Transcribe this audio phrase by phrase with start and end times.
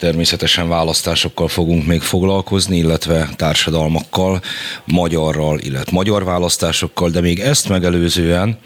[0.00, 4.40] Természetesen választásokkal fogunk még foglalkozni, illetve társadalmakkal,
[4.84, 8.58] magyarral, illetve magyar választásokkal, de még ezt megelőzően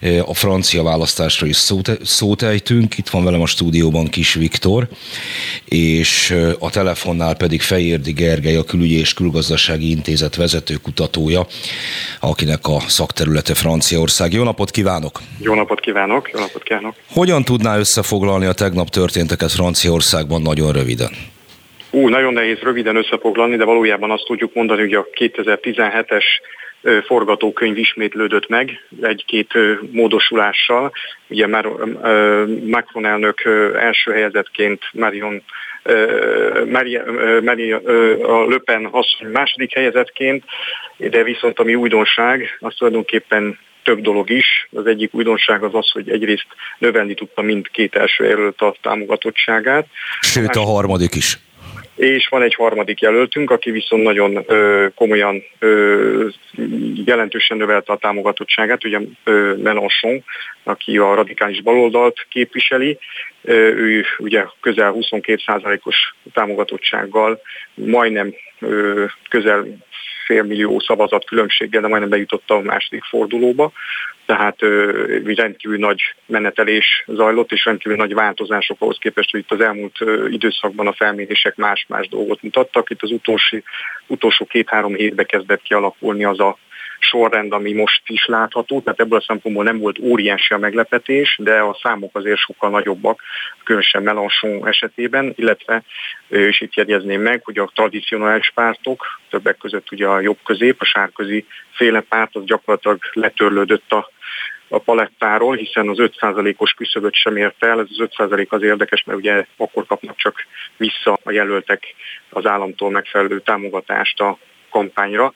[0.00, 2.98] eh, a francia választásra is szót, szót ejtünk.
[2.98, 4.88] Itt van velem a stúdióban Kis Viktor,
[5.64, 11.46] és eh, a telefonnál pedig Fejérdi Gergely, a Külügyi és Külgazdasági Intézet vezető kutatója,
[12.20, 14.32] akinek a szakterülete Franciaország.
[14.32, 15.20] Jó napot kívánok!
[15.38, 16.30] Jó napot kívánok!
[16.32, 16.94] Jó napot kívánok!
[17.12, 21.10] Hogyan tudná összefoglalni a tegnap történteket Franciaországban nagyon röviden?
[21.90, 26.24] Ú, nagyon nehéz röviden összefoglalni, de valójában azt tudjuk mondani, hogy a 2017-es
[27.06, 29.52] forgatókönyv ismétlődött meg egy-két
[29.90, 30.92] módosulással.
[31.28, 31.66] Ugye már
[32.66, 35.42] Macron elnök első helyezetként Marion
[36.70, 37.04] Maria,
[37.42, 37.76] Maria,
[38.22, 40.44] a Le Pen asszony második helyezetként,
[40.96, 44.68] de viszont ami újdonság, az tulajdonképpen több dolog is.
[44.72, 46.46] Az egyik újdonság az az, hogy egyrészt
[46.78, 49.86] növelni tudta mindkét első jelölt a támogatottságát.
[50.20, 51.38] Sőt, a harmadik is.
[51.94, 56.28] És van egy harmadik jelöltünk, aki viszont nagyon ö, komolyan ö,
[57.04, 60.24] jelentősen növelte a támogatottságát, ugye ö, Mélenchon,
[60.62, 62.98] aki a radikális baloldalt képviseli.
[63.42, 67.40] Ö, ő ugye közel 22%-os támogatottsággal
[67.74, 69.66] majdnem ö, közel
[70.28, 73.72] félmillió szavazat különbséggel, de majdnem bejutott a második fordulóba.
[74.26, 74.56] Tehát
[75.24, 79.96] rendkívül nagy menetelés zajlott, és rendkívül nagy változások ahhoz képest, hogy itt az elmúlt
[80.30, 82.90] időszakban a felmérések más-más dolgot mutattak.
[82.90, 83.58] Itt az utolsó,
[84.06, 86.58] utolsó két-három hétbe kezdett kialakulni az a
[86.98, 91.58] sorrend, ami most is látható, tehát ebből a szempontból nem volt óriási a meglepetés, de
[91.58, 93.22] a számok azért sokkal nagyobbak,
[93.64, 95.82] különösen Melanchon esetében, illetve,
[96.28, 101.46] és itt jegyezném meg, hogy a tradicionális pártok, többek között ugye a jobb-közép, a sárközi
[101.70, 104.10] féle párt, az gyakorlatilag letörlődött a
[104.68, 107.80] a palettáról, hiszen az 5%-os küszöböt sem ért el.
[107.80, 110.46] Ez az 5% az érdekes, mert ugye akkor kapnak csak
[110.76, 111.94] vissza a jelöltek
[112.30, 114.38] az államtól megfelelő támogatást a
[114.70, 115.32] kampányra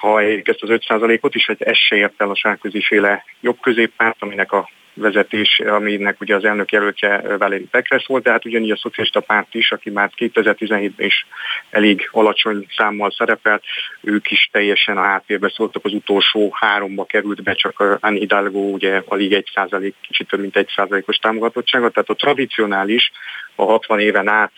[0.00, 4.16] ha ezt az 5%-ot is, hogy ez se ért el a sárközi féle jobb középpárt,
[4.18, 8.76] aminek a vezetés, aminek ugye az elnök jelöltje Valéri Pekres volt, de hát ugyanígy a
[8.76, 11.26] szocialista párt is, aki már 2017-ben is
[11.70, 13.64] elég alacsony számmal szerepelt,
[14.00, 19.02] ők is teljesen a háttérbe szóltak, az utolsó háromba került be, csak Anne Hidalgo ugye
[19.06, 23.10] alig egy százalék, kicsit több mint egy százalékos támogatottsága, tehát a tradicionális,
[23.54, 24.52] a 60 éven át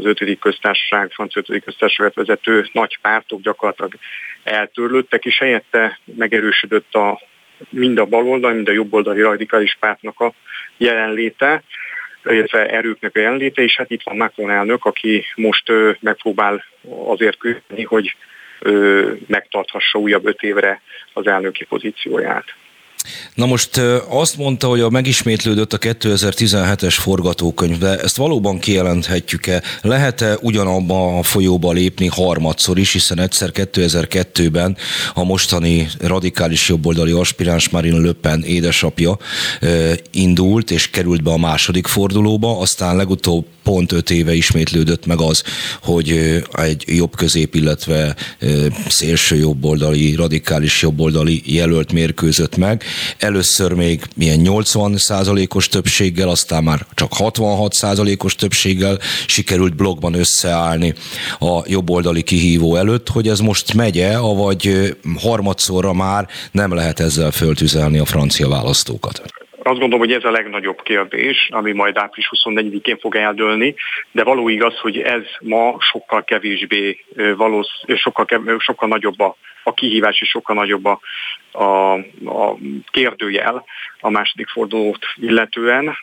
[0.00, 3.94] az ötödik köztársaság, francia ötödik köztársaság vezető nagy pártok gyakorlatilag
[4.42, 7.20] eltörlődtek, és helyette megerősödött a,
[7.68, 10.32] mind a baloldal, mind a jobboldali radikális pártnak a
[10.76, 11.62] jelenléte,
[12.24, 16.64] illetve erőknek a jelenléte, és hát itt van Macron elnök, aki most megpróbál
[17.06, 18.16] azért küzdeni, hogy
[19.26, 20.80] megtarthassa újabb öt évre
[21.12, 22.44] az elnöki pozícióját.
[23.34, 29.62] Na most azt mondta, hogy a megismétlődött a 2017-es forgatókönyv, de ezt valóban kijelenthetjük-e?
[29.82, 34.76] Lehet-e ugyanabba a folyóba lépni harmadszor is, hiszen egyszer 2002-ben
[35.14, 39.18] a mostani radikális jobboldali aspiráns Marine Le Pen édesapja
[40.10, 45.42] indult és került be a második fordulóba, aztán legutóbb pont öt éve ismétlődött meg az,
[45.82, 46.10] hogy
[46.52, 48.16] egy jobb közép, illetve
[48.88, 52.84] szélső jobboldali, radikális jobboldali jelölt mérkőzött meg.
[53.18, 60.94] Először még milyen 80 százalékos többséggel, aztán már csak 66 százalékos többséggel sikerült blogban összeállni
[61.38, 67.98] a jobboldali kihívó előtt, hogy ez most megye, avagy harmadszorra már nem lehet ezzel föltüzelni
[67.98, 69.39] a francia választókat.
[69.62, 73.74] Azt gondolom, hogy ez a legnagyobb kérdés, ami majd április 24-én fog eldőlni,
[74.12, 77.04] de való igaz, hogy ez ma sokkal kevésbé
[77.36, 78.26] valósz, sokkal,
[78.58, 81.00] sokkal nagyobb a, a kihívás és sokkal nagyobb a,
[81.52, 81.92] a,
[82.24, 82.56] a
[82.90, 83.64] kérdőjel
[84.00, 85.98] a második fordulót illetően.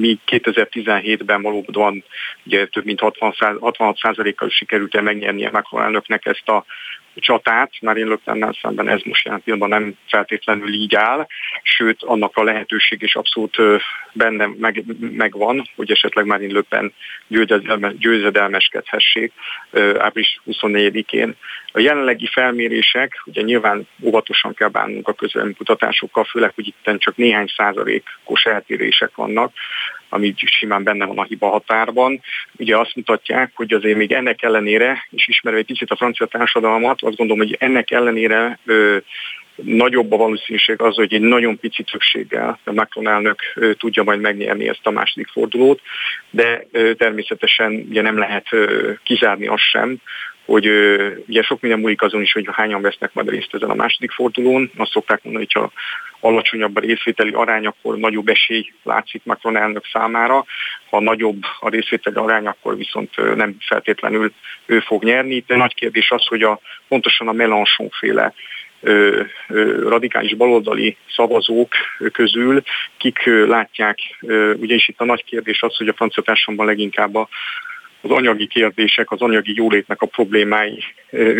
[0.00, 2.04] Mi 2017-ben valóban
[2.46, 6.64] ugye több mint 60, 66%-kal sikerült el megnyernie Macron elnöknek ezt a
[7.14, 11.26] csatát, már én löktennel szemben ez most jelen pillanatban nem feltétlenül így áll,
[11.62, 13.56] sőt annak a lehetőség is abszolút
[14.12, 16.94] benne meg, megvan, hogy esetleg már Le Pen
[17.98, 19.32] győzedelmeskedhessék
[19.98, 21.36] április 24-én.
[21.72, 25.14] A jelenlegi felmérések, ugye nyilván óvatosan kell bánnunk a
[25.56, 29.52] kutatásokkal, főleg, hogy itt csak néhány százalékos eltérések vannak,
[30.14, 32.20] ami simán benne van a hiba határban.
[32.58, 37.02] Ugye azt mutatják, hogy azért még ennek ellenére, és ismerve egy picit a francia társadalmat,
[37.02, 38.96] azt gondolom, hogy ennek ellenére ö,
[39.54, 43.40] nagyobb a valószínűség az, hogy egy nagyon pici többséggel a Macron elnök
[43.78, 45.80] tudja majd megnyerni ezt a második fordulót,
[46.30, 46.66] de
[46.96, 48.48] természetesen ugye nem lehet
[49.02, 49.96] kizárni azt sem,
[50.44, 50.66] hogy
[51.26, 54.70] ugye sok minden múlik azon is, hogy hányan vesznek majd részt ezen a második fordulón.
[54.76, 55.72] Azt szokták mondani, hogy ha
[56.28, 60.44] alacsonyabb a részvételi arány, akkor nagyobb esély látszik Macron elnök számára.
[60.90, 64.32] Ha nagyobb a részvételi arány, akkor viszont nem feltétlenül
[64.66, 65.44] ő fog nyerni.
[65.46, 68.34] De nagy kérdés az, hogy a, pontosan a Mélenchon féle
[69.88, 71.74] radikális baloldali szavazók
[72.12, 72.62] közül,
[72.96, 77.14] kik látják, ö, ugye is itt a nagy kérdés az, hogy a francia társadalomban leginkább
[77.14, 77.28] a
[78.04, 80.78] az anyagi kérdések, az anyagi jólétnek a problémái,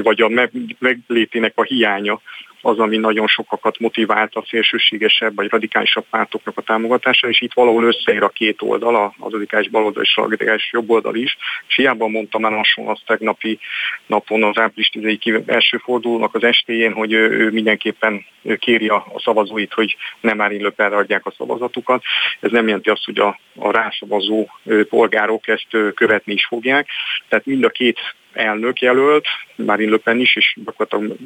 [0.02, 2.20] vagy a meglétének a hiánya
[2.64, 7.84] az, ami nagyon sokakat motivált a szélsőségesebb vagy radikálisabb pártoknak a támogatása, és itt valahol
[7.84, 11.36] összeér a két oldal, az radikális baloldal és a radikális jobb oldal is,
[11.68, 13.58] és hiába mondtam már hasonló azt tegnapi
[14.06, 14.88] napon az április
[15.20, 18.24] 10 első fordulónak az estéjén, hogy ő mindenképpen
[18.58, 22.02] kéri a, szavazóit, hogy nem már Löpenre adják a szavazatukat.
[22.40, 24.48] Ez nem jelenti azt, hogy a, a rászavazó
[24.88, 26.88] polgárok ezt követni is fogják.
[27.28, 27.98] Tehát mind a két
[28.34, 29.26] elnök jelölt,
[29.56, 31.16] Marine Le Pen is, és gyakorlatilag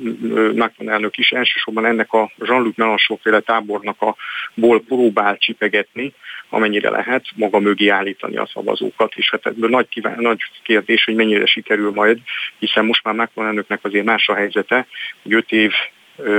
[0.56, 1.30] Macron elnök is.
[1.30, 4.16] Elsősorban ennek a Jean-Luc Mélenchon féle tábornak a
[4.54, 6.12] ból próbál csipegetni,
[6.48, 11.14] amennyire lehet, maga mögé állítani a szavazókat, és hát ebből nagy, kíván, nagy kérdés, hogy
[11.14, 12.18] mennyire sikerül majd,
[12.58, 14.86] hiszen most már Macron elnöknek azért más a helyzete,
[15.22, 15.72] hogy öt év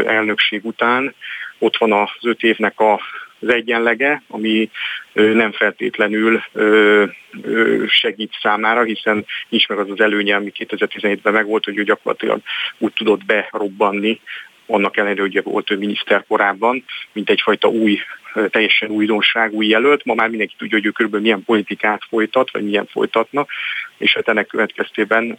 [0.05, 1.15] elnökség után
[1.57, 2.99] ott van az öt évnek a
[3.39, 4.69] az egyenlege, ami
[5.13, 6.41] nem feltétlenül
[7.87, 12.41] segít számára, hiszen nincs meg az az előnye, ami 2017-ben megvolt, hogy ő gyakorlatilag
[12.77, 14.19] úgy tudott berobbanni,
[14.69, 17.99] annak ellenére, hogy volt ő miniszter korábban, mint egyfajta új,
[18.49, 20.05] teljesen újdonság, új jelölt.
[20.05, 23.45] Ma már mindenki tudja, hogy ő körülbelül milyen politikát folytat, vagy milyen folytatna,
[23.97, 25.37] és hát ennek következtében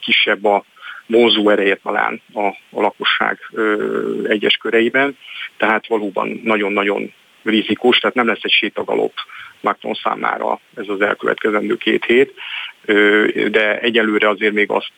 [0.00, 0.64] kisebb a
[1.06, 5.16] vonzó ereje talán a, a lakosság ö, egyes köreiben,
[5.56, 7.12] tehát valóban nagyon-nagyon
[7.44, 9.12] rizikós, tehát nem lesz egy sétagalop
[9.60, 12.34] Macron számára ez az elkövetkezendő két hét,
[13.50, 14.90] de egyelőre azért még azt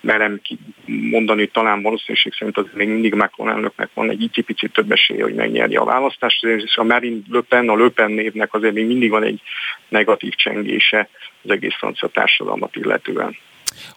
[0.00, 0.40] merem
[0.86, 5.22] mondani, hogy talán valószínűség szerint az még mindig Macron elnöknek van egy icipicit több esélye,
[5.22, 8.86] hogy megnyerje a választást, és a Marine Le Pen, a Le Pen névnek azért még
[8.86, 9.40] mindig van egy
[9.88, 11.08] negatív csengése
[11.42, 13.36] az egész francia társadalmat illetően.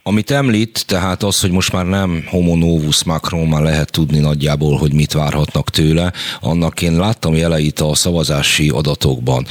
[0.04, 4.78] Amit említ, tehát az, hogy most már nem homo novus Macron, már lehet tudni nagyjából,
[4.78, 9.46] hogy mit várhatnak tőle, annak én láttam jeleit a szavazási adatokban.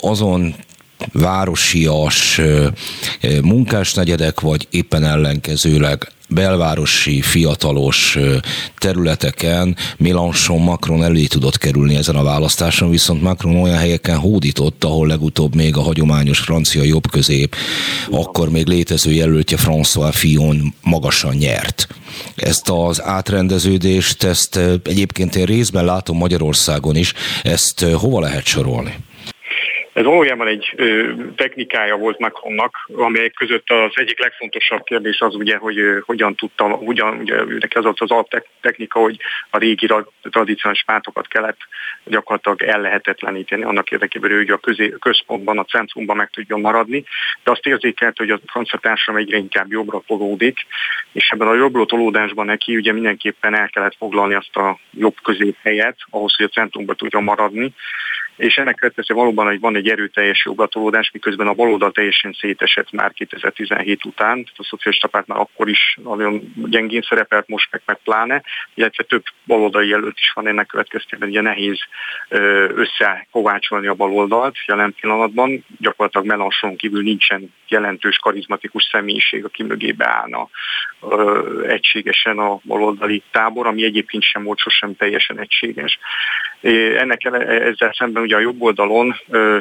[0.00, 0.54] Azon
[1.12, 2.40] városias
[3.42, 8.18] munkásnegyedek, vagy éppen ellenkezőleg belvárosi, fiatalos
[8.78, 15.06] területeken Mélenchon Macron elé tudott kerülni ezen a választáson, viszont Macron olyan helyeken hódított, ahol
[15.06, 17.56] legutóbb még a hagyományos francia jobbközép,
[18.10, 21.88] akkor még létező jelöltje François Fillon magasan nyert.
[22.34, 27.12] Ezt az átrendeződést, ezt egyébként én részben látom Magyarországon is,
[27.42, 28.94] ezt hova lehet sorolni?
[29.94, 30.74] Ez valójában egy
[31.36, 37.18] technikája volt Macronnak, amelyek között az egyik legfontosabb kérdés az ugye, hogy hogyan tudta, hogyan,
[37.18, 39.16] ugye neki az az alaptechnika, hogy
[39.50, 39.86] a régi
[40.22, 41.58] tradicionális pártokat kellett
[42.04, 47.04] gyakorlatilag ellehetetleníteni annak érdekében, hogy a közé, központban, a centrumban meg tudjon maradni,
[47.44, 50.58] de azt érzékelt, hogy a francia társadalom egyre inkább jobbra tolódik,
[51.12, 55.56] és ebben a jobbra tolódásban neki ugye mindenképpen el kellett foglalni azt a jobb közép
[55.62, 57.74] helyet, ahhoz, hogy a centrumban tudjon maradni,
[58.36, 63.12] és ennek következtében valóban hogy van egy erőteljes jogatolódás, miközben a baloldal teljesen szétesett már
[63.12, 67.98] 2017 után, tehát a szocialista párt már akkor is nagyon gyengén szerepelt, most meg, meg
[68.04, 68.42] pláne,
[68.74, 71.78] illetve több baloldali jelölt is van ennek következtében, ugye nehéz
[72.74, 80.48] összekovácsolni a baloldalt jelen pillanatban, gyakorlatilag Melanchon kívül nincsen jelentős karizmatikus személyiség, aki mögébe állna
[81.66, 85.98] egységesen a baloldali tábor, ami egyébként sem volt sosem teljesen egységes.
[86.96, 89.14] Ennek ezzel szemben ugye a jobb oldalon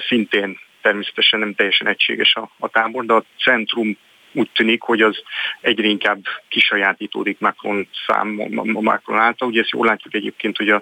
[0.07, 3.97] szintén természetesen nem teljesen egységes a, a tábor, de a centrum
[4.33, 5.21] úgy tűnik, hogy az
[5.61, 8.27] egyre inkább kisajátítódik Macron szám,
[8.63, 9.47] Macron által.
[9.47, 10.81] Ugye ezt jól látjuk egyébként, hogy a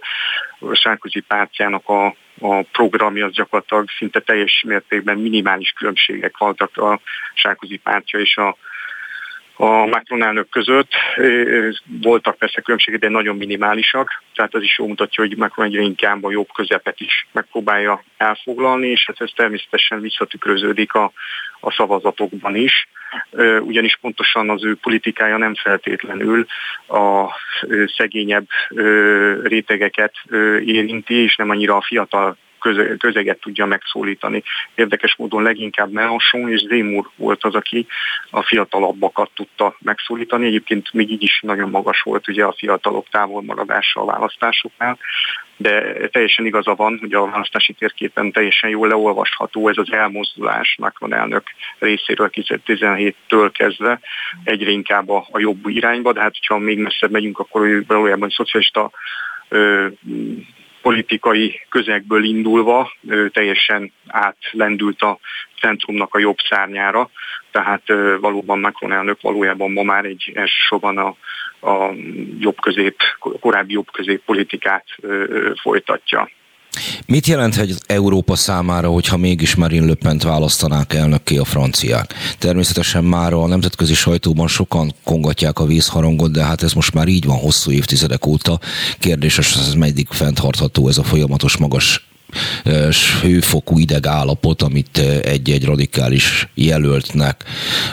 [0.72, 2.06] Sárközi pártjának a,
[2.40, 7.00] a programja az gyakorlatilag szinte teljes mértékben minimális különbségek voltak a
[7.34, 8.58] Sárközi pártja és a
[9.62, 10.92] a Macron elnök között.
[12.02, 16.24] Voltak persze különbségek, de nagyon minimálisak, tehát az is jól mutatja, hogy Macron egyre inkább
[16.24, 21.12] a jobb közepet is megpróbálja elfoglalni, és hát ez természetesen visszatükröződik a,
[21.60, 22.88] a szavazatokban is,
[23.60, 26.46] ugyanis pontosan az ő politikája nem feltétlenül
[26.88, 27.26] a
[27.98, 28.48] szegényebb
[29.44, 30.14] rétegeket
[30.66, 32.38] érinti, és nem annyira a fiatal
[32.98, 34.44] közeget tudja megszólítani.
[34.76, 37.88] Érdekes módon leginkább Mélenchon és Zemmour volt az, aki
[38.30, 40.46] a fiatalabbakat tudta megszólítani.
[40.46, 44.98] Egyébként még így is nagyon magas volt ugye a fiatalok távolmaradása a választásoknál,
[45.58, 51.14] de teljesen igaza van, hogy a választási térképen teljesen jól leolvasható ez az elmozdulás Macron
[51.14, 51.44] elnök
[51.80, 54.00] részéről 2017-től kezdve
[54.44, 58.92] egyre inkább a, a jobb irányba, de hát ha még messzebb megyünk, akkor valójában szocialista
[60.82, 62.92] politikai közegből indulva
[63.32, 65.20] teljesen átlendült a
[65.60, 67.10] centrumnak a jobb szárnyára,
[67.52, 67.82] tehát
[68.20, 71.16] valóban Macron elnök valójában ma már egy elsősorban a,
[71.70, 71.94] a
[72.40, 74.86] jobb közép, korábbi jobb közép politikát
[75.62, 76.30] folytatja.
[77.06, 82.14] Mit jelenthet az Európa számára, hogyha mégis Marine Le Pen-t választanák elnökké a franciák?
[82.38, 87.26] Természetesen már a nemzetközi sajtóban sokan kongatják a vízharangot, de hát ez most már így
[87.26, 88.60] van hosszú évtizedek óta.
[89.00, 92.11] Kérdéses, ez meddig fenntartható ez a folyamatos magas
[93.22, 97.44] hőfokú ideg állapot, amit egy-egy radikális jelöltnek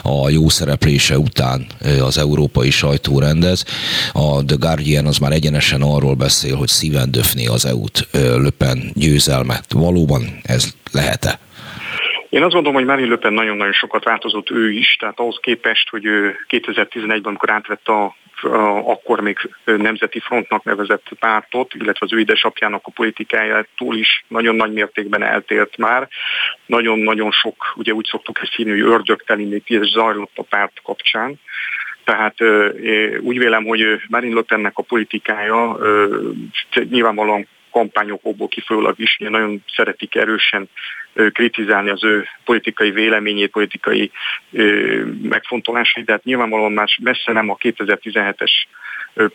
[0.03, 1.65] a jó szereplése után
[2.01, 3.65] az európai sajtó rendez.
[4.13, 9.65] A The Guardian az már egyenesen arról beszél, hogy szíven döfni az EU-t Löpen győzelmet.
[9.73, 11.39] Valóban ez lehet-e?
[12.29, 15.89] Én azt gondolom, hogy Marine Le Pen nagyon-nagyon sokat változott ő is, tehát ahhoz képest,
[15.89, 16.03] hogy
[16.49, 18.15] 2011-ben, amikor átvette a
[18.83, 24.73] akkor még Nemzeti Frontnak nevezett pártot, illetve az ő édesapjának a politikájától is nagyon nagy
[24.73, 26.07] mértékben eltért már.
[26.65, 31.39] Nagyon-nagyon sok, ugye úgy szoktuk ezt hívni, hogy ördögteli még zajlott a párt kapcsán.
[32.03, 32.35] Tehát
[33.21, 35.77] úgy vélem, hogy Marine Le Pennek a politikája
[36.89, 40.69] nyilvánvalóan kampányokból kifolyólag is nagyon szeretik erősen
[41.13, 44.11] kritizálni az ő politikai véleményét, politikai
[45.21, 48.51] megfontolásait, de hát nyilvánvalóan már messze nem a 2017-es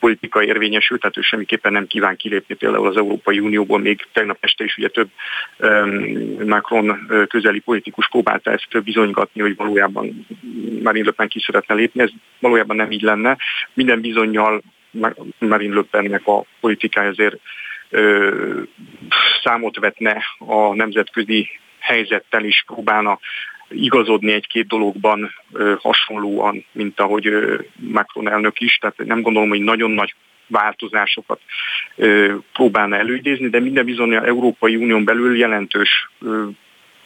[0.00, 4.64] politika érvényesült, tehát ő semmiképpen nem kíván kilépni például az Európai Unióból, még tegnap este
[4.64, 5.08] is ugye több
[6.46, 10.26] Macron közeli politikus próbálta ezt bizonygatni, hogy valójában
[10.82, 13.36] Marine Le Pen ki szeretne lépni, ez valójában nem így lenne.
[13.72, 14.62] Minden bizonyal
[15.38, 17.36] Marine Le Pennek a politikája azért
[19.42, 21.48] számot vetne a nemzetközi
[21.78, 23.18] helyzettel is próbálna
[23.68, 25.30] igazodni egy-két dologban
[25.78, 27.30] hasonlóan, mint ahogy
[27.76, 28.76] Macron elnök is.
[28.76, 30.14] Tehát nem gondolom, hogy nagyon nagy
[30.46, 31.40] változásokat
[32.52, 36.10] próbálna előidézni, de minden bizony a Európai Unión belül jelentős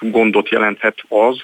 [0.01, 1.43] gondot jelenthet az,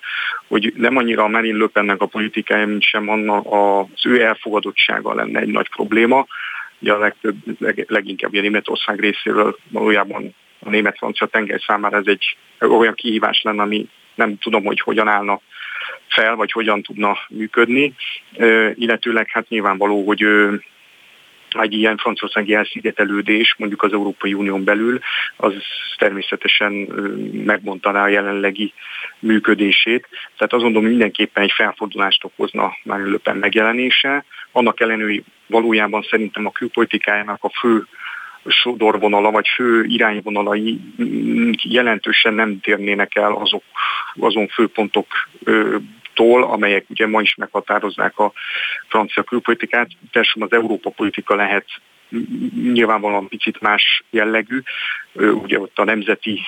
[0.48, 5.14] hogy nem annyira a Marine Le Pennek a politikája, mint sem annak az ő elfogadottsága
[5.14, 6.26] lenne egy nagy probléma.
[6.84, 12.36] Ugye a legtöbb, leg, leginkább a Németország részéről valójában a német-francia tenger számára ez egy
[12.58, 15.40] olyan kihívás lenne, ami nem tudom, hogy hogyan állna
[16.08, 17.94] fel, vagy hogyan tudna működni,
[18.74, 20.26] illetőleg hát nyilvánvaló, hogy
[21.50, 24.98] egy ilyen franciaországi elszigetelődés mondjuk az Európai Unión belül,
[25.36, 25.54] az
[25.98, 26.72] természetesen
[27.32, 28.72] megmondaná a jelenlegi
[29.18, 30.08] működését.
[30.36, 34.24] Tehát azt gondolom, mindenképpen egy felfordulást okozna már előppen megjelenése.
[34.56, 37.87] Annak ellenőri valójában szerintem a külpolitikájának a fő
[38.46, 40.80] sodorvonala vagy fő irányvonalai
[41.62, 43.62] jelentősen nem térnének el azok,
[44.14, 48.32] azon főpontoktól, amelyek ugye ma is meghatározzák a
[48.88, 49.88] francia külpolitikát.
[50.12, 51.66] Teljesen az Európa politika lehet
[52.73, 54.62] nyilvánvalóan picit más jellegű,
[55.14, 56.40] ugye ott a nemzeti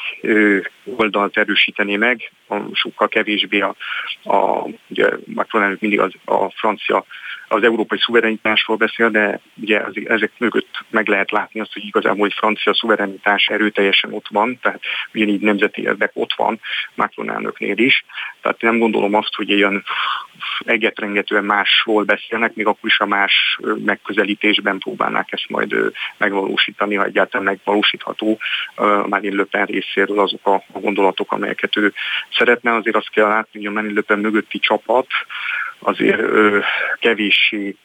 [0.96, 2.32] oldalt erősítené meg,
[2.72, 3.74] sokkal kevésbé a,
[4.22, 7.04] a ugye Macron mindig az, a francia
[7.48, 12.34] az európai szuverenitásról beszél, de ugye ezek mögött meg lehet látni azt, hogy igazából egy
[12.36, 14.80] francia szuverenitás erőteljesen ott van, tehát
[15.14, 16.60] ugyanígy nemzeti érdek ott van
[16.94, 18.04] Macron elnöknél is.
[18.40, 19.84] Tehát nem gondolom azt, hogy ilyen
[20.64, 25.74] egetrengetően másról beszélnek, még akkor is a más megközelítésben próbálnák ezt majd
[26.16, 28.38] megvalósítani, ha egyáltalán megvalósítható
[29.06, 31.92] már Le Pen részéről azok a gondolatok, amelyeket ő
[32.38, 32.74] szeretne.
[32.74, 35.06] Azért azt kell látni, hogy a Pen mögötti csapat
[35.78, 36.58] azért ö,
[36.98, 37.76] kevéssé,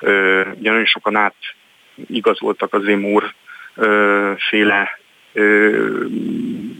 [0.00, 1.34] ö, ugye nagyon sokan át
[2.06, 3.34] igazoltak az Émúr
[4.36, 4.98] féle
[5.32, 6.06] ö,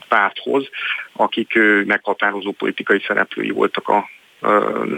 [0.09, 0.69] párthoz,
[1.13, 4.09] akik ö, meghatározó politikai szereplői voltak a,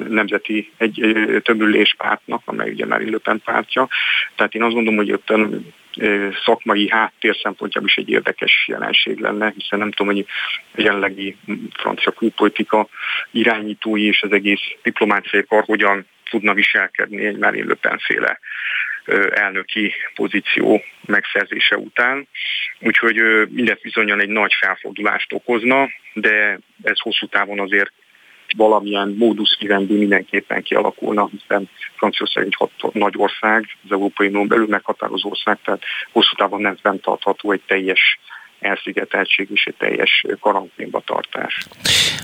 [0.08, 3.88] nemzeti egy, többülés pártnak, amely ugye már Le pártja.
[4.34, 5.30] Tehát én azt gondolom, hogy ott
[6.44, 10.26] szakmai háttér szempontjából is egy érdekes jelenség lenne, hiszen nem tudom, hogy
[10.74, 11.36] a jelenlegi
[11.72, 12.88] francia külpolitika
[13.30, 18.38] irányítói és az egész diplomáciai kar hogyan tudna viselkedni egy már Le féle
[19.30, 22.28] elnöki pozíció megszerzése után.
[22.80, 23.16] Úgyhogy
[23.48, 27.92] mindez bizonyan egy nagy felfordulást okozna, de ez hosszú távon azért
[28.56, 34.66] valamilyen módusz vivendi mindenképpen kialakulna, hiszen Franciaország egy hat, nagy ország, az Európai Unión belül
[34.66, 35.82] meghatározó ország, tehát
[36.12, 38.18] hosszú távon nem fenntartható egy teljes
[38.62, 41.66] elszigeteltség és egy teljes karanténba tartás.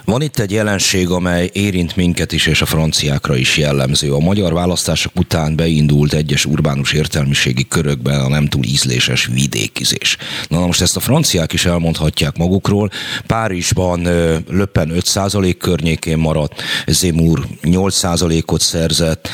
[0.04, 4.12] Van itt egy jelenség, amely érint minket is, és a franciákra is jellemző.
[4.12, 10.16] A magyar választások után beindult egyes urbánus értelmiségi körökben a nem túl ízléses vidékizés.
[10.48, 12.90] Na, na most ezt a franciák is elmondhatják magukról.
[13.26, 14.02] Párizsban
[14.48, 19.28] Löppen 5% környékén maradt, Zemur 8%-ot szerzett,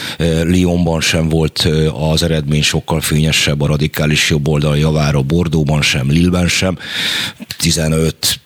[0.51, 6.79] Lyonban sem volt az eredmény sokkal fényesebb a radikális jobboldal javára, Bordóban sem, Lilleben sem.
[7.59, 8.39] 15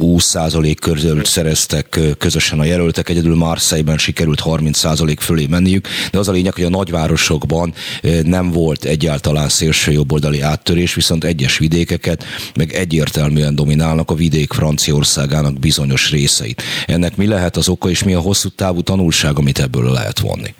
[0.00, 6.32] 20% körül szereztek közösen a jelöltek, egyedül Marseille-ben sikerült 30% fölé menniük, de az a
[6.32, 7.74] lényeg, hogy a nagyvárosokban
[8.22, 15.58] nem volt egyáltalán szélső jobboldali áttörés, viszont egyes vidékeket meg egyértelműen dominálnak a vidék Franciaországának
[15.58, 16.62] bizonyos részeit.
[16.86, 20.54] Ennek mi lehet az oka, és mi a hosszú távú tanulság, amit ebből lehet vonni?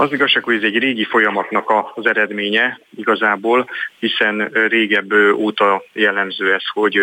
[0.00, 6.62] Az igazság, hogy ez egy régi folyamatnak az eredménye igazából, hiszen régebb óta jellemző ez,
[6.72, 6.96] hogy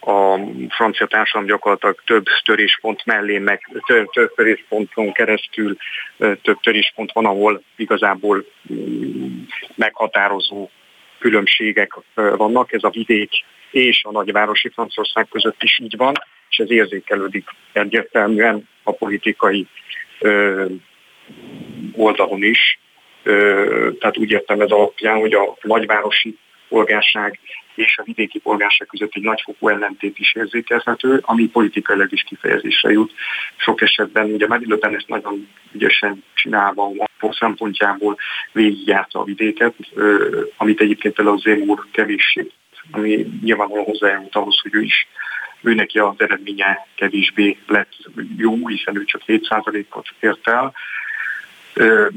[0.00, 5.76] a francia társadalom gyakorlatilag több töréspont mellé, meg több, több törésponton keresztül
[6.18, 9.42] több töréspont van, ahol igazából mm,
[9.74, 10.70] meghatározó
[11.18, 12.72] különbségek vannak.
[12.72, 13.30] Ez a vidék
[13.70, 16.14] és a nagyvárosi Franciaország között is így van,
[16.50, 19.66] és ez érzékelődik egyértelműen a politikai
[21.96, 22.78] oldalon is.
[23.98, 27.38] Tehát úgy értem ez alapján, hogy a nagyvárosi polgárság
[27.74, 33.12] és a vidéki polgárság között egy nagyfokú ellentét is érzékelhető, ami politikailag is kifejezésre jut.
[33.56, 38.16] Sok esetben ugye Marine ezt nagyon ügyesen csinálva a szempontjából
[38.52, 39.74] végigjárta a vidéket,
[40.56, 42.46] amit egyébként például az úr kevéssé,
[42.90, 45.06] ami nyilvánvalóan hozzájárult ahhoz, hogy ő is
[45.62, 47.92] ő neki az eredménye kevésbé lett
[48.36, 50.72] jó, hiszen ő csak 7%-ot ért el.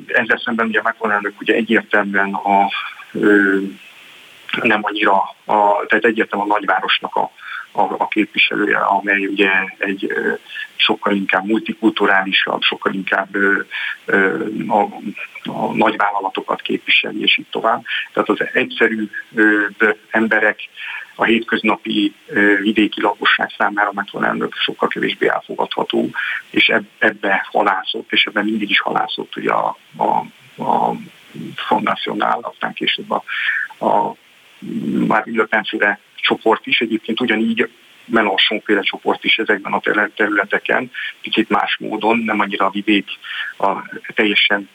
[0.08, 2.70] Ezzel szemben ugye elnök ugye egyértelműen a
[4.62, 5.14] nem annyira,
[5.46, 7.32] a, tehát egyértelműen a nagyvárosnak a,
[7.72, 10.14] a, a képviselője, amely ugye egy
[10.76, 13.36] sokkal inkább multikulturálisabb, sokkal inkább
[14.68, 14.82] a,
[15.44, 17.84] a nagyvállalatokat képviseli, és így tovább.
[18.14, 19.10] Tehát az egyszerű
[20.10, 20.60] emberek,
[21.16, 22.14] a hétköznapi
[22.62, 23.92] vidéki lakosság számára
[24.22, 26.10] elnök sokkal kevésbé elfogadható,
[26.50, 30.04] és ebbe halászott, és ebben mindig is halászott ugye a, a,
[30.64, 30.96] a
[31.56, 33.24] Front National, aztán később a,
[33.86, 34.16] a
[35.08, 37.70] már Le csoport is, egyébként ugyanígy
[38.06, 39.82] Melanchon féle csoport is ezekben a
[40.16, 43.08] területeken, kicsit más módon, nem annyira a vidék,
[43.58, 43.72] a
[44.14, 44.70] teljesen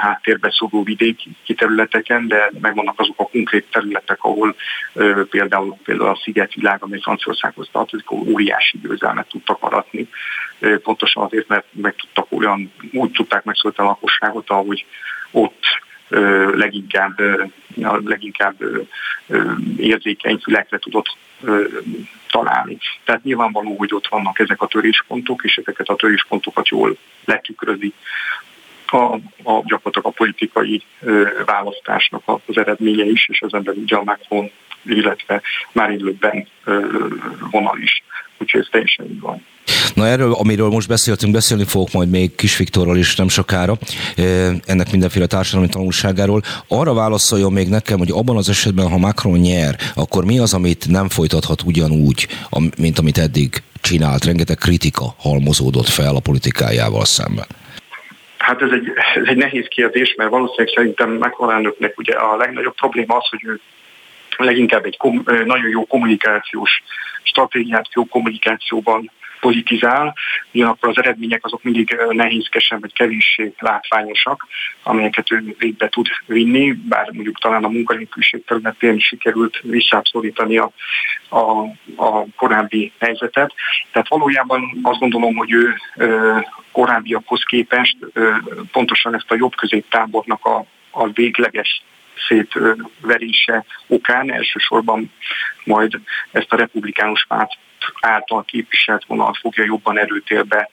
[0.00, 4.54] háttérbe szóló vidéki területeken, de megvannak azok a konkrét területek, ahol
[5.30, 10.08] például, például a szigetvilág, amely Franciaországhoz tartozik, óriási győzelmet tudtak aratni.
[10.82, 14.86] Pontosan azért, mert meg tudtak olyan, úgy tudták megszólítani a lakosságot, ahogy
[15.30, 15.64] ott
[16.52, 17.20] leginkább,
[18.04, 18.54] leginkább
[19.76, 21.16] érzékeny fülekre tudott
[22.30, 22.78] találni.
[23.04, 27.92] Tehát nyilvánvaló, hogy ott vannak ezek a töréspontok, és ezeket a töréspontokat jól letükrözi
[28.92, 34.02] a, a gyakorlatilag a politikai ö, választásnak az eredménye is, és ezen belül ugye a
[34.04, 34.50] Macron,
[34.84, 36.46] illetve már időben
[37.50, 38.02] vonal is.
[38.38, 39.44] Úgyhogy ez teljesen így van.
[39.94, 43.78] Na erről, amiről most beszéltünk, beszélni fogok majd még Kis Viktorral is nem sokára,
[44.64, 46.42] ennek mindenféle társadalmi tanulságáról.
[46.68, 50.88] Arra válaszoljon még nekem, hogy abban az esetben, ha Macron nyer, akkor mi az, amit
[50.88, 52.28] nem folytathat ugyanúgy,
[52.78, 54.24] mint amit eddig csinált?
[54.24, 57.46] Rengeteg kritika halmozódott fel a politikájával szemben.
[58.50, 62.74] Hát ez egy, ez egy nehéz kérdés, mert valószínűleg szerintem Macron elnöknek ugye a legnagyobb
[62.74, 63.60] probléma az, hogy ő
[64.36, 66.82] leginkább egy kom, nagyon jó kommunikációs
[67.22, 69.10] stratégiát, jó kommunikációban
[69.40, 70.14] politizál,
[70.52, 74.46] ugyanakkor az eredmények azok mindig nehézkesen vagy kevéssé látványosak,
[74.82, 80.70] amelyeket ő végbe tud vinni, bár mondjuk talán a munkanélküliség területén sikerült visszábszorítani a,
[81.28, 81.40] a,
[81.96, 83.54] a korábbi helyzetet.
[83.92, 85.74] Tehát valójában azt gondolom, hogy ő
[86.72, 87.96] korábbiakhoz képest
[88.72, 91.82] pontosan ezt a jobb középtábornak a, a végleges
[92.28, 95.12] szétverése okán elsősorban
[95.64, 96.00] majd
[96.30, 97.58] ezt a republikánus párt
[98.00, 100.70] által képviselt vonalat fogja jobban erőtérbe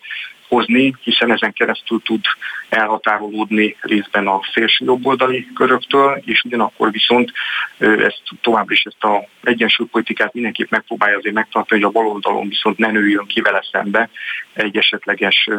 [0.47, 2.25] hozni, hiszen ezen keresztül tud
[2.69, 7.31] elhatárolódni részben a szélső jobboldali köröktől, és ugyanakkor viszont
[7.77, 12.91] ezt továbbra is ezt a egyensúlypolitikát mindenképp megpróbálja azért megtartani, hogy a baloldalon viszont ne
[12.91, 14.09] nőjön ki vele szembe
[14.53, 15.49] egy esetleges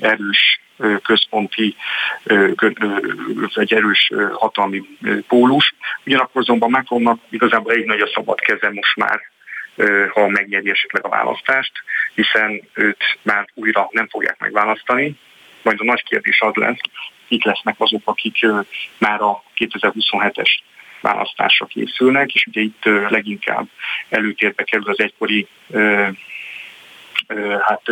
[0.00, 0.60] erős
[1.02, 1.76] központi,
[3.54, 4.82] egy erős hatalmi
[5.28, 5.74] pólus.
[6.06, 9.20] Ugyanakkor azonban Macronnak igazából egy nagy a szabad keze most már
[10.12, 11.72] ha megnyeri esetleg a választást,
[12.14, 15.16] hiszen őt már újra nem fogják megválasztani.
[15.62, 16.80] Majd a nagy kérdés az lesz,
[17.28, 18.46] itt lesznek azok, akik
[18.98, 20.58] már a 2027-es
[21.00, 23.66] választásra készülnek, és ugye itt leginkább
[24.08, 25.46] előtérbe kerül az egykori
[27.60, 27.82] hát,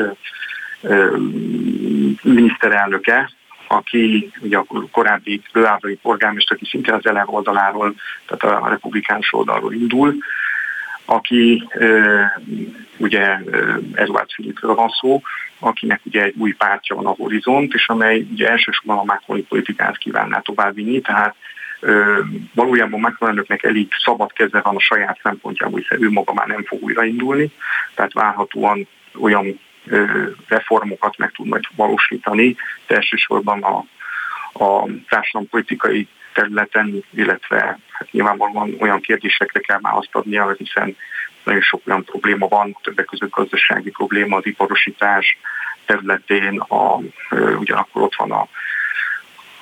[2.22, 3.30] miniszterelnöke,
[3.66, 7.94] aki ugye a korábbi lőávrai polgármester, aki szintén az elem oldaláról,
[8.26, 10.14] tehát a republikánus oldalról indul,
[11.04, 11.68] aki
[12.96, 13.38] ugye
[13.94, 15.22] Eduard Philipről van szó,
[15.58, 19.98] akinek ugye egy új pártja van a Horizont, és amely ugye elsősorban a Macroni politikát
[19.98, 21.34] kívánná továbbvinni, tehát
[22.54, 26.64] valójában Macron elnöknek elég szabad keze van a saját szempontjából, hiszen ő maga már nem
[26.64, 27.50] fog újraindulni,
[27.94, 28.86] tehát várhatóan
[29.20, 29.60] olyan
[30.48, 33.76] reformokat meg tud majd valósítani, de elsősorban a,
[34.64, 40.96] a társadalompolitikai területen, illetve hát nyilvánvalóan olyan kérdésekre kell már azt adnia, hiszen
[41.44, 45.38] nagyon sok olyan probléma van, többek között gazdasági probléma, az iparosítás
[45.86, 47.00] területén, a,
[47.58, 48.48] ugyanakkor ott van a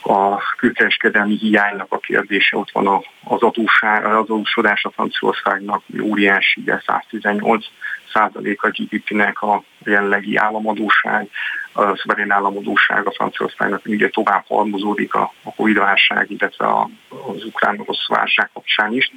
[0.05, 2.87] a külkereskedelmi hiánynak a kérdése, ott van
[3.25, 7.67] az adóság, az adósodás a Franciaországnak óriási, ugye 118
[8.13, 11.29] százalék a GDP-nek a jelenlegi államadóság,
[11.73, 18.09] a szuverén államadóság a Franciaországnak ugye tovább halmozódik a, a Covid-válság, illetve a, az ukrán-orosz
[18.09, 19.13] válság kapcsán is.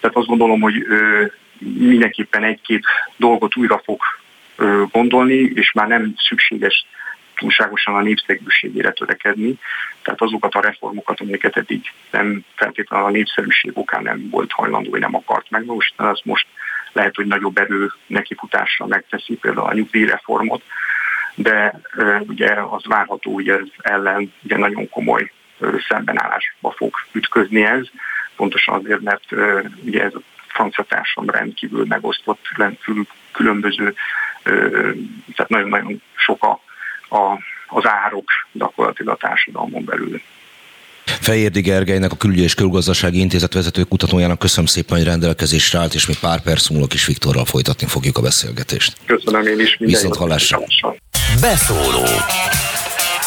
[0.00, 1.24] Tehát azt gondolom, hogy ö,
[1.78, 2.84] mindenképpen egy-két
[3.16, 4.00] dolgot újra fog
[4.56, 6.86] ö, gondolni, és már nem szükséges
[7.36, 9.58] túlságosan a népszerűségére törekedni.
[10.02, 11.80] Tehát azokat a reformokat, amiket eddig
[12.10, 16.46] nem feltétlenül a népszerűség okán nem volt hajlandó, vagy nem akart megvalósítani, az most
[16.94, 20.62] lehet, hogy nagyobb erő nekifutásra megteszi, például a nyugdíjreformot,
[21.34, 21.80] de
[22.20, 25.30] ugye az várható, hogy ez ellen ugye nagyon komoly
[25.88, 27.86] szembenállásba fog ütközni ez,
[28.36, 29.24] pontosan azért, mert
[29.84, 33.94] ugye ez a francia társadalom rendkívül megosztott, rendkívül különböző,
[35.34, 36.60] tehát nagyon-nagyon sok a,
[37.16, 40.20] a, az árok gyakorlatilag a társadalmon belül.
[41.20, 46.06] Fejérdi Gergelynek, a Külügyi és Külgazdasági Intézet vezető kutatójának köszönöm szépen, hogy rendelkezésre állt, és
[46.06, 48.96] mi pár perc múlva is Viktorral folytatni fogjuk a beszélgetést.
[49.06, 49.76] Köszönöm én is.
[49.78, 50.62] Viszont hallásra.
[51.40, 52.04] Beszóló.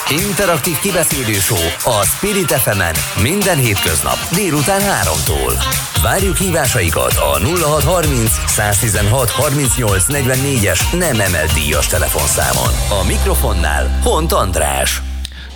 [0.09, 2.81] Interaktív kibeszélő show a Spirit fm
[3.21, 5.53] minden hétköznap délután 3-tól.
[6.03, 13.01] Várjuk hívásaikat a 0630 116 38 44-es nem emelt díjas telefonszámon.
[13.01, 15.01] A mikrofonnál Hont András.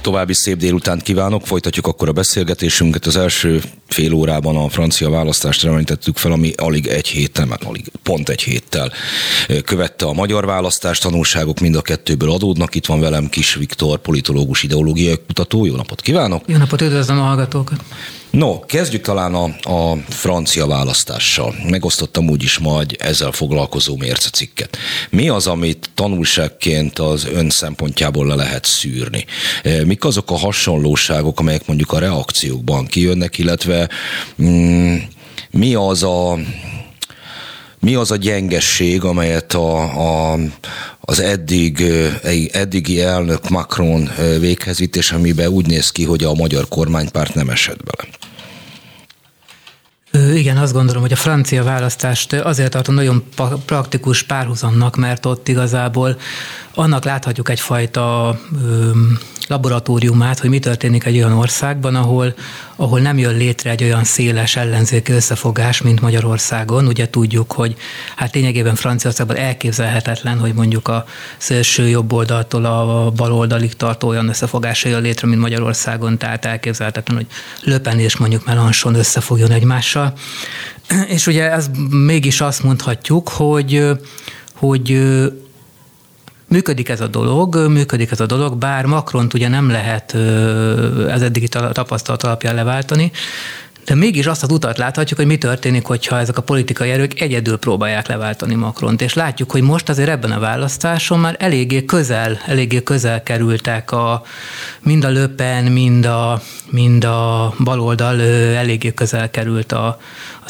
[0.01, 3.05] További szép délutánt kívánok, folytatjuk akkor a beszélgetésünket.
[3.05, 8.29] Az első fél órában a francia választást reméltettük fel, ami alig egy héttel, alig pont
[8.29, 8.91] egy héttel
[9.65, 11.01] követte a magyar választást.
[11.01, 12.75] Tanulságok mind a kettőből adódnak.
[12.75, 15.65] Itt van velem Kis Viktor, politológus, ideológiai kutató.
[15.65, 16.43] Jó napot kívánok!
[16.47, 17.83] Jó napot, üdvözlöm a hallgatókat!
[18.31, 21.55] No, kezdjük talán a, a francia választással.
[21.69, 24.77] Megosztottam úgyis majd ezzel foglalkozó mércecikket.
[25.09, 29.25] Mi az, amit tanulságként az ön szempontjából le lehet szűrni?
[29.63, 33.89] E, mik azok a hasonlóságok, amelyek mondjuk a reakciókban kijönnek, illetve
[34.41, 34.95] mm,
[35.49, 36.37] mi az a
[37.79, 39.81] mi az a gyengesség, amelyet a,
[40.33, 40.39] a,
[41.01, 41.83] az eddig,
[42.51, 47.49] eddigi elnök Macron véghez vitt, és amiben úgy néz ki, hogy a magyar kormánypárt nem
[47.49, 48.20] esett bele?
[50.13, 53.23] Igen, azt gondolom, hogy a francia választást azért tartom nagyon
[53.65, 56.17] praktikus párhuzamnak, mert ott igazából
[56.73, 58.39] annak láthatjuk egyfajta
[59.51, 62.33] laboratóriumát, hogy mi történik egy olyan országban, ahol,
[62.75, 66.87] ahol nem jön létre egy olyan széles ellenzéki összefogás, mint Magyarországon.
[66.87, 67.75] Ugye tudjuk, hogy
[68.15, 71.05] hát lényegében Franciaországban elképzelhetetlen, hogy mondjuk a
[71.37, 77.17] szélső jobb oldaltól a bal oldalig tartó olyan összefogás jön létre, mint Magyarországon, tehát elképzelhetetlen,
[77.17, 77.27] hogy
[77.63, 80.13] Löpen és mondjuk Melanchon összefogjon egymással.
[81.07, 83.89] És ugye ez mégis azt mondhatjuk, hogy
[84.61, 84.99] hogy
[86.51, 90.13] Működik ez a dolog, működik ez a dolog, bár Macron ugye nem lehet
[91.09, 93.11] ez eddigi tapasztalat alapján leváltani,
[93.85, 97.57] de mégis azt az utat láthatjuk, hogy mi történik, hogyha ezek a politikai erők egyedül
[97.57, 99.01] próbálják leváltani Macront.
[99.01, 104.23] És látjuk, hogy most azért ebben a választáson már eléggé közel, eléggé közel kerültek a,
[104.79, 109.99] mind a Löpen, mind a, mind a baloldal eléggé közel került a,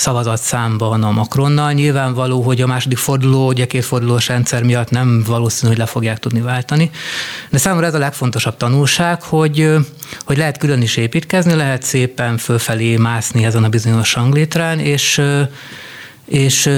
[0.01, 1.71] a szavazat számban a Macronnal.
[1.71, 6.19] Nyilvánvaló, hogy a második forduló, ugye két fordulós rendszer miatt nem valószínű, hogy le fogják
[6.19, 6.89] tudni váltani.
[7.49, 9.69] De számomra ez a legfontosabb tanulság, hogy,
[10.25, 15.21] hogy lehet külön is építkezni, lehet szépen fölfelé mászni ezen a bizonyos ranglétrán, és,
[16.25, 16.69] és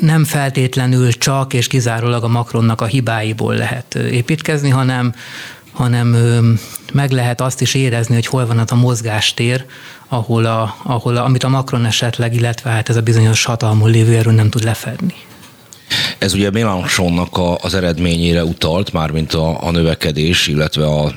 [0.00, 5.14] nem feltétlenül csak és kizárólag a Macronnak a hibáiból lehet építkezni, hanem
[5.74, 6.16] hanem
[6.92, 9.64] meg lehet azt is érezni, hogy hol van az a mozgástér,
[10.08, 14.16] ahol, a, ahol a, amit a Macron esetleg, illetve hát ez a bizonyos hatalmon lévő
[14.16, 15.14] erő nem tud lefedni.
[16.18, 21.12] Ez ugye Mélenchonnak a, az eredményére utalt, mármint a, a növekedés, illetve a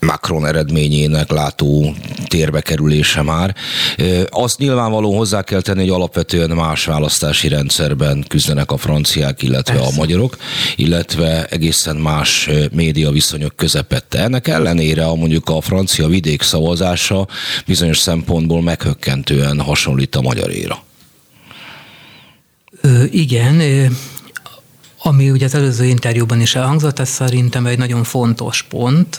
[0.00, 1.94] Macron eredményének látó
[2.28, 3.54] térbe kerülése már.
[4.28, 9.88] Azt nyilvánvaló hozzá kell tenni, hogy alapvetően más választási rendszerben küzdenek a franciák, illetve Persze.
[9.88, 10.36] a magyarok,
[10.76, 14.22] illetve egészen más média viszonyok közepette.
[14.22, 17.26] Ennek ellenére a mondjuk a francia vidék szavazása
[17.66, 20.82] bizonyos szempontból meghökkentően hasonlít a magyaréra.
[22.80, 23.60] Ö, igen,
[25.10, 29.18] ami ugye az előző interjúban is elhangzott, ez szerintem egy nagyon fontos pont.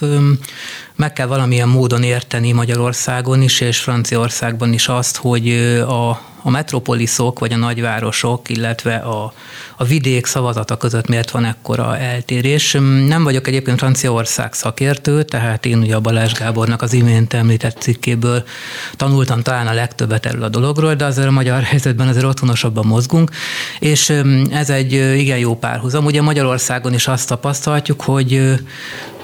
[0.96, 5.48] Meg kell valamilyen módon érteni Magyarországon is és Franciaországban is azt, hogy
[5.88, 9.32] a a metropoliszok vagy a nagyvárosok, illetve a,
[9.76, 12.72] a vidék szavazata között miért van ekkora eltérés.
[13.06, 18.44] Nem vagyok egyébként Franciaország szakértő, tehát én ugye a Balázs Gábornak az imént említett cikkéből
[18.96, 23.30] tanultam talán a legtöbbet erről a dologról, de azért a magyar helyzetben azért otthonosabban mozgunk,
[23.78, 24.12] és
[24.50, 26.04] ez egy igen jó párhuzam.
[26.04, 28.60] Ugye Magyarországon is azt tapasztalhatjuk, hogy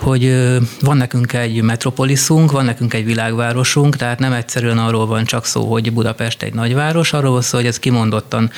[0.01, 0.49] hogy
[0.81, 5.65] van nekünk egy metropoliszunk, van nekünk egy világvárosunk, tehát nem egyszerűen arról van csak szó,
[5.65, 8.51] hogy Budapest egy nagyváros, arról van szó, hogy ez kimondottan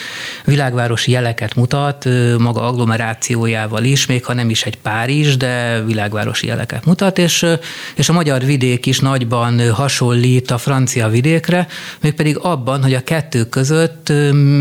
[0.45, 2.09] világvárosi jeleket mutat,
[2.39, 7.47] maga agglomerációjával is, még ha nem is egy Párizs, de világvárosi jeleket mutat, és,
[7.95, 11.67] és a magyar vidék is nagyban hasonlít a francia vidékre,
[12.01, 14.09] mégpedig abban, hogy a kettő között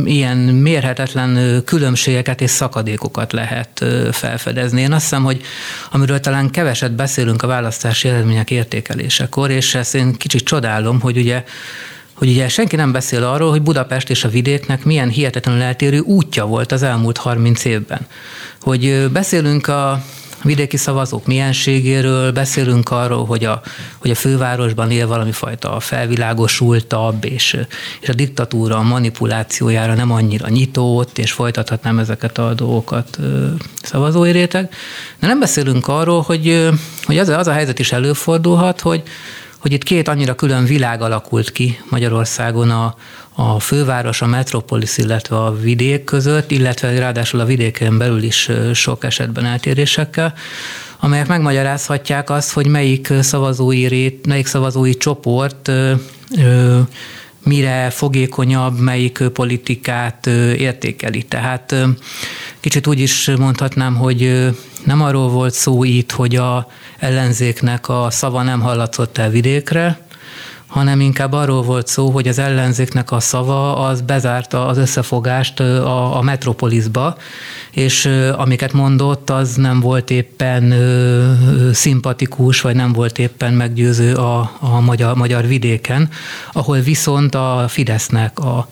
[0.06, 4.82] ilyen mérhetetlen különbségeket és szakadékokat lehet felfedezni.
[4.82, 5.42] Én azt hiszem, hogy
[5.92, 11.44] amiről talán keveset beszélünk a választási eredmények értékelésekor, és ezt én kicsit csodálom, hogy ugye
[12.20, 16.46] hogy ugye senki nem beszél arról, hogy Budapest és a vidéknek milyen hihetetlenül eltérő útja
[16.46, 18.08] volt az elmúlt 30 évben.
[18.62, 20.04] Hogy beszélünk a
[20.44, 23.62] vidéki szavazók mienségéről, beszélünk arról, hogy a,
[23.98, 27.58] hogy a fővárosban él valami fajta felvilágosultabb, és,
[28.00, 33.20] és a diktatúra a manipulációjára nem annyira nyitott, és folytathatnám ezeket a dolgokat
[33.84, 34.74] szavazói réteg.
[35.20, 36.70] De nem beszélünk arról, hogy,
[37.04, 39.04] hogy az, az a helyzet is előfordulhat, hogy,
[39.60, 42.96] hogy itt két annyira külön világ alakult ki Magyarországon a,
[43.36, 49.04] a főváros, a metropolis, illetve a vidék között, illetve ráadásul a vidéken belül is sok
[49.04, 50.34] esetben eltérésekkel,
[51.00, 55.94] amelyek megmagyarázhatják azt, hogy melyik szavazói, rét, melyik szavazói csoport ö,
[56.38, 56.80] ö,
[57.44, 60.26] mire fogékonyabb, melyik politikát
[60.58, 61.24] értékeli.
[61.24, 61.76] Tehát
[62.60, 64.50] kicsit úgy is mondhatnám, hogy
[64.86, 66.68] nem arról volt szó itt, hogy a
[67.00, 70.09] ellenzéknek a szava nem hallatszott el vidékre,
[70.70, 76.18] hanem inkább arról volt szó, hogy az ellenzéknek a szava az bezárta az összefogást a,
[76.18, 77.18] a metropolisba,
[77.72, 80.74] és amiket mondott, az nem volt éppen
[81.74, 86.10] szimpatikus, vagy nem volt éppen meggyőző a, a magyar, magyar vidéken,
[86.52, 88.70] ahol viszont a Fidesznek a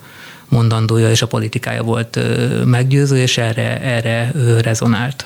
[0.49, 2.19] mondandója és a politikája volt
[2.65, 4.31] meggyőző, és erre, erre
[4.61, 5.25] rezonált.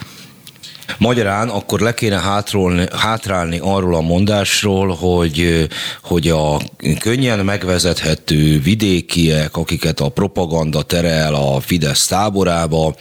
[0.97, 5.67] Magyarán akkor le kéne hátrolni, hátrálni arról a mondásról, hogy,
[6.03, 6.61] hogy a
[6.99, 12.95] könnyen megvezethető vidékiek, akiket a propaganda terel a Fidesz táborába,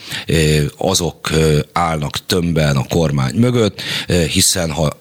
[0.76, 1.31] azok
[1.72, 3.83] állnak tömbben a kormány mögött,
[4.33, 4.92] hiszen ha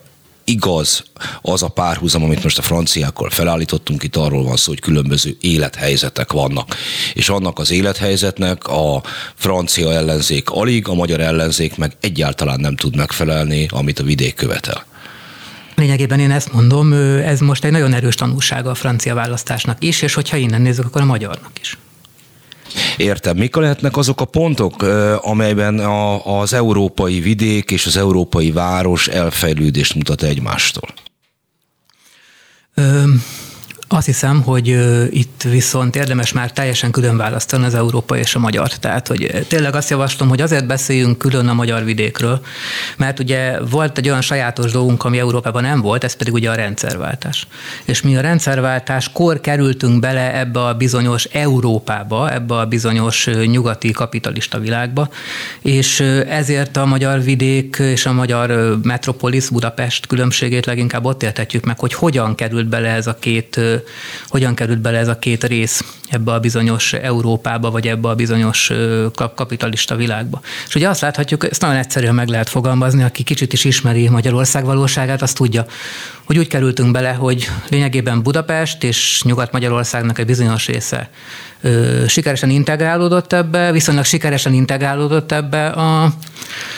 [0.50, 1.04] igaz
[1.42, 6.32] az a párhuzam, amit most a franciákkal felállítottunk, itt arról van szó, hogy különböző élethelyzetek
[6.32, 6.76] vannak.
[7.14, 9.02] És annak az élethelyzetnek a
[9.34, 14.88] francia ellenzék alig, a magyar ellenzék meg egyáltalán nem tud megfelelni, amit a vidék követel.
[15.74, 16.92] Lényegében én ezt mondom,
[17.24, 21.00] ez most egy nagyon erős tanulsága a francia választásnak is, és hogyha innen nézzük, akkor
[21.00, 21.78] a magyarnak is.
[22.96, 23.36] Értem.
[23.36, 24.82] Mik lehetnek azok a pontok,
[25.20, 30.88] amelyben a, az európai vidék és az európai város elfejlődést mutat egymástól?
[33.92, 34.66] Azt hiszem, hogy
[35.10, 38.68] itt viszont érdemes már teljesen külön választani az európai és a magyar.
[38.68, 42.40] Tehát, hogy tényleg azt javaslom, hogy azért beszéljünk külön a magyar vidékről,
[42.96, 46.54] mert ugye volt egy olyan sajátos dolgunk, ami Európában nem volt, ez pedig ugye a
[46.54, 47.46] rendszerváltás.
[47.84, 53.90] És mi a rendszerváltás kor kerültünk bele ebbe a bizonyos Európába, ebbe a bizonyos nyugati
[53.90, 55.08] kapitalista világba,
[55.62, 61.78] és ezért a magyar vidék és a magyar metropolis, Budapest különbségét leginkább ott értetjük meg,
[61.78, 63.60] hogy hogyan került bele ez a két
[64.28, 68.70] hogyan került bele ez a két rész ebbe a bizonyos Európába, vagy ebbe a bizonyos
[69.34, 70.40] kapitalista világba.
[70.68, 74.64] És ugye azt láthatjuk, ezt nagyon egyszerűen meg lehet fogalmazni, aki kicsit is ismeri Magyarország
[74.64, 75.66] valóságát, azt tudja,
[76.24, 81.10] hogy úgy kerültünk bele, hogy lényegében Budapest és Nyugat-Magyarországnak egy bizonyos része
[82.06, 86.12] sikeresen integrálódott ebbe, viszonylag sikeresen integrálódott ebbe, a,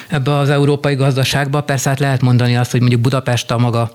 [0.09, 1.61] ebbe az európai gazdaságba.
[1.61, 3.91] Persze hát lehet mondani azt, hogy mondjuk Budapest a maga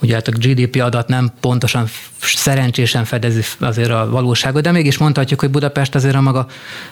[0.00, 1.88] ugye hát a GDP adat nem pontosan
[2.34, 6.46] szerencsésen fedezi azért a valóságot, de mégis mondhatjuk, hogy Budapest azért a maga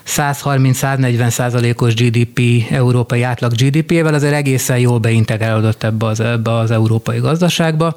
[0.07, 7.18] 130-140 százalékos GDP, európai átlag GDP-vel azért egészen jól beintegrálódott ebbe az, ebbe az európai
[7.18, 7.97] gazdaságba.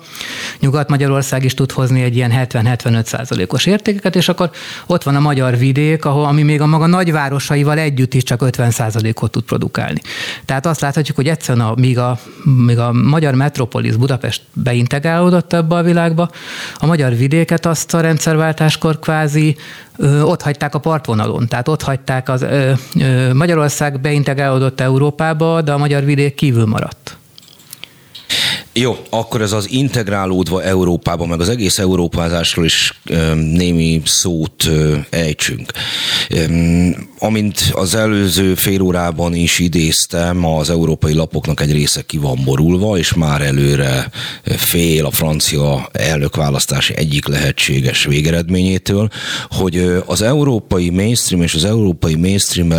[0.59, 4.49] Nyugat-Magyarország is tud hozni egy ilyen 70-75 százalékos értékeket, és akkor
[4.85, 8.71] ott van a magyar vidék, ahol, ami még a maga nagyvárosaival együtt is csak 50
[8.71, 10.01] százalékot tud produkálni.
[10.45, 15.75] Tehát azt láthatjuk, hogy egyszerűen a, míg, a, míg a magyar metropolis Budapest beintegrálódott ebbe
[15.75, 16.29] a világba,
[16.75, 19.55] a magyar vidéket azt a rendszerváltáskor kvázi
[19.97, 21.47] ö, ott hagyták a partvonalon.
[21.47, 27.16] Tehát ott hagyták az ö, ö, Magyarország beintegrálódott Európába, de a magyar vidék kívül maradt.
[28.79, 32.99] Jó, akkor ez az integrálódva Európába, meg az egész európázásról is
[33.35, 34.69] némi szót
[35.09, 35.71] ejtsünk.
[37.19, 42.97] Amint az előző fél órában is idéztem, az európai lapoknak egy része ki van borulva,
[42.97, 44.09] és már előre
[44.43, 49.09] fél a francia elnökválasztási egyik lehetséges végeredményétől,
[49.49, 52.71] hogy az európai mainstream és az európai mainstream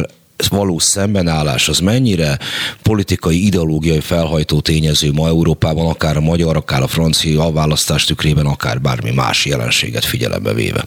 [0.46, 2.38] való szembenállás az mennyire
[2.83, 8.81] politikai, ideológiai felhajtó tényező ma Európában, akár a magyar, akár a francia választás tükrében, akár
[8.81, 10.85] bármi más jelenséget figyelembe véve?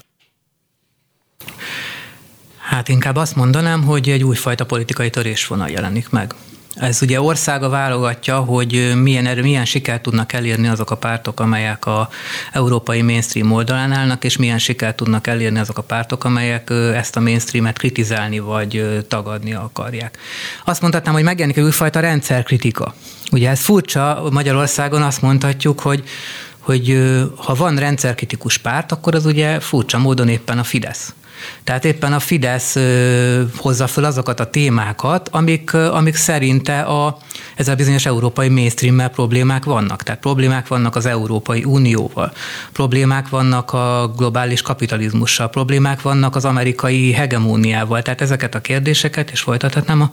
[2.58, 6.34] Hát inkább azt mondanám, hogy egy újfajta politikai törésvonal jelenik meg.
[6.76, 11.86] Ez ugye országa válogatja, hogy milyen erő, milyen sikert tudnak elérni azok a pártok, amelyek
[11.86, 12.10] a
[12.52, 17.20] európai mainstream oldalán állnak, és milyen sikert tudnak elérni azok a pártok, amelyek ezt a
[17.20, 20.18] mainstreamet kritizálni vagy tagadni akarják.
[20.66, 22.94] Azt mondhatnám, hogy megjelenik egy újfajta rendszerkritika.
[23.32, 26.04] Ugye ez furcsa, Magyarországon azt mondhatjuk, hogy
[26.62, 31.14] hogy ha van rendszerkritikus párt, akkor az ugye furcsa módon éppen a Fidesz.
[31.64, 32.78] Tehát éppen a Fidesz
[33.58, 37.18] hozza föl azokat a témákat, amik, amik szerinte a,
[37.56, 40.04] ezzel bizonyos európai mainstream problémák vannak.
[40.04, 42.32] Tehát problémák vannak az Európai Unióval,
[42.72, 48.02] problémák vannak a globális kapitalizmussal, problémák vannak az amerikai hegemóniával.
[48.02, 50.10] Tehát ezeket a kérdéseket, és folytathatnám a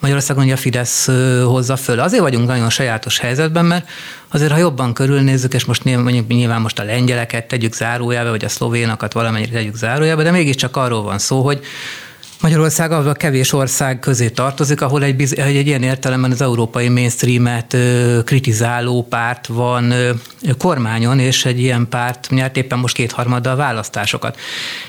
[0.00, 1.06] Magyarországon, hogy a Fidesz
[1.44, 2.00] hozza föl.
[2.00, 3.88] Azért vagyunk nagyon sajátos helyzetben, mert
[4.36, 8.48] azért, ha jobban körülnézzük, és most mondjuk nyilván most a lengyeleket tegyük zárójába, vagy a
[8.48, 11.60] szlovénakat valamennyire tegyük zárójába, de mégiscsak arról van szó, hogy
[12.40, 17.74] Magyarország a kevés ország közé tartozik, ahol egy, biz, egy ilyen értelemben az európai mainstreamet
[17.74, 20.10] ö, kritizáló párt van ö,
[20.58, 24.38] kormányon, és egy ilyen párt nyert éppen most kétharmaddal választásokat.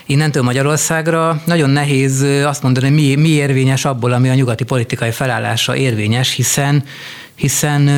[0.06, 5.76] Innentől Magyarországra nagyon nehéz azt mondani, mi, mi érvényes abból, ami a nyugati politikai felállásra
[5.76, 6.84] érvényes, hiszen
[7.38, 7.90] hiszen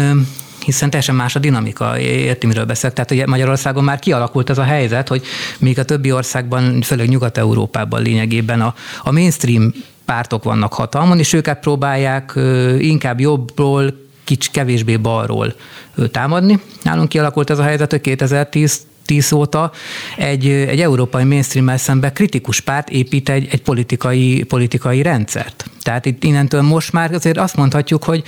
[0.65, 2.95] hiszen teljesen más a dinamika, érti, miről beszélek.
[2.95, 5.21] Tehát ugye Magyarországon már kialakult ez a helyzet, hogy
[5.59, 9.73] még a többi országban, főleg Nyugat-Európában lényegében a, a mainstream
[10.05, 12.33] pártok vannak hatalmon, és őket próbálják
[12.79, 15.55] inkább jobbról, kics kevésbé balról
[16.11, 16.59] támadni.
[16.83, 19.71] Nálunk kialakult ez a helyzet, hogy 2010 2010 óta
[20.17, 25.69] egy, egy európai mainstream szemben kritikus párt épít egy, egy politikai, politikai rendszert.
[25.81, 28.23] Tehát itt innentől most már azért azt mondhatjuk, hogy,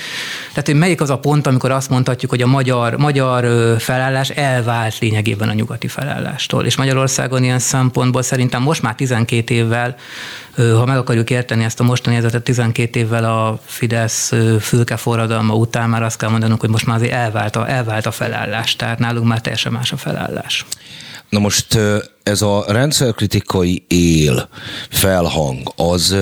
[0.50, 3.46] tehát, hogy melyik az a pont, amikor azt mondhatjuk, hogy a magyar, magyar
[3.80, 6.66] felállás elvált lényegében a nyugati felállástól.
[6.66, 9.96] És Magyarországon ilyen szempontból szerintem most már 12 évvel,
[10.56, 15.90] ha meg akarjuk érteni ezt a mostani helyzetet, 12 évvel a Fidesz fülke forradalma után
[15.90, 18.76] már azt kell mondanunk, hogy most már azért elvált a, elvált a felállás.
[18.76, 20.66] Tehát nálunk már teljesen más a felállás.
[21.30, 21.80] Na most
[22.24, 24.50] ez a rendszerkritikai él,
[24.90, 26.16] felhang, az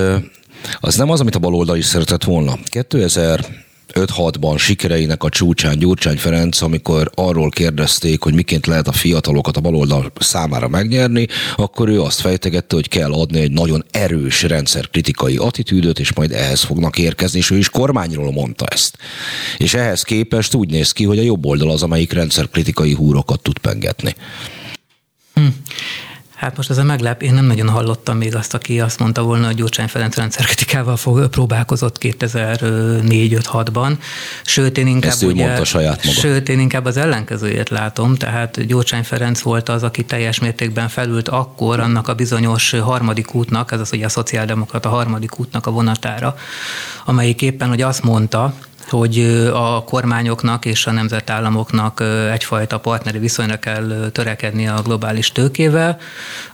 [0.80, 2.58] az nem az, amit a baloldal is szeretett volna.
[2.64, 3.46] 2000
[3.94, 9.60] 5-6-ban sikereinek a csúcsán Gyurcsány Ferenc, amikor arról kérdezték, hogy miként lehet a fiatalokat a
[9.60, 11.26] baloldal számára megnyerni,
[11.56, 16.62] akkor ő azt fejtegette, hogy kell adni egy nagyon erős rendszerkritikai attitűdöt, és majd ehhez
[16.62, 18.96] fognak érkezni, és ő is kormányról mondta ezt.
[19.56, 23.58] És ehhez képest úgy néz ki, hogy a jobb oldal az, amelyik rendszerkritikai húrokat tud
[23.58, 24.14] pengetni.
[25.34, 25.46] Hm.
[26.40, 29.46] Hát most ez a meglep, én nem nagyon hallottam még azt, aki azt mondta volna,
[29.46, 33.92] hogy Gyurcsány Ferenc rendszerkritikával fog, próbálkozott 2004-5-6-ban.
[34.44, 36.20] Sőt, én inkább, Ezt ő ugye, mondta saját maga.
[36.20, 41.28] Sőt, én inkább az ellenkezőjét látom, tehát Gyurcsány Ferenc volt az, aki teljes mértékben felült
[41.28, 46.36] akkor annak a bizonyos harmadik útnak, ez az ugye a szociáldemokrata harmadik útnak a vonatára,
[47.04, 48.54] amelyik éppen, hogy azt mondta,
[48.90, 49.18] hogy
[49.52, 55.98] a kormányoknak és a nemzetállamoknak egyfajta partneri viszonyra kell törekedni a globális tőkével,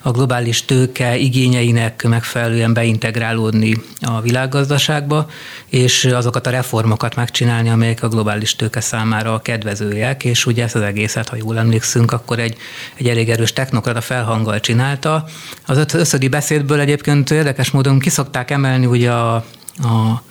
[0.02, 5.26] a globális tőke igényeinek megfelelően beintegrálódni a világgazdaságba,
[5.66, 10.82] és azokat a reformokat megcsinálni, amelyek a globális tőke számára kedvezőek, és ugye ezt az
[10.82, 12.56] egészet, ha jól emlékszünk, akkor egy,
[12.94, 15.24] egy elég erős technokrata felhanggal csinálta.
[15.66, 19.34] Az összödi beszédből egyébként érdekes módon kiszokták emelni ugye a,
[19.76, 20.22] a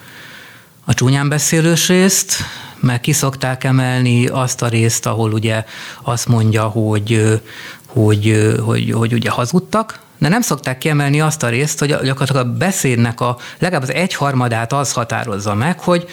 [0.85, 2.35] a csúnyán beszélős részt,
[2.79, 5.63] meg kiszokták emelni azt a részt, ahol ugye
[6.01, 7.41] azt mondja, hogy
[7.85, 12.57] hogy, hogy, hogy ugye hazudtak, de nem szokták kiemelni azt a részt, hogy gyakorlatilag a
[12.57, 16.05] beszédnek a legalább az egyharmadát az határozza meg, hogy,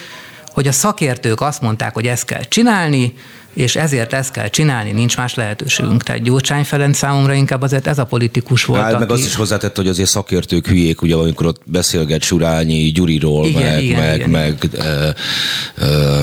[0.47, 3.15] hogy a szakértők azt mondták, hogy ezt kell csinálni,
[3.53, 6.03] és ezért ezt kell csinálni, nincs más lehetőségünk.
[6.03, 8.81] Tehát Gyurcsány Ferenc számomra inkább azért ez a politikus volt.
[8.81, 9.01] Hát, aki...
[9.01, 13.63] meg azt is hozzátett, hogy azért szakértők hülyék, ugye amikor ott beszélget Surányi Gyuriról, igen,
[13.63, 14.31] meg, igen, meg, igen.
[14.31, 15.09] meg ö,
[15.77, 16.23] ö,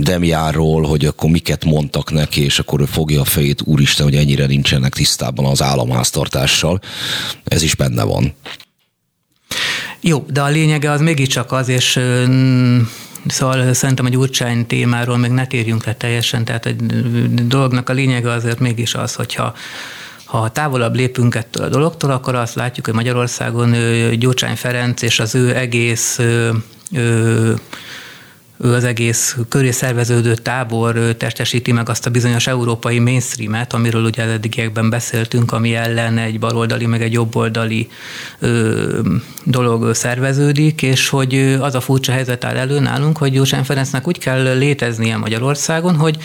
[0.00, 4.46] Demjáról, hogy akkor miket mondtak neki, és akkor ő fogja a fejét, úristen, hogy ennyire
[4.46, 6.80] nincsenek tisztában az államháztartással.
[7.44, 8.34] Ez is benne van.
[10.00, 12.00] Jó, de a lényege az mégiscsak az, és
[13.26, 16.76] Szóval szerintem a gyurcsány témáról még ne térjünk le teljesen, tehát egy
[17.46, 19.54] dolognak a lényege azért mégis az, hogyha
[20.24, 23.74] ha távolabb lépünk ettől a dologtól, akkor azt látjuk, hogy Magyarországon
[24.18, 26.18] Gyurcsány Ferenc és az ő egész
[26.92, 27.54] ő
[28.58, 34.90] az egész köré szerveződő tábor testesíti meg azt a bizonyos európai mainstreamet, amiről ugye eddigiekben
[34.90, 37.88] beszéltünk, ami ellen egy baloldali, meg egy jobboldali
[38.38, 39.00] ö,
[39.44, 44.18] dolog szerveződik, és hogy az a furcsa helyzet áll elő nálunk, hogy József Ferencnek úgy
[44.18, 46.16] kell léteznie Magyarországon, hogy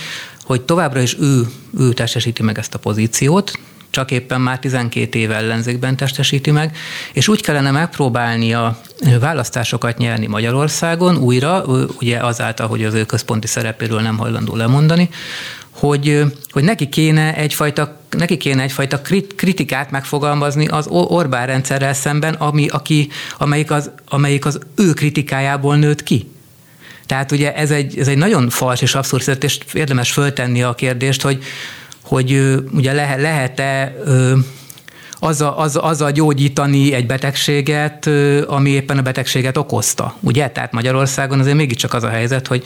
[0.43, 1.47] hogy továbbra is ő,
[1.79, 3.59] ő testesíti meg ezt a pozíciót,
[3.91, 6.77] csak éppen már 12 éve ellenzékben testesíti meg,
[7.13, 8.81] és úgy kellene megpróbálni a
[9.19, 11.63] választásokat nyerni Magyarországon újra,
[11.99, 15.09] ugye azáltal, hogy az ő központi szerepéről nem hajlandó lemondani,
[15.69, 19.01] hogy, hogy neki kéne egyfajta neki kéne egyfajta
[19.35, 26.03] kritikát megfogalmazni az Orbán rendszerrel szemben, ami, aki, amelyik, az, amelyik az ő kritikájából nőtt
[26.03, 26.31] ki.
[27.05, 31.21] Tehát ugye ez egy, ez egy nagyon fals és abszurd és érdemes föltenni a kérdést,
[31.21, 31.43] hogy,
[32.11, 33.95] hogy ugye lehet, lehet-e
[35.19, 38.09] azzal, az, azzal gyógyítani egy betegséget,
[38.47, 40.15] ami éppen a betegséget okozta.
[40.19, 40.49] Ugye?
[40.49, 42.63] Tehát Magyarországon azért mégiscsak az a helyzet, hogy,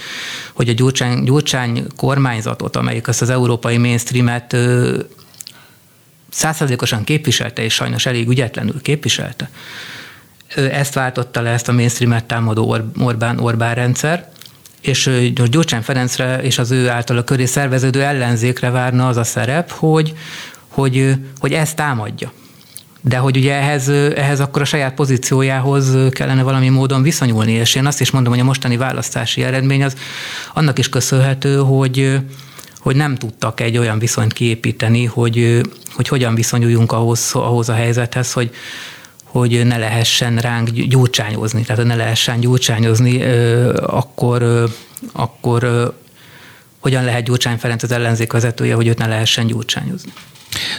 [0.54, 4.58] hogy a Gyurcsány, Gyurcsány kormányzatot, amelyik ezt az európai mainstreamet
[6.30, 9.50] százszerzékosan képviselte, és sajnos elég ügyetlenül képviselte,
[10.56, 14.30] ezt váltotta le ezt a mainstreamet támadó Orbán, Orbán rendszer,
[14.88, 19.72] és Gyurcsány Ferencre és az ő által a köré szerveződő ellenzékre várna az a szerep,
[19.72, 20.14] hogy,
[20.68, 22.32] hogy, hogy ezt támadja.
[23.02, 27.86] De hogy ugye ehhez, ehhez akkor a saját pozíciójához kellene valami módon viszonyulni, és én
[27.86, 29.96] azt is mondom, hogy a mostani választási eredmény az
[30.54, 32.20] annak is köszönhető, hogy,
[32.80, 35.62] hogy nem tudtak egy olyan viszonyt kiépíteni, hogy,
[35.96, 38.52] hogy hogyan viszonyuljunk ahhoz, ahhoz a helyzethez, hogy,
[39.40, 43.24] hogy ne lehessen ránk gyurcsányozni, tehát ne lehessen gyurcsányozni,
[43.76, 44.70] akkor,
[45.12, 45.94] akkor
[46.80, 50.14] hogyan lehet Gyurcsány Ferenc az ellenzék vezetője, hogy őt ne lehessen gyurcsányozni.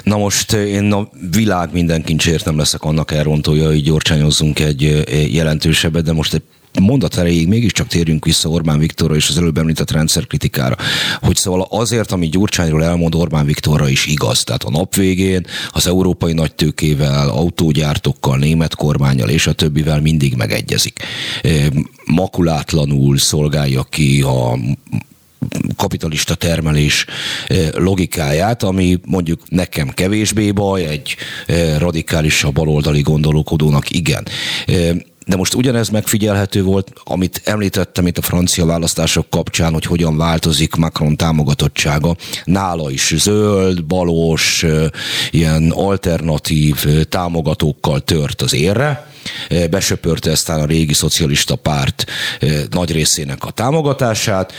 [0.03, 6.05] Na most én a világ minden kincsért nem leszek annak elrontója, hogy gyorcsányozzunk egy jelentősebbet,
[6.05, 6.43] de most egy
[6.81, 10.77] mondat erejéig mégiscsak térjünk vissza Orbán Viktorra és az előbb említett rendszerkritikára,
[11.21, 14.45] hogy szóval azért, ami Gyurcsányról elmond Orbán Viktorra is igaz.
[14.45, 20.99] Tehát a nap végén az európai nagytőkével, autógyártókkal, német kormányjal és a többivel mindig megegyezik.
[22.05, 24.59] Makulátlanul szolgálja ki a
[25.77, 27.05] kapitalista termelés
[27.75, 31.17] logikáját, ami mondjuk nekem kevésbé baj, egy
[31.79, 34.27] radikálisabb baloldali gondolkodónak igen.
[35.27, 40.75] De most ugyanez megfigyelhető volt, amit említettem itt a francia választások kapcsán, hogy hogyan változik
[40.75, 42.17] Macron támogatottsága.
[42.45, 44.65] Nála is zöld, balos,
[45.31, 49.15] ilyen alternatív támogatókkal tört az érre
[49.71, 52.05] besöpörte aztán a régi szocialista párt
[52.71, 54.53] nagy részének a támogatását,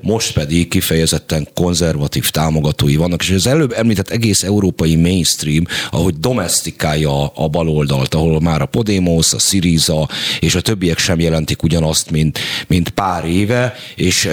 [0.00, 7.26] most pedig kifejezetten konzervatív támogatói vannak, és az előbb említett egész európai mainstream, ahogy domestikálja
[7.26, 10.08] a baloldalt, ahol már a Podemos, a Syriza
[10.40, 14.28] és a többiek sem jelentik ugyanazt, mint, mint pár éve, és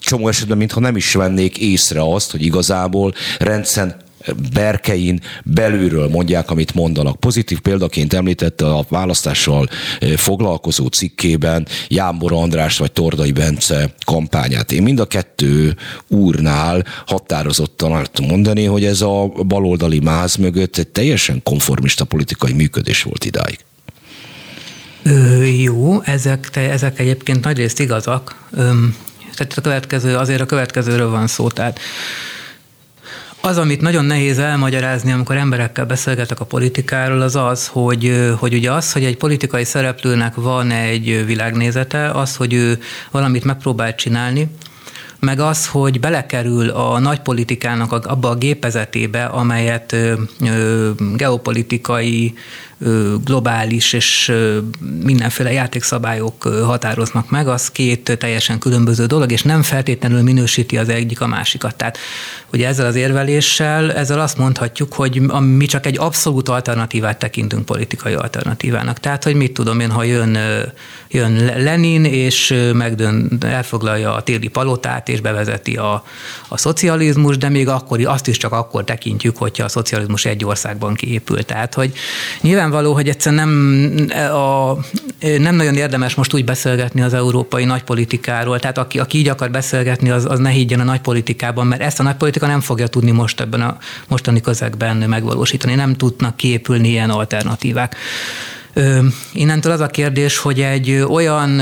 [0.00, 4.02] csomó esetben, mintha nem is vennék észre azt, hogy igazából rendszeren
[4.52, 7.20] berkein belülről mondják, amit mondanak.
[7.20, 9.68] Pozitív példaként említette a választással
[9.98, 14.72] eh, foglalkozó cikkében Jámbor András vagy Tordai Bence kampányát.
[14.72, 15.76] Én mind a kettő
[16.08, 23.02] úrnál határozottan azt mondani, hogy ez a baloldali máz mögött egy teljesen konformista politikai működés
[23.02, 23.58] volt idáig.
[25.02, 28.46] Ö, jó, ezek, te, ezek egyébként nagyrészt igazak.
[28.50, 28.70] Ö,
[29.36, 31.48] tehát a következő, azért a következőről van szó.
[31.48, 31.78] Tehát
[33.46, 38.72] az, amit nagyon nehéz elmagyarázni, amikor emberekkel beszélgetek a politikáról, az az, hogy, hogy ugye
[38.72, 42.78] az, hogy egy politikai szereplőnek van egy világnézete, az, hogy ő
[43.10, 44.48] valamit megpróbál csinálni,
[45.20, 52.34] meg az, hogy belekerül a nagypolitikának abba a gépezetébe, amelyet ö, geopolitikai
[53.24, 54.32] globális és
[55.02, 61.20] mindenféle játékszabályok határoznak meg, az két teljesen különböző dolog, és nem feltétlenül minősíti az egyik
[61.20, 61.74] a másikat.
[61.76, 61.98] Tehát
[62.52, 68.14] ugye ezzel az érveléssel, ezzel azt mondhatjuk, hogy mi csak egy abszolút alternatívát tekintünk politikai
[68.14, 69.00] alternatívának.
[69.00, 70.38] Tehát, hogy mit tudom én, ha jön,
[71.08, 76.04] jön Lenin, és megdön, elfoglalja a téli palotát, és bevezeti a,
[76.48, 80.94] a szocializmus, de még akkor, azt is csak akkor tekintjük, hogyha a szocializmus egy országban
[80.94, 81.46] kiépült.
[81.46, 81.92] Tehát, hogy
[82.74, 84.76] nyilvánvaló, hogy egyszerűen nem, a,
[85.38, 90.10] nem nagyon érdemes most úgy beszélgetni az európai nagypolitikáról, tehát aki, aki így akar beszélgetni,
[90.10, 93.60] az, az ne higgyen a nagypolitikában, mert ezt a nagypolitika nem fogja tudni most ebben
[93.60, 93.76] a
[94.08, 97.96] mostani közegben megvalósítani, nem tudnak kiépülni ilyen alternatívák.
[99.32, 101.60] Innentől az a kérdés, hogy egy olyan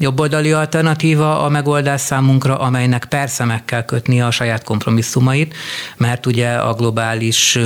[0.00, 5.54] jobboldali alternatíva a megoldás számunkra, amelynek persze meg kell kötni a saját kompromisszumait,
[5.96, 7.58] mert ugye a globális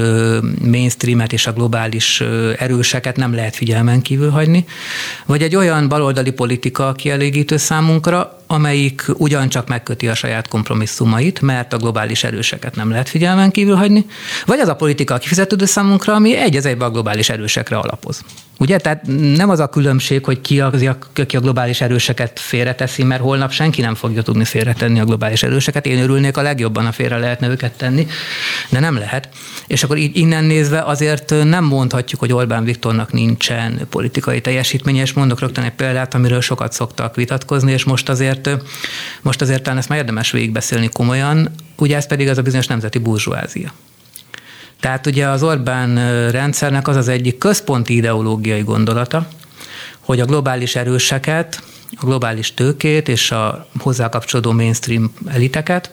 [0.64, 2.20] mainstreamet és a globális
[2.58, 4.64] erőseket nem lehet figyelmen kívül hagyni,
[5.26, 11.76] vagy egy olyan baloldali politika kielégítő számunkra, amelyik ugyancsak megköti a saját kompromisszumait, mert a
[11.76, 14.06] globális erőseket nem lehet figyelmen kívül hagyni,
[14.46, 18.24] vagy az a politika kifizetődő számunkra, ami egy az egyben a globális erősekre alapoz.
[18.58, 18.78] Ugye?
[18.78, 19.02] Tehát
[19.36, 20.70] nem az a különbség, hogy ki a,
[21.26, 25.86] ki a globális erőseket félreteszi, mert holnap senki nem fogja tudni félretenni a globális erőseket.
[25.86, 28.06] Én örülnék a legjobban, a félre lehetne őket tenni,
[28.68, 29.28] de nem lehet.
[29.66, 35.12] És akkor így innen nézve azért nem mondhatjuk, hogy Orbán Viktornak nincsen politikai teljesítménye, és
[35.12, 38.43] mondok rögtön egy példát, amiről sokat szoktak vitatkozni, és most azért,
[39.22, 42.98] most azért talán ezt már érdemes végigbeszélni komolyan, ugye ez pedig az a bizonyos nemzeti
[42.98, 43.72] burzsóázia.
[44.80, 45.94] Tehát ugye az Orbán
[46.30, 49.28] rendszernek az az egyik központi ideológiai gondolata,
[50.00, 51.62] hogy a globális erőseket,
[51.96, 55.90] a globális tőkét és a hozzá kapcsolódó mainstream eliteket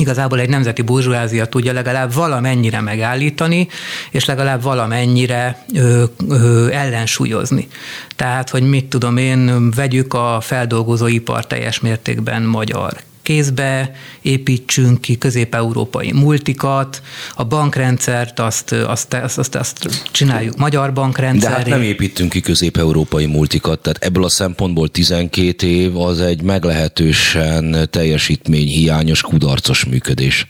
[0.00, 3.68] igazából egy nemzeti burzsóázia tudja legalább valamennyire megállítani,
[4.10, 7.68] és legalább valamennyire ö, ö, ellensúlyozni.
[8.16, 12.92] Tehát, hogy mit tudom én, vegyük a feldolgozóipar teljes mértékben magyar
[13.28, 13.90] kézbe,
[14.22, 17.02] építsünk ki közép-európai multikat,
[17.34, 21.50] a bankrendszert azt, azt, azt, azt, azt csináljuk magyar bankrendszer.
[21.50, 26.42] De hát nem építünk ki közép-európai multikat, tehát ebből a szempontból 12 év az egy
[26.42, 30.46] meglehetősen teljesítményhiányos, kudarcos működés.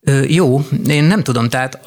[0.00, 1.78] Ö, jó, én nem tudom, tehát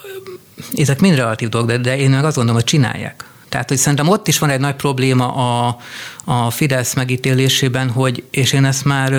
[0.75, 3.30] ezek mind relatív dolgok, de, de én meg azt gondolom, hogy csinálják.
[3.51, 5.77] Tehát, hogy szerintem ott is van egy nagy probléma a,
[6.25, 9.13] a Fidesz megítélésében, hogy, és én ezt már,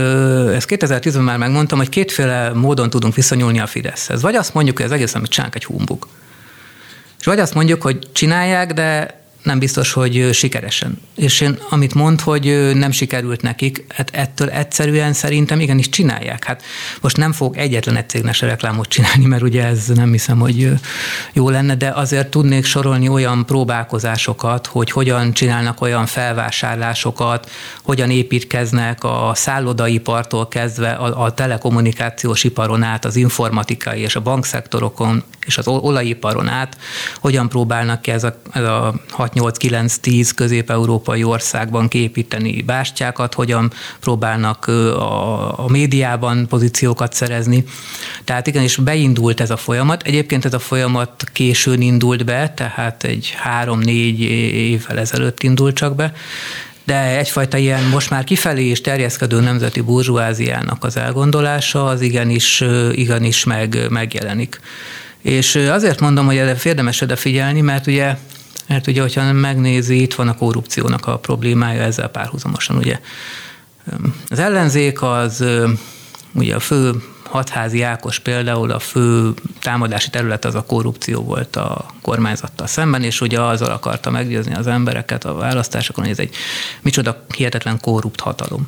[0.54, 4.22] ezt 2010-ben már megmondtam, hogy kétféle módon tudunk viszonyulni a Fideszhez.
[4.22, 6.06] Vagy azt mondjuk, hogy az egész, amit csinálnak, egy humbug.
[7.18, 11.00] És vagy azt mondjuk, hogy csinálják, de nem biztos, hogy sikeresen.
[11.16, 16.44] És én, amit mond, hogy nem sikerült nekik, hát ettől egyszerűen szerintem igenis csinálják.
[16.44, 16.62] Hát
[17.00, 20.70] most nem fog egyetlen egy cégnek reklámot csinálni, mert ugye ez nem hiszem, hogy
[21.32, 27.50] jó lenne, de azért tudnék sorolni olyan próbálkozásokat, hogy hogyan csinálnak olyan felvásárlásokat,
[27.82, 35.22] hogyan építkeznek a szállodaipartól kezdve a, a telekommunikációs iparon át, az informatikai és a bankszektorokon
[35.46, 36.76] és az olajiparon át,
[37.16, 45.68] hogyan próbálnak ez a, ez a 6-8-9-10 közép-európai országban képíteni bástyákat, hogyan próbálnak a, a
[45.68, 47.64] médiában pozíciókat szerezni.
[48.24, 50.02] Tehát igenis beindult ez a folyamat.
[50.02, 56.12] Egyébként ez a folyamat későn indult be, tehát egy három-négy évvel ezelőtt indult csak be,
[56.84, 63.44] de egyfajta ilyen most már kifelé is terjeszkedő nemzeti burzsóáziának az elgondolása az igenis, igenis
[63.44, 64.60] meg, megjelenik.
[65.22, 68.16] És azért mondom, hogy erre érdemes figyelni, mert ugye
[68.66, 72.76] mert ugye, hogyha megnézi, itt van a korrupciónak a problémája ezzel párhuzamosan.
[72.76, 73.00] Ugye.
[74.28, 75.44] Az ellenzék az
[76.32, 81.86] ugye a fő hatházi Ákos például a fő támadási terület az a korrupció volt a
[82.02, 86.34] kormányzattal szemben, és ugye azzal akarta meggyőzni az embereket a választásokon, hogy ez egy
[86.82, 88.66] micsoda hihetetlen korrupt hatalom.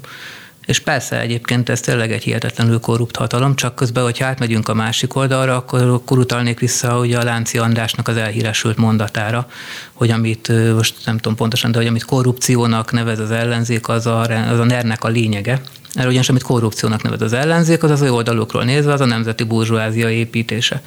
[0.67, 5.17] És persze egyébként ez tényleg egy hihetetlenül korrupt hatalom, csak közben, hogyha átmegyünk a másik
[5.17, 9.47] oldalra, akkor, akkor utalnék vissza ugye a Lánci Andrásnak az elhíresült mondatára,
[9.93, 14.21] hogy amit most nem tudom pontosan, de hogy amit korrupciónak nevez az ellenzék, az a,
[14.21, 15.61] az a ner a lényege.
[15.95, 19.45] Erről ugyanis, amit korrupciónak nevez az ellenzék, az az ő oldalukról nézve, az a nemzeti
[19.45, 20.83] burzsóázia építése.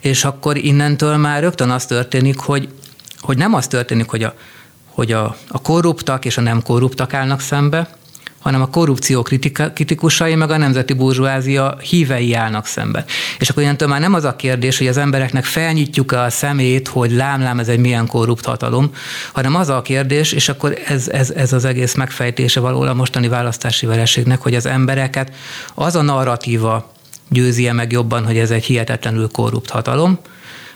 [0.00, 2.68] És akkor innentől már rögtön az történik, hogy,
[3.20, 4.34] hogy nem az történik, hogy a,
[4.84, 7.98] hogy a, a korruptak és a nem korruptak állnak szembe,
[8.38, 13.04] hanem a korrupció kritika, kritikusai meg a nemzeti burzsóázia hívei állnak szemben.
[13.38, 17.12] És akkor ilyentől már nem az a kérdés, hogy az embereknek felnyitjuk-e a szemét, hogy
[17.12, 18.90] lámlám ez egy milyen korrupt hatalom,
[19.32, 23.28] hanem az a kérdés, és akkor ez, ez, ez az egész megfejtése való a mostani
[23.28, 25.32] választási vereségnek, hogy az embereket
[25.74, 26.92] az a narratíva
[27.28, 30.18] győzi meg jobban, hogy ez egy hihetetlenül korrupt hatalom,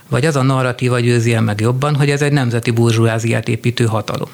[0.08, 4.28] vagy az a narratíva győzi el meg jobban, hogy ez egy nemzeti burzsúáziát építő hatalom.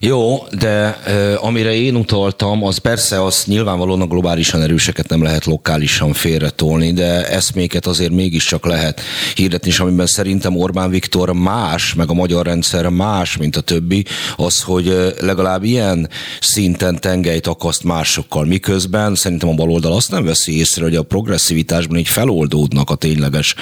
[0.00, 0.98] Jó, de
[1.40, 7.28] amire én utaltam, az persze az nyilvánvalóan a globálisan erőseket nem lehet lokálisan félretolni, de
[7.28, 9.00] eszméket azért mégiscsak lehet
[9.34, 14.04] hirdetni, és amiben szerintem Orbán Viktor más, meg a magyar rendszer más, mint a többi,
[14.36, 16.08] az, hogy legalább ilyen
[16.40, 21.98] szinten tengelyt akaszt másokkal, miközben szerintem a baloldal azt nem veszi észre, hogy a progresszivitásban
[21.98, 23.54] így feloldódnak a tényleges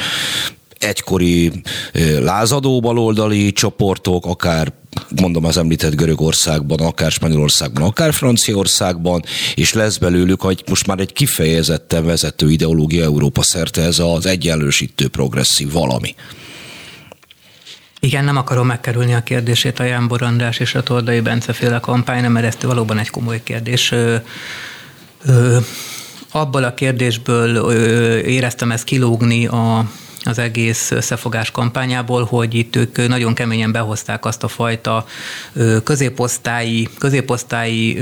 [0.85, 1.53] egykori
[2.21, 4.73] lázadó baloldali csoportok, akár
[5.21, 9.23] mondom az említett Görögországban, akár Spanyolországban, akár Franciaországban,
[9.55, 15.09] és lesz belőlük hogy most már egy kifejezetten vezető ideológia Európa szerte, ez az egyenlősítő
[15.09, 16.15] progresszív valami.
[18.01, 22.25] Igen, nem akarom megkerülni a kérdését a Jánbor András és a Tordai Bence féle kampány,
[22.25, 23.91] mert ez valóban egy komoly kérdés.
[23.91, 24.17] Ö,
[25.25, 25.57] ö,
[26.31, 29.91] abból a kérdésből ö, éreztem ezt kilógni a
[30.25, 35.07] az egész összefogás kampányából, hogy itt ők nagyon keményen behozták azt a fajta
[35.85, 37.99] középosztályi, középosztályi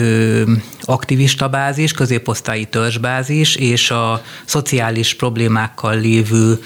[0.82, 6.58] aktivista bázis, középosztályi törzsbázis és a szociális problémákkal lévő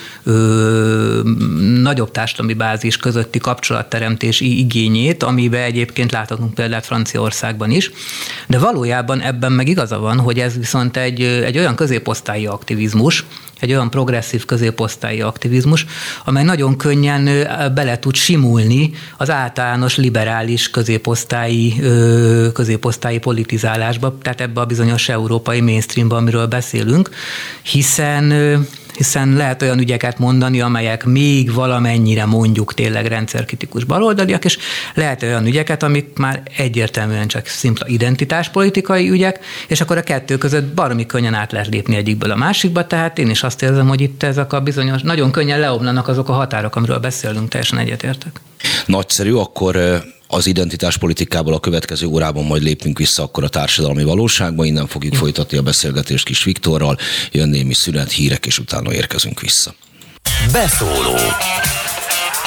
[1.83, 7.91] nagyobb társadalmi bázis közötti kapcsolatteremtés igényét, amiben egyébként láthatunk példát Franciaországban is.
[8.47, 13.25] De valójában ebben meg igaza van, hogy ez viszont egy, egy olyan középosztályi aktivizmus,
[13.61, 15.43] egy olyan progresszív középosztályi aktivizmus,
[16.25, 17.25] amely nagyon könnyen
[17.75, 21.83] bele tud simulni az általános liberális középosztályi,
[22.53, 27.11] középosztályi politizálásba, tehát ebbe a bizonyos európai mainstreamba, amiről beszélünk,
[27.63, 28.33] hiszen
[28.97, 34.59] hiszen lehet olyan ügyeket mondani, amelyek még valamennyire mondjuk tényleg rendszerkritikus baloldaliak, és
[34.95, 40.75] lehet olyan ügyeket, amik már egyértelműen csak szimpla identitáspolitikai ügyek, és akkor a kettő között
[40.75, 44.23] baromi könnyen át lehet lépni egyikből a másikba, tehát én is azt érzem, hogy itt
[44.23, 48.41] ezek a bizonyos, nagyon könnyen leomlanak azok a határok, amiről beszélünk, teljesen egyetértek.
[48.87, 54.87] Nagyszerű, akkor az identitáspolitikából a következő órában majd lépünk vissza akkor a társadalmi valóságba, innen
[54.87, 56.97] fogjuk folytatni a beszélgetést Kis Viktorral,
[57.31, 59.75] jön némi szünet, hírek, és utána érkezünk vissza.
[60.53, 61.17] Beszóló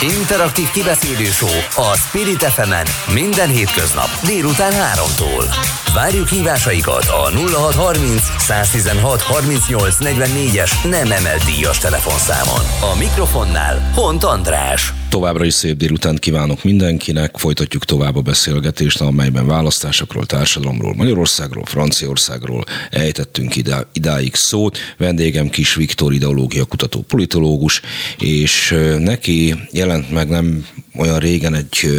[0.02, 1.28] Interaktív kibeszélő
[1.76, 5.46] a Spirit fm minden hétköznap délután 3-tól.
[5.94, 12.94] Várjuk hívásaikat a 0630 116 38 44-es nem emelt díjas telefonszámon.
[12.94, 14.94] A mikrofonnál Hont András.
[15.10, 17.38] Továbbra is szép délutánt kívánok mindenkinek.
[17.38, 24.78] Folytatjuk tovább a beszélgetést, amelyben választásokról, társadalomról, Magyarországról, Franciaországról ejtettünk idá, idáig szót.
[24.98, 27.82] Vendégem Kis Viktor, ideológia kutató politológus,
[28.20, 29.56] és neki
[29.88, 31.90] jelent meg nem olyan régen egy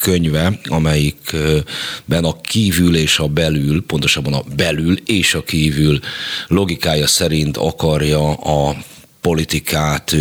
[0.00, 6.00] könyve, amelyikben a kívül és a belül, pontosabban a belül és a kívül
[6.48, 8.76] logikája szerint akarja a
[9.20, 10.16] politikát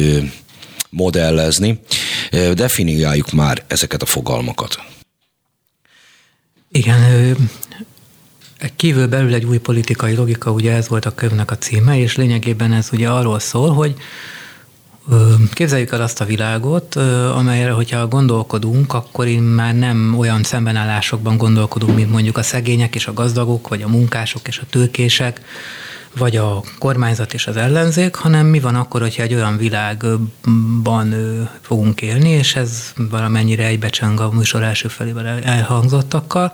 [0.90, 1.80] modellezni.
[2.54, 4.80] Definiáljuk már ezeket a fogalmakat.
[6.72, 7.36] Igen,
[8.76, 12.74] kívül belül egy új politikai logika, ugye ez volt a könyvnek a címe, és lényegében
[12.74, 13.96] ez ugye arról szól, hogy
[15.53, 16.95] Képzeljük el azt a világot,
[17.36, 23.08] amelyre, hogyha gondolkodunk, akkor én már nem olyan szembenállásokban gondolkodunk, mint mondjuk a szegények és
[23.08, 25.41] a gazdagok, vagy a munkások és a tőkések,
[26.18, 31.16] vagy a kormányzat és az ellenzék, hanem mi van akkor, hogyha egy olyan világban
[31.62, 36.53] fogunk élni, és ez valamennyire egybecseng a műsor első felében elhangzottakkal,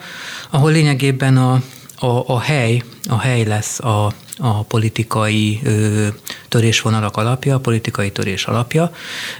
[0.49, 1.61] ahol lényegében a,
[1.95, 6.07] a, a hely, a hely lesz a, a politikai ö,
[6.47, 8.91] törésvonalak alapja, a politikai törés alapja,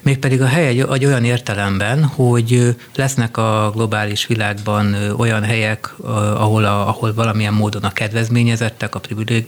[0.02, 5.94] mégpedig a hely egy, egy olyan értelemben, hogy lesznek a globális világban olyan helyek,
[6.36, 9.00] ahol, a, ahol valamilyen módon a kedvezményezettek, a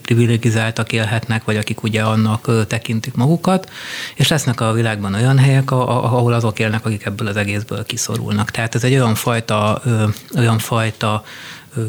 [0.01, 3.69] privilegizáltak élhetnek, vagy akik ugye annak tekintik magukat,
[4.15, 8.51] és lesznek a világban olyan helyek, ahol azok élnek, akik ebből az egészből kiszorulnak.
[8.51, 9.81] Tehát ez egy olyan fajta,
[10.35, 11.23] olyan fajta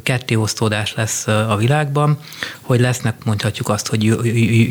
[0.03, 2.19] kettéosztódás lesz a világban,
[2.61, 4.05] hogy lesznek mondhatjuk azt, hogy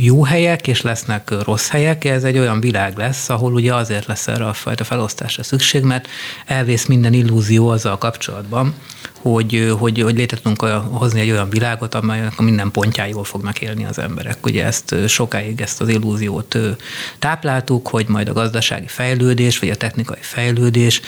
[0.04, 2.06] jó helyek, és lesznek rossz helyek.
[2.06, 6.08] Ez egy olyan világ lesz, ahol ugye azért lesz erre a fajta felosztásra szükség, mert
[6.46, 8.74] elvész minden illúzió azzal kapcsolatban,
[9.24, 10.62] hogy, hogy, hogy létre tudunk
[10.92, 14.46] hozni egy olyan világot, amelynek a minden pontjáról fognak élni az emberek.
[14.46, 16.58] Ugye ezt sokáig ezt az illúziót
[17.20, 21.02] tápláltuk, hogy majd a gazdasági fejlődés, vagy a technikai fejlődés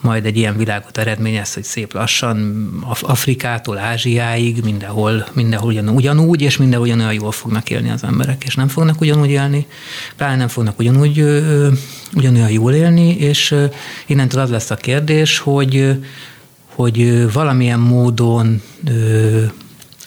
[0.00, 2.68] majd egy ilyen világot eredményez, hogy szép lassan
[3.00, 8.54] Afrikától Ázsiáig mindenhol, mindenhol ugyan, ugyanúgy, és mindenhol ugyanolyan jól fognak élni az emberek, és
[8.54, 9.66] nem fognak ugyanúgy élni,
[10.16, 11.18] pláne nem fognak ugyanúgy
[12.14, 13.54] ugyanolyan jól élni, és
[14.06, 15.98] innentől az lesz a kérdés, hogy
[16.74, 18.62] hogy valamilyen módon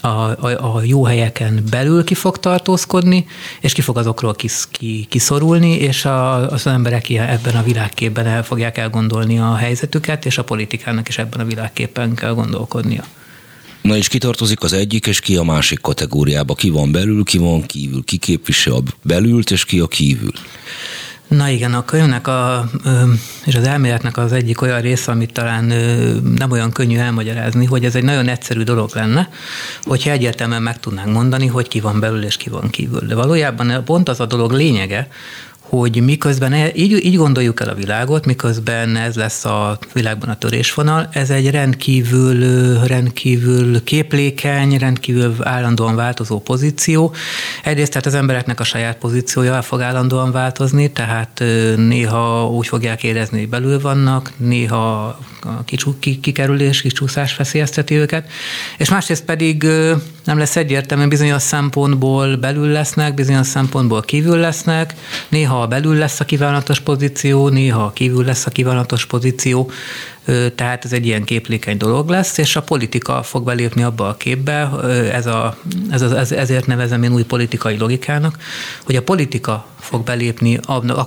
[0.01, 3.25] a, a, a jó helyeken belül ki fog tartózkodni,
[3.61, 8.43] és ki fog azokról kis, ki, kiszorulni, és a, az emberek ebben a világképben el
[8.43, 13.03] fogják elgondolni a helyzetüket, és a politikának is ebben a világképpen kell gondolkodnia.
[13.81, 16.53] Na és kitartozik az egyik, és ki a másik kategóriába?
[16.53, 18.03] Ki van belül, ki van kívül?
[18.03, 20.31] Ki képvisel a belült, és ki a kívül?
[21.27, 22.69] Na igen, a könyvnek a,
[23.45, 25.65] és az elméletnek az egyik olyan része, amit talán
[26.37, 29.29] nem olyan könnyű elmagyarázni, hogy ez egy nagyon egyszerű dolog lenne,
[29.83, 32.99] hogyha egyértelműen meg tudnánk mondani, hogy ki van belül és ki van kívül.
[32.99, 35.07] De valójában pont az a dolog lényege,
[35.69, 40.37] hogy miközben e, így, így gondoljuk el a világot, miközben ez lesz a világban a
[40.37, 47.13] törésvonal, ez egy rendkívül, rendkívül képlékeny, rendkívül állandóan változó pozíció.
[47.63, 51.43] Egyrészt tehát az embereknek a saját pozíciója el fog állandóan változni, tehát
[51.75, 55.63] néha úgy fogják érezni, hogy belül vannak, néha a
[56.21, 58.29] kikerülés, kicsúszás veszélyezteti őket,
[58.77, 59.63] és másrészt pedig
[60.23, 64.93] nem lesz egyértelmű, bizonyos szempontból belül lesznek, bizonyos szempontból kívül lesznek,
[65.29, 69.71] néha belül lesz a kívánatos pozíció, néha kívül lesz a kívánatos pozíció,
[70.55, 74.69] tehát ez egy ilyen képlékeny dolog lesz, és a politika fog belépni abba a képbe,
[75.11, 75.57] ez a,
[75.91, 78.37] ez ez, ezért nevezem én új politikai logikának,
[78.85, 80.59] hogy a politika fog belépni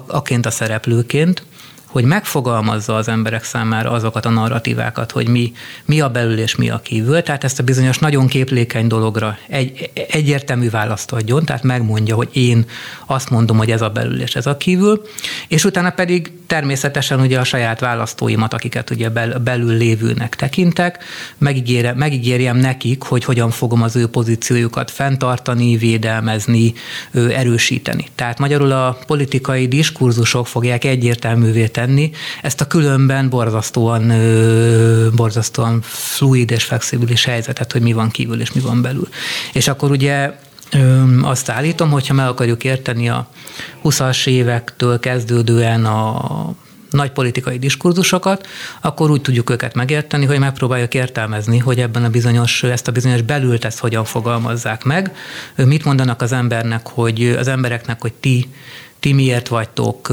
[0.07, 1.43] aként a szereplőként,
[1.89, 5.53] hogy megfogalmazza az emberek számára azokat a narratívákat, hogy mi,
[5.85, 9.91] mi a belül és mi a kívül, tehát ezt a bizonyos nagyon képlékeny dologra egy,
[10.11, 12.65] egyértelmű választ adjon, tehát megmondja, hogy én
[13.07, 15.03] azt mondom, hogy ez a belül és ez a kívül,
[15.49, 21.05] és utána pedig természetesen ugye a saját választóimat, akiket ugye bel, belül lévőnek tekintek,
[21.39, 26.73] megígérem, megígérjem nekik, hogy hogyan fogom az ő pozíciójukat fenntartani, védelmezni,
[27.13, 28.07] erősíteni.
[28.15, 32.11] Tehát magyarul a politikai diskurzusok fogják egyértelművé tenni
[32.43, 34.13] ezt a különben borzasztóan,
[35.15, 39.09] borzasztóan fluid és flexibilis helyzetet, hogy mi van kívül és mi van belül.
[39.53, 40.33] És akkor ugye
[41.23, 43.29] azt állítom, hogyha meg akarjuk érteni a
[43.85, 46.55] 20-as évektől kezdődően a
[46.91, 48.47] nagy politikai diskurzusokat,
[48.81, 53.23] akkor úgy tudjuk őket megérteni, hogy megpróbáljuk értelmezni, hogy ebben a bizonyos, ezt a bizonyos
[53.23, 55.17] belült ezt hogyan fogalmazzák meg.
[55.57, 58.49] Mit mondanak az embernek, hogy az embereknek, hogy ti,
[59.01, 60.09] ti miért vagytok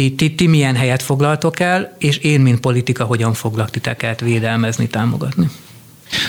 [0.00, 4.86] ti, ti, ti milyen helyet foglaltok el, és én, mint politika, hogyan foglak titeket védelmezni,
[4.86, 5.50] támogatni.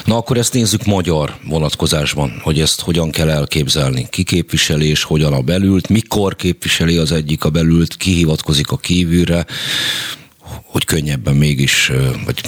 [0.06, 4.08] Na akkor ezt nézzük magyar vonatkozásban, hogy ezt hogyan kell elképzelni.
[4.10, 8.78] Ki képviseli és hogyan a belült, mikor képviseli az egyik a belült, ki hivatkozik a
[8.78, 9.46] kívülre,
[10.64, 11.92] hogy könnyebben mégis,
[12.26, 12.42] vagy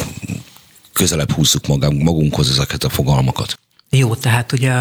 [0.93, 3.59] közelebb húzzuk magunk, magunkhoz ezeket a fogalmakat.
[3.89, 4.74] Jó, tehát ugye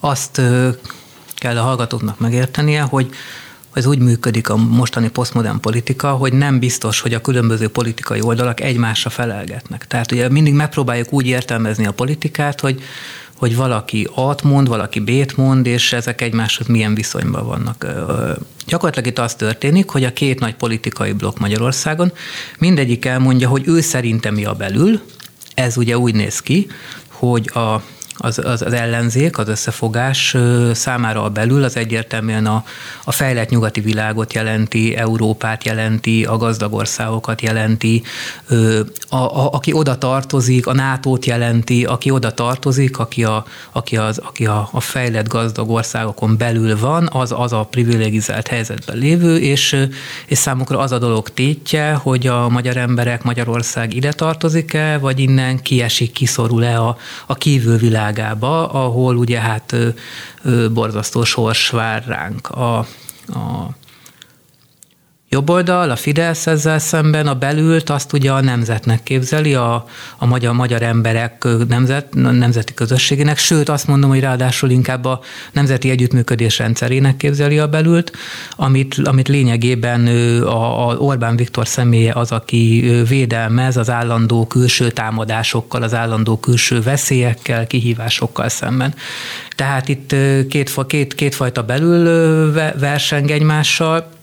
[0.00, 0.40] azt
[1.34, 3.10] kell a hallgatóknak megértenie, hogy
[3.72, 8.60] ez úgy működik a mostani posztmodern politika, hogy nem biztos, hogy a különböző politikai oldalak
[8.60, 9.86] egymásra felelgetnek.
[9.86, 12.82] Tehát ugye mindig megpróbáljuk úgy értelmezni a politikát, hogy
[13.36, 17.86] hogy valaki A-t mond, valaki B-t mond, és ezek egymáshoz milyen viszonyban vannak.
[18.66, 22.12] Gyakorlatilag itt az történik, hogy a két nagy politikai blokk Magyarországon
[22.58, 25.00] mindegyik elmondja, hogy ő szerintem mi a belül,
[25.54, 26.66] ez ugye úgy néz ki,
[27.08, 27.82] hogy a
[28.22, 30.36] az, az, az ellenzék, az összefogás
[30.72, 32.64] számára a belül az egyértelműen a,
[33.04, 38.02] a fejlett nyugati világot jelenti, Európát jelenti, a gazdag országokat jelenti,
[39.08, 44.18] a, a, aki oda tartozik, a NATO-t jelenti, aki oda tartozik, aki a, aki az,
[44.18, 49.86] aki a, a fejlett gazdag országokon belül van, az, az a privilegizált helyzetben lévő, és,
[50.26, 55.62] és számukra az a dolog tétje, hogy a magyar emberek Magyarország ide tartozik-e, vagy innen
[55.62, 56.96] kiesik, kiszorul-e a,
[57.26, 59.76] a kívülvilág világába, ahol ugye hát
[60.72, 62.48] borzasztó sors vár ránk.
[62.48, 62.78] A,
[63.26, 63.68] a
[65.32, 69.84] jobb oldal, a Fidesz ezzel szemben a belült azt ugye a nemzetnek képzeli, a,
[70.18, 75.20] a magyar, magyar emberek nemzet, nemzeti közösségének, sőt azt mondom, hogy ráadásul inkább a
[75.52, 78.12] nemzeti együttműködés rendszerének képzeli a belült,
[78.56, 80.06] amit, amit lényegében
[80.42, 86.80] a, a Orbán Viktor személye az, aki védelmez az állandó külső támadásokkal, az állandó külső
[86.80, 88.94] veszélyekkel, kihívásokkal szemben.
[89.56, 90.14] Tehát itt
[90.48, 94.20] két, két, kétfajta belül verseng egymással,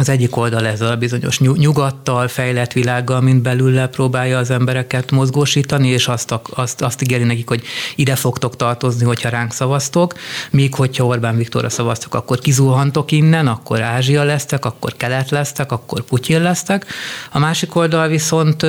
[0.00, 5.88] az egyik oldal ezzel a bizonyos nyugattal, fejlett világgal, mint belül próbálja az embereket mozgósítani,
[5.88, 7.62] és azt, azt, azt ígéri nekik, hogy
[7.96, 10.14] ide fogtok tartozni, hogyha ránk szavaztok,
[10.50, 16.00] míg hogyha Orbán Viktorra szavaztok, akkor kizuhantok innen, akkor Ázsia lesztek, akkor kelet lesztek, akkor
[16.00, 16.86] Putyin lesztek.
[17.32, 18.66] A másik oldal viszont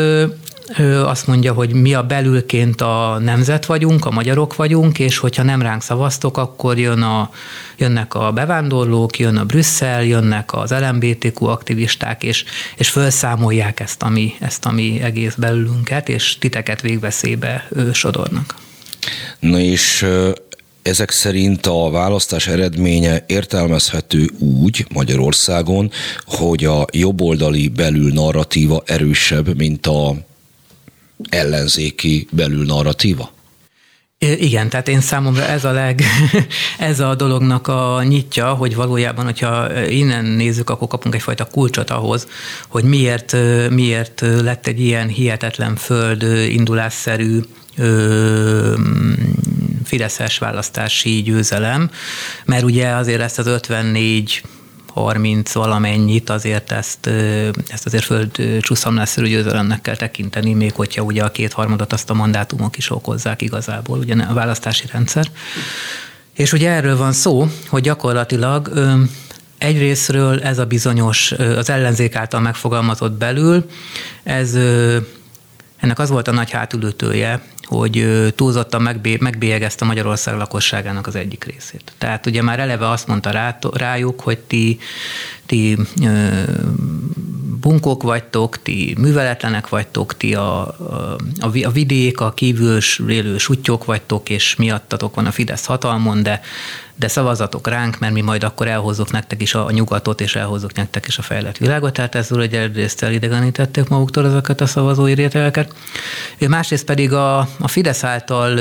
[0.78, 5.43] ő azt mondja, hogy mi a belülként a nemzet vagyunk, a magyarok vagyunk, és hogyha
[5.43, 7.30] nem ránk szavaztok, akkor jön a,
[7.78, 12.45] jönnek a bevándorlók, jön a Brüsszel, jönnek az LMBTQ aktivisták, és,
[12.76, 18.55] és felszámolják ezt a, mi, ezt a mi egész belülünket, és titeket végveszélybe sodornak.
[19.39, 20.05] Na és
[20.82, 25.91] ezek szerint a választás eredménye értelmezhető úgy Magyarországon,
[26.26, 30.16] hogy a jobboldali belül narratíva erősebb, mint a
[31.30, 33.32] ellenzéki belül narratíva?
[34.38, 36.01] Igen, tehát én számomra ez a leg,
[36.78, 42.28] ez a dolognak a nyitja, hogy valójában, hogyha innen nézzük, akkor kapunk egyfajta kulcsot ahhoz,
[42.67, 43.36] hogy miért,
[43.69, 47.39] miért lett egy ilyen hihetetlen föld indulásszerű
[49.84, 51.89] Fideszes választási győzelem,
[52.45, 54.41] mert ugye azért ezt az 54
[54.94, 57.08] 30 valamennyit, azért ezt,
[57.68, 62.78] ezt azért föld csúszamlásszerű győzelemnek kell tekinteni, még hogyha ugye a kétharmadot azt a mandátumok
[62.78, 65.26] is okozzák igazából, ugye a választási rendszer.
[66.34, 68.72] És ugye erről van szó, hogy gyakorlatilag
[69.58, 73.66] egyrésztről ez a bizonyos, az ellenzék által megfogalmazott belül,
[74.24, 74.56] ez
[75.78, 77.42] ennek az volt a nagy hátulütője,
[77.78, 81.91] hogy túlzottan megbélyegezte Magyarország lakosságának az egyik részét.
[81.97, 84.80] Tehát ugye már eleve azt mondta rájuk, hogy ti,
[85.45, 85.78] ti
[87.62, 91.18] bunkók vagytok, ti műveletlenek vagytok, ti a, a,
[91.62, 96.41] a vidék, a kívül élő sutyok vagytok, és miattatok van a Fidesz hatalmon, de
[97.01, 101.07] de szavazatok ránk, mert mi majd akkor elhozzuk nektek is a nyugatot, és elhozzuk nektek
[101.07, 105.74] is a fejlett világot, tehát ezzel ugye egyrészt elidegenítették maguktól ezeket a szavazói rétegeket.
[106.47, 108.57] Másrészt pedig a, a Fidesz által,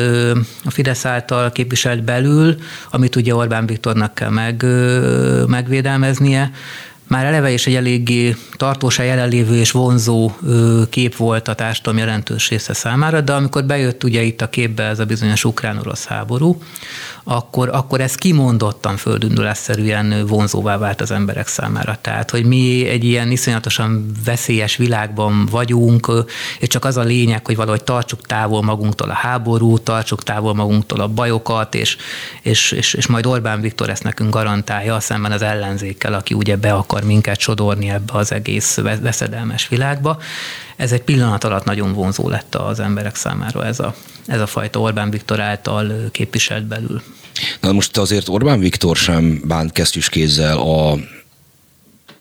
[0.64, 2.56] a Fidesz által képviselt belül,
[2.90, 4.64] amit ugye Orbán Viktornak kell meg,
[5.46, 6.50] megvédelmeznie,
[7.10, 10.30] már eleve is egy eléggé tartósan jelenlévő és vonzó
[10.90, 14.98] kép volt a társadalom jelentős része számára, de amikor bejött ugye itt a képbe ez
[14.98, 16.62] a bizonyos ukrán-orosz háború,
[17.32, 21.98] akkor, akkor ez kimondottan földündülásszerűen vonzóvá vált az emberek számára.
[22.00, 26.12] Tehát, hogy mi egy ilyen iszonyatosan veszélyes világban vagyunk,
[26.58, 31.00] és csak az a lényeg, hogy valahogy tartsuk távol magunktól a háborút, tartsuk távol magunktól
[31.00, 31.96] a bajokat, és,
[32.42, 36.72] és, és, és majd Orbán Viktor ezt nekünk garantálja, szemben az ellenzékkel, aki ugye be
[36.72, 40.18] akar minket sodorni ebbe az egész veszedelmes világba.
[40.76, 43.94] Ez egy pillanat alatt nagyon vonzó lett az emberek számára ez a,
[44.26, 47.02] ez a fajta Orbán Viktor által képviselt belül.
[47.60, 50.98] Na most azért Orbán Viktor sem bánt kesztyűs kézzel a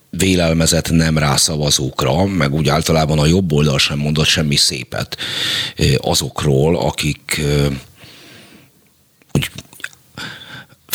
[0.09, 5.17] vélelmezett nem rászavazókra, meg úgy általában a jobb oldal sem mondott semmi szépet
[5.97, 7.41] azokról, akik
[9.34, 9.49] úgy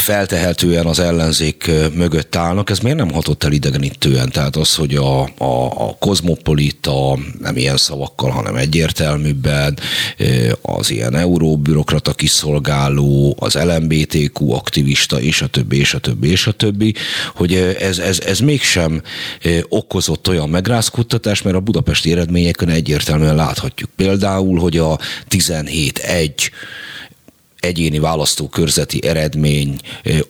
[0.04, 4.30] feltehetően az ellenzék mögött állnak, ez miért nem hatott el idegenítően?
[4.30, 9.78] Tehát az, hogy a, a, a kozmopolita, nem ilyen szavakkal, hanem egyértelműbben,
[10.62, 16.52] az ilyen euróbürokrata kiszolgáló, az LMBTQ aktivista, és a többi, és a többi, és a
[16.52, 16.94] többi,
[17.34, 19.02] hogy ez, ez, ez mégsem
[19.68, 23.90] okozott olyan megrázkuttatást, mert a budapesti eredményeken egyértelműen láthatjuk.
[23.96, 24.98] Például, hogy a
[25.30, 26.30] 17-1
[27.64, 29.78] egyéni választókörzeti eredmény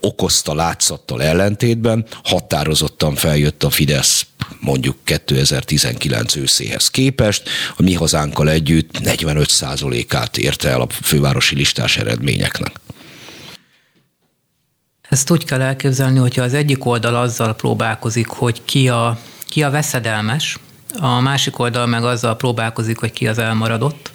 [0.01, 2.07] okozta látszattal ellentétben.
[2.25, 4.27] Határozottan feljött a Fidesz
[4.61, 12.73] mondjuk 2019 őszéhez képest, a mi hazánkkal együtt 45%-át érte el a fővárosi listás eredményeknek.
[15.09, 19.71] Ezt úgy kell elképzelni, hogyha az egyik oldal azzal próbálkozik, hogy ki a, ki a
[19.71, 20.59] veszedelmes,
[20.99, 24.13] a másik oldal meg azzal próbálkozik, hogy ki az elmaradott,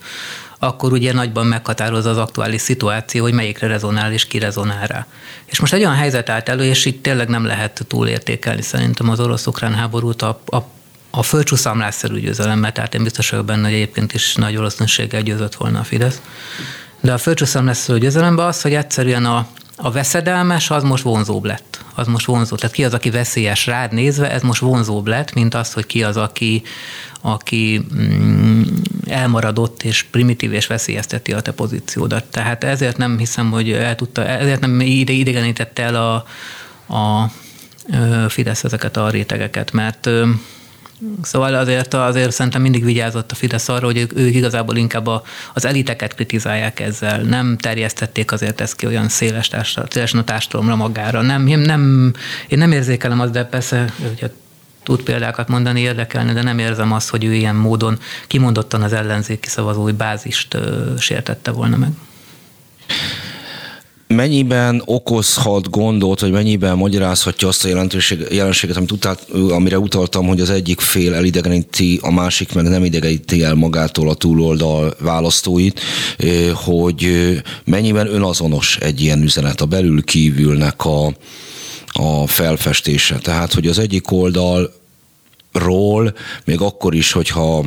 [0.59, 5.05] akkor ugye nagyban meghatározza az aktuális szituáció, hogy melyikre rezonál és ki rezonál rá.
[5.45, 9.19] És most egy olyan helyzet állt elő, és itt tényleg nem lehet túlértékelni szerintem az
[9.19, 10.57] orosz-ukrán háborút a, a
[11.11, 15.79] a földcsúszamlásszerű győzelemmel, tehát én biztos vagyok benne, hogy egyébként is nagy valószínűséggel győzött volna
[15.79, 16.21] a Fidesz.
[17.01, 19.47] De a földcsúszamlásszerű győzelemben az, hogy egyszerűen a,
[19.81, 21.83] a veszedelmes az most vonzóbb lett.
[21.95, 22.55] Az most vonzó.
[22.55, 26.03] Tehát ki az, aki veszélyes rád nézve, ez most vonzóbb lett, mint az, hogy ki
[26.03, 26.63] az, aki,
[27.21, 28.61] aki mm,
[29.07, 32.23] elmaradott és primitív és veszélyezteti a te pozíciódat.
[32.23, 36.13] Tehát ezért nem hiszem, hogy el tudta, ezért nem ide idegenítette el a,
[36.95, 37.31] a
[38.27, 40.09] Fidesz ezeket a rétegeket, mert
[41.21, 45.23] Szóval azért, azért szerintem mindig vigyázott a Fidesz arra, hogy ők, ők igazából inkább a,
[45.53, 47.21] az eliteket kritizálják ezzel.
[47.21, 51.21] Nem terjesztették azért ezt ki olyan széles társadalom, szélesen a társadalomra magára.
[51.21, 52.13] Nem, nem,
[52.47, 54.29] én nem érzékelem azt, de persze ugye,
[54.83, 59.47] tud példákat mondani, érdekelni, de nem érzem azt, hogy ő ilyen módon kimondottan az ellenzéki
[59.47, 61.89] szavazói bázist ö, sértette volna meg
[64.15, 67.85] mennyiben okozhat gondot, vagy mennyiben magyarázhatja azt a
[68.29, 73.43] jelenséget, amit utált, amire utaltam, hogy az egyik fél elidegeníti, a másik meg nem idegeníti
[73.43, 75.81] el magától a túloldal választóit,
[76.53, 77.07] hogy
[77.65, 81.13] mennyiben önazonos egy ilyen üzenet a belül kívülnek a,
[81.93, 83.17] a felfestése.
[83.17, 84.73] Tehát, hogy az egyik oldalról,
[86.45, 87.65] még akkor is, hogyha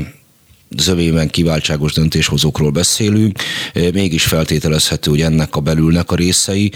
[0.77, 3.39] zövében kiváltságos döntéshozókról beszélünk,
[3.75, 6.73] mégis feltételezhető, hogy ennek a belülnek a részei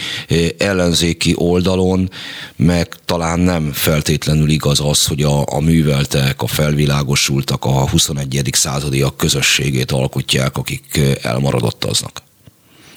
[0.59, 2.11] ellenzéki oldalon,
[2.57, 8.49] meg talán nem feltétlenül igaz az, hogy a, a műveltek, a felvilágosultak, a 21.
[8.53, 12.23] századiak közösségét alkotják, akik elmaradottaznak.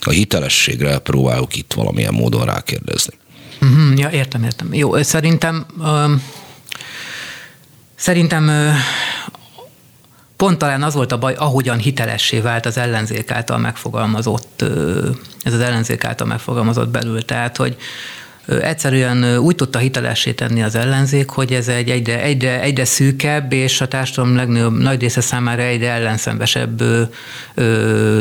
[0.01, 3.13] A hitelességre próbálok itt valamilyen módon rákérdezni.
[3.61, 4.73] Uh-huh, ja, értem, értem.
[4.73, 6.11] Jó, szerintem uh,
[7.95, 8.73] szerintem
[10.39, 14.61] pont talán az volt a baj, ahogyan hitelessé vált az ellenzék által megfogalmazott,
[15.41, 17.25] ez az ellenzék által megfogalmazott belül.
[17.25, 17.77] Tehát, hogy
[18.61, 23.81] egyszerűen úgy tudta hitelessé tenni az ellenzék, hogy ez egy egyre, egyre, egyre szűkebb, és
[23.81, 26.83] a társadalom legnagyobb nagy része számára egyre ellenszenvesebb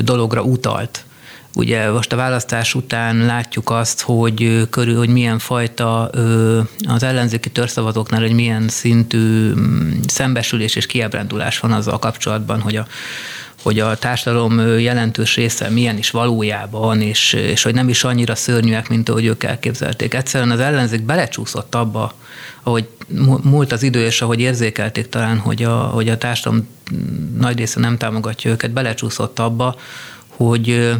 [0.02, 1.04] dologra utalt.
[1.58, 6.04] Ugye most a választás után látjuk azt, hogy körül, hogy milyen fajta
[6.88, 12.86] az ellenzéki törszavazóknál, hogy milyen szintű mm, szembesülés és kiábrándulás van azzal kapcsolatban, hogy a
[13.62, 18.88] hogy a társadalom jelentős része milyen is valójában, és, és hogy nem is annyira szörnyűek,
[18.88, 20.14] mint ahogy ők elképzelték.
[20.14, 22.14] Egyszerűen az ellenzék belecsúszott abba,
[22.62, 22.88] ahogy
[23.42, 26.68] múlt az idő, és ahogy érzékelték talán, hogy a, hogy a társadalom
[27.38, 29.76] nagy része nem támogatja őket, belecsúszott abba,
[30.28, 30.94] hogy,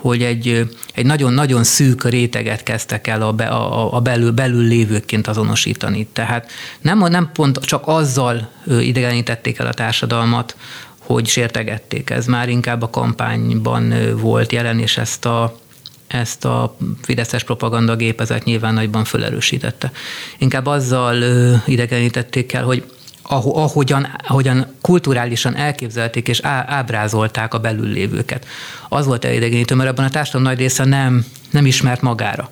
[0.00, 5.26] hogy egy, egy nagyon-nagyon szűk réteget kezdtek el a, be, a, a belül, belül lévőként
[5.26, 6.06] azonosítani.
[6.12, 10.56] Tehát nem, nem pont csak azzal idegenítették el a társadalmat,
[10.98, 12.10] hogy sértegették.
[12.10, 15.58] Ez már inkább a kampányban volt jelen, és ezt a,
[16.06, 19.92] ezt a fideszes propaganda gépezet nyilván nagyban felerősítette.
[20.38, 21.22] Inkább azzal
[21.66, 22.84] idegenítették el, hogy
[23.28, 28.46] ahogyan, ahogyan kulturálisan elképzelték és ábrázolták a belül lévőket.
[28.88, 32.50] Az volt elidegenítő, mert abban a társadalom nagy része nem, nem ismert magára.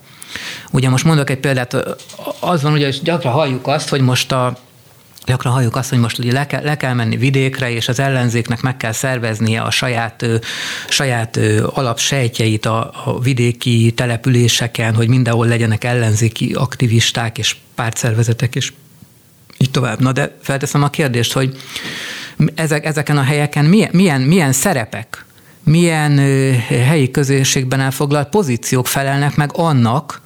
[0.70, 1.77] Ugye most mondok egy példát,
[2.41, 4.57] az van, ugye, hogy gyakran halljuk azt, hogy most a
[5.27, 8.77] Gyakran halljuk azt, hogy most le kell, le kell menni vidékre, és az ellenzéknek meg
[8.77, 10.27] kell szerveznie a saját,
[10.89, 18.72] saját alapsejtjeit a, a vidéki településeken, hogy mindenhol legyenek ellenzéki aktivisták és pártszervezetek és
[19.59, 20.01] így tovább.
[20.01, 21.57] Na de felteszem a kérdést, hogy
[22.55, 25.25] ezek, ezeken a helyeken milyen, milyen, milyen szerepek,
[25.65, 26.19] milyen
[26.69, 30.21] helyi közösségben elfoglalt pozíciók felelnek meg annak,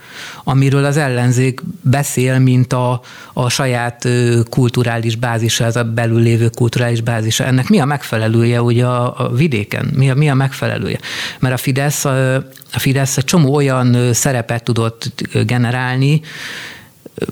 [0.45, 3.01] amiről az ellenzék beszél, mint a,
[3.33, 4.09] a saját
[4.51, 7.45] kulturális bázisa, ez a belül lévő kulturális bázisa.
[7.45, 9.91] Ennek mi a megfelelője ugye a, a vidéken?
[9.97, 10.99] Mi a, mi a megfelelője?
[11.39, 12.35] Mert a Fidesz, a,
[12.73, 15.13] a Fidesz egy csomó olyan szerepet tudott
[15.47, 16.21] generálni,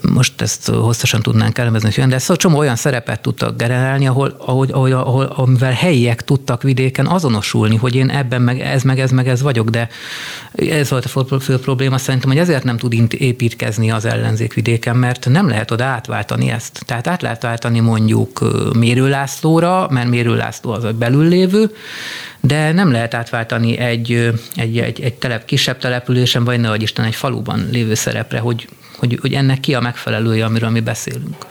[0.09, 4.91] most ezt hosszasan tudnánk elemezni, de a csomó olyan szerepet tudtak generálni, ahol, ahol, ahol,
[4.91, 9.41] ahol, amivel helyiek tudtak vidéken azonosulni, hogy én ebben meg ez, meg ez, meg ez
[9.41, 9.89] vagyok, de
[10.55, 15.29] ez volt a fő probléma szerintem, hogy ezért nem tud építkezni az ellenzék vidéken, mert
[15.29, 16.83] nem lehet oda átváltani ezt.
[16.85, 18.39] Tehát át lehet váltani mondjuk
[18.73, 21.75] Mérő Lászlóra, mert Mérő László az a belül lévő,
[22.39, 27.15] de nem lehet átváltani egy, egy, egy, egy telep, kisebb településen, vagy nehogy Isten egy
[27.15, 28.67] faluban lévő szerepre, hogy
[28.99, 31.45] hogy, hogy ennek ki a megfelelője, amiről mi beszélünk.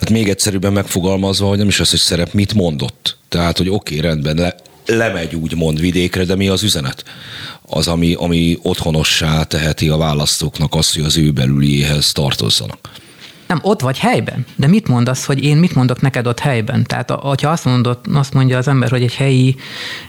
[0.00, 3.16] Hát még egyszerűbben megfogalmazva, hogy nem is az, hogy szerep mit mondott.
[3.28, 4.54] Tehát, hogy oké, okay, rendben, le,
[4.86, 7.04] lemegy úgymond vidékre, de mi az üzenet?
[7.62, 12.90] Az, ami, ami otthonossá teheti a választóknak azt, hogy az ő belüliéhez tartozzanak.
[13.52, 14.46] Nem, ott vagy helyben.
[14.56, 16.84] De mit mondasz, hogy én mit mondok neked ott helyben?
[16.84, 19.56] Tehát, ha azt, mondod, azt mondja az ember, hogy egy helyi,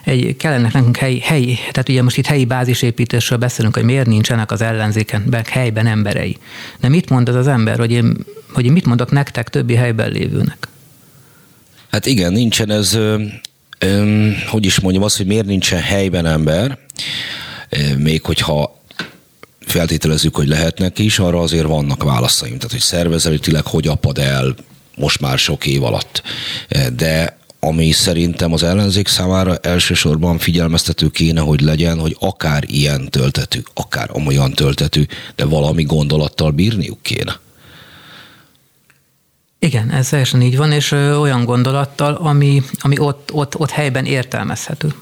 [0.04, 4.52] egy, kellene nekünk helyi, helyi, tehát ugye most itt helyi bázisépítésről beszélünk, hogy miért nincsenek
[4.52, 6.38] az ellenzéken helyben emberei.
[6.80, 8.18] De mit mond az az ember, hogy én,
[8.54, 10.68] hogy én mit mondok nektek többi helyben lévőnek?
[11.91, 13.22] Hát igen, nincsen ez, ö,
[13.80, 16.78] ö, hogy is mondjam azt, hogy miért nincsen helyben ember,
[17.98, 18.82] még hogyha
[19.66, 22.55] feltételezzük, hogy lehetnek is, arra azért vannak válaszaim.
[22.55, 24.55] Tehát, hogy szervezeletileg hogy apad el
[24.95, 26.22] most már sok év alatt.
[26.95, 33.61] De ami szerintem az ellenzék számára elsősorban figyelmeztető kéne, hogy legyen, hogy akár ilyen töltetű,
[33.74, 35.05] akár amolyan töltetű,
[35.36, 37.39] de valami gondolattal bírniuk kéne.
[39.59, 44.93] Igen, ez teljesen így van, és olyan gondolattal, ami, ami ott, ott, ott helyben értelmezhető.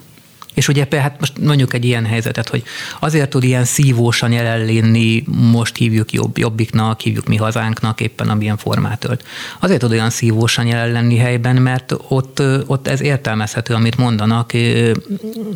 [0.53, 2.63] És ugye hát most mondjuk egy ilyen helyzetet, hogy
[2.99, 8.57] azért tud ilyen szívósan jelen lenni, most hívjuk jobb, jobbiknak, hívjuk mi hazánknak, éppen amilyen
[8.57, 9.23] formát ölt.
[9.59, 14.53] Azért tud olyan szívósan jelen lenni helyben, mert ott, ott ez értelmezhető, amit mondanak,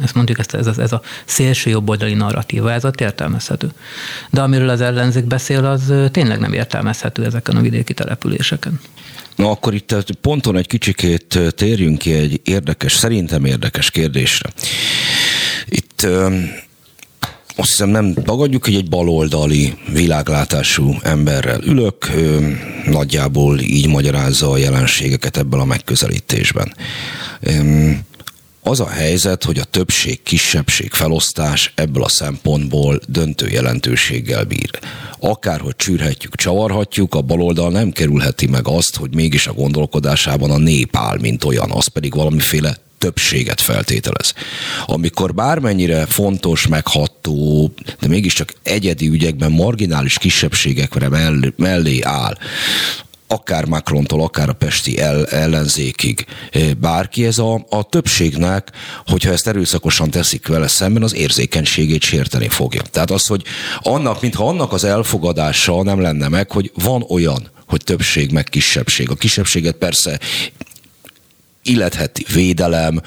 [0.01, 3.71] ezt mondjuk, ezt, ez, ez a szélső jobboldali narratíva, ez ott értelmezhető.
[4.29, 8.79] De amiről az ellenzék beszél, az tényleg nem értelmezhető ezeken a vidéki településeken.
[9.36, 14.49] Na akkor itt ponton egy kicsikét térjünk ki egy érdekes, szerintem érdekes kérdésre.
[15.65, 16.07] Itt
[17.57, 22.11] azt hiszem nem tagadjuk, hogy egy baloldali világlátású emberrel ülök,
[22.86, 26.75] nagyjából így magyarázza a jelenségeket ebben a megközelítésben.
[28.68, 34.70] Az a helyzet, hogy a többség-kisebbség felosztás ebből a szempontból döntő jelentőséggel bír.
[35.20, 40.95] Akárhogy csűrhetjük, csavarhatjuk, a baloldal nem kerülheti meg azt, hogy mégis a gondolkodásában a nép
[40.95, 44.34] áll, mint olyan, az pedig valamiféle többséget feltételez.
[44.86, 51.09] Amikor bármennyire fontos, megható, de mégiscsak egyedi ügyekben marginális kisebbségekre
[51.55, 52.38] mellé áll,
[53.28, 56.26] akár Macrontól, akár a pesti el, ellenzékig
[56.78, 58.71] bárki, ez a, a többségnek,
[59.05, 62.82] hogyha ezt erőszakosan teszik vele szemben, az érzékenységét sérteni fogja.
[62.82, 63.43] Tehát az, hogy
[63.80, 69.09] annak, mintha annak az elfogadása nem lenne meg, hogy van olyan, hogy többség meg kisebbség.
[69.09, 70.19] A kisebbséget persze
[71.63, 73.01] illetheti védelem,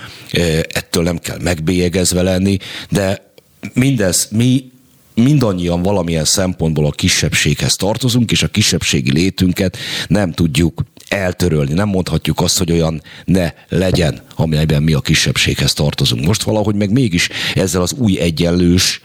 [0.63, 2.57] ettől nem kell megbélyegezve lenni,
[2.91, 3.33] de
[3.73, 4.71] mindez mi
[5.19, 9.77] mindannyian valamilyen szempontból a kisebbséghez tartozunk, és a kisebbségi létünket
[10.09, 11.73] nem tudjuk eltörölni.
[11.73, 16.27] Nem mondhatjuk azt, hogy olyan ne legyen, amelyben mi a kisebbséghez tartozunk.
[16.27, 19.01] Most valahogy meg mégis ezzel az új egyenlős,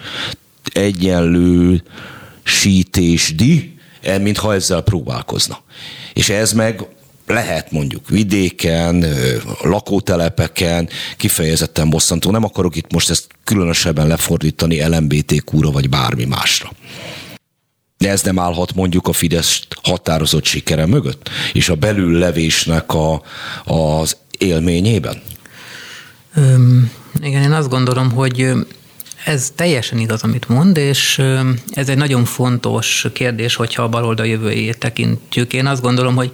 [0.74, 1.84] egyenlő
[2.44, 3.74] sítésdi,
[4.22, 5.62] mintha ezzel próbálkozna.
[6.14, 6.86] És ez meg
[7.28, 9.06] lehet mondjuk vidéken,
[9.62, 12.32] lakótelepeken, kifejezetten bosszantó.
[12.32, 16.72] Nem akarok itt most ezt különösebben lefordítani LMBTQ-ra vagy bármi másra.
[17.98, 23.22] De ez nem állhat mondjuk a Fidesz határozott sikere mögött, és a belüllevésnek a,
[23.64, 25.22] az élményében?
[26.36, 28.52] Öm, igen, én azt gondolom, hogy
[29.26, 31.22] ez teljesen igaz, amit mond, és
[31.72, 35.54] ez egy nagyon fontos kérdés, hogyha a baloldal jövőjét tekintjük.
[35.54, 36.32] Én azt gondolom, hogy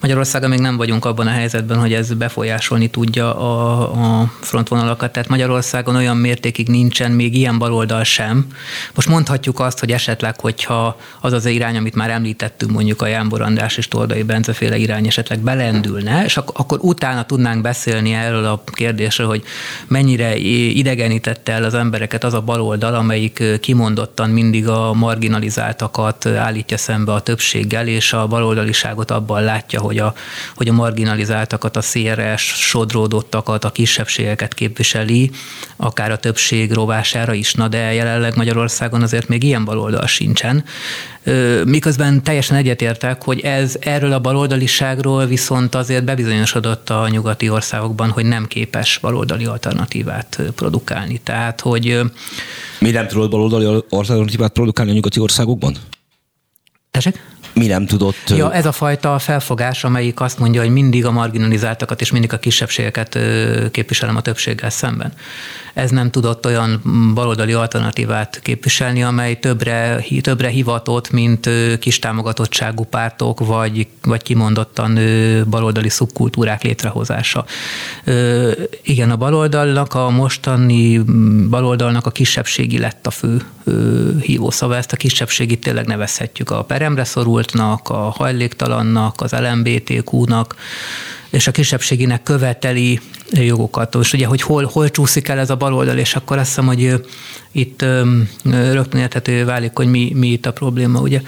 [0.00, 5.12] Magyarországon még nem vagyunk abban a helyzetben, hogy ez befolyásolni tudja a, a frontvonalakat.
[5.12, 8.46] Tehát Magyarországon olyan mértékig nincsen még ilyen baloldal sem.
[8.94, 13.40] Most mondhatjuk azt, hogy esetleg, hogyha az az irány, amit már említettünk, mondjuk a Jánbor
[13.40, 18.64] András és Tordai Bence féle irány esetleg belendülne, és akkor utána tudnánk beszélni erről a
[18.66, 19.42] kérdésről, hogy
[19.88, 26.76] mennyire idegenítette el az embereket az az a baloldal, amelyik kimondottan mindig a marginalizáltakat állítja
[26.76, 30.14] szembe a többséggel, és a baloldaliságot abban látja, hogy a,
[30.56, 35.30] hogy a marginalizáltakat, a szélres, sodródottakat, a kisebbségeket képviseli,
[35.76, 37.54] akár a többség rovására is.
[37.54, 40.64] Na de jelenleg Magyarországon azért még ilyen baloldal sincsen.
[41.64, 48.24] Miközben teljesen egyetértek, hogy ez erről a baloldaliságról viszont azért bebizonyosodott a nyugati országokban, hogy
[48.24, 51.20] nem képes baloldali alternatívát produkálni.
[51.24, 52.00] Tehát, hogy...
[52.78, 55.76] Mi nem tudod baloldali alternatívát produkálni a nyugati országokban?
[56.90, 57.20] Tessék?
[57.54, 58.30] mi nem tudott...
[58.36, 62.38] Ja, ez a fajta felfogás, amelyik azt mondja, hogy mindig a marginalizáltakat és mindig a
[62.38, 63.18] kisebbségeket
[63.70, 65.12] képviselem a többséggel szemben.
[65.72, 66.82] Ez nem tudott olyan
[67.14, 71.48] baloldali alternatívát képviselni, amely többre, többre hivatott, mint
[71.78, 74.98] kis támogatottságú pártok, vagy, vagy kimondottan
[75.50, 77.44] baloldali szubkultúrák létrehozása.
[78.82, 80.98] Igen, a baloldalnak, a mostani
[81.48, 83.42] baloldalnak a kisebbségi lett a fő
[84.20, 84.76] hívószava.
[84.76, 90.54] Ezt a kisebbségit tényleg nevezhetjük a peremre szorultnak, a hajléktalannak, az LMBTQ-nak,
[91.30, 93.00] és a kisebbséginek követeli
[93.32, 93.94] jogokat.
[94.00, 97.06] És ugye, hogy hol, hol csúszik el ez a baloldal, és akkor azt hiszem, hogy
[97.52, 97.82] itt
[98.72, 101.00] rögtön érthető válik, hogy mi, mi itt a probléma.
[101.00, 101.20] Ugye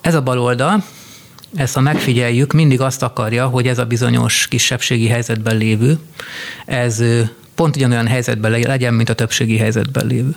[0.00, 0.84] ez a baloldal,
[1.54, 5.98] ezt ha megfigyeljük, mindig azt akarja, hogy ez a bizonyos kisebbségi helyzetben lévő,
[6.66, 7.02] ez
[7.54, 10.34] pont ugyanolyan helyzetben legyen, mint a többségi helyzetben lévő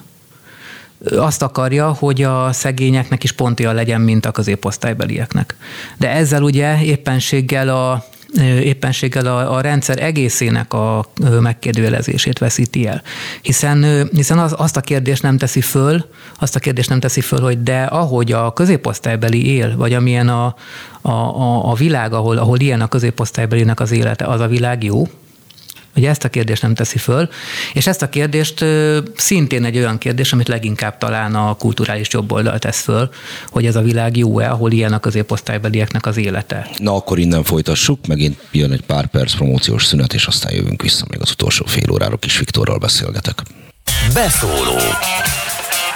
[1.11, 5.55] azt akarja, hogy a szegényeknek is pontja legyen, mint a középosztálybelieknek.
[5.97, 8.05] De ezzel ugye éppenséggel a
[8.41, 11.05] éppenséggel a, a rendszer egészének a
[11.39, 13.01] megkérdőjelezését veszíti el.
[13.41, 16.05] Hiszen, hiszen az, azt a kérdést nem teszi föl,
[16.39, 20.55] azt a kérdést nem teszi föl, hogy de ahogy a középosztálybeli él, vagy amilyen a,
[21.01, 25.07] a, a, a világ, ahol, ahol ilyen a középosztálybelinek az élete, az a világ jó,
[25.95, 27.29] Ugye ezt a kérdést nem teszi föl,
[27.73, 28.65] és ezt a kérdést
[29.15, 33.09] szintén egy olyan kérdés, amit leginkább talán a kulturális jobboldal tesz föl,
[33.49, 36.69] hogy ez a világ jó-e, ahol ilyen a középosztálybelieknek az élete.
[36.77, 41.05] Na akkor innen folytassuk, megint jön egy pár perc promóciós szünet, és aztán jövünk vissza,
[41.09, 43.41] még az utolsó fél órára kis Viktorral beszélgetek.
[44.13, 44.77] Beszóló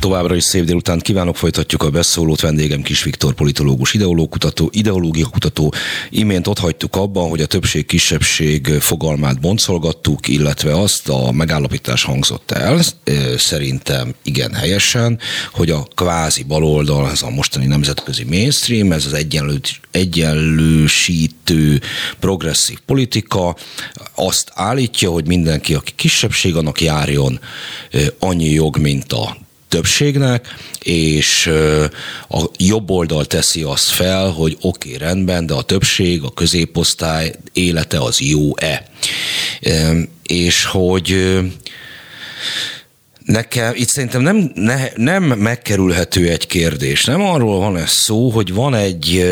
[0.00, 2.40] Továbbra is szép délután kívánok, folytatjuk a beszólót.
[2.40, 5.72] Vendégem Kis Viktor, politológus, ideológutató, ideológia kutató.
[6.10, 12.80] Imént ott hagytuk abban, hogy a többség-kisebbség fogalmát boncolgattuk, illetve azt a megállapítás hangzott el,
[13.36, 15.18] szerintem igen helyesen,
[15.52, 19.60] hogy a kvázi baloldal, ez a mostani nemzetközi mainstream, ez az egyenlő,
[19.90, 21.80] egyenlősítő
[22.20, 23.56] progresszív politika,
[24.14, 27.40] azt állítja, hogy mindenki, aki kisebbség, annak járjon
[28.18, 31.46] annyi jog, mint a többségnek, és
[32.28, 37.34] a jobb oldal teszi azt fel, hogy oké, okay, rendben, de a többség, a középosztály
[37.52, 38.84] élete az jó-e.
[40.22, 41.38] És hogy
[43.24, 47.04] Nekem itt szerintem nem, ne, nem megkerülhető egy kérdés.
[47.04, 49.26] Nem arról van ez szó, hogy van egy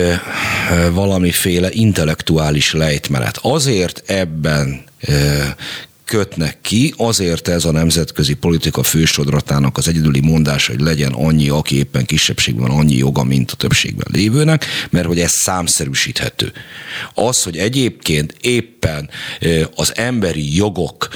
[0.92, 3.38] valamiféle intellektuális lejtmenet.
[3.42, 4.84] Azért ebben
[6.08, 11.76] kötnek ki, azért ez a nemzetközi politika fősodratának az egyedüli mondás, hogy legyen annyi, aki
[11.76, 16.52] éppen kisebbségben annyi joga, mint a többségben lévőnek, mert hogy ez számszerűsíthető.
[17.14, 19.10] Az, hogy egyébként éppen
[19.74, 21.08] az emberi jogok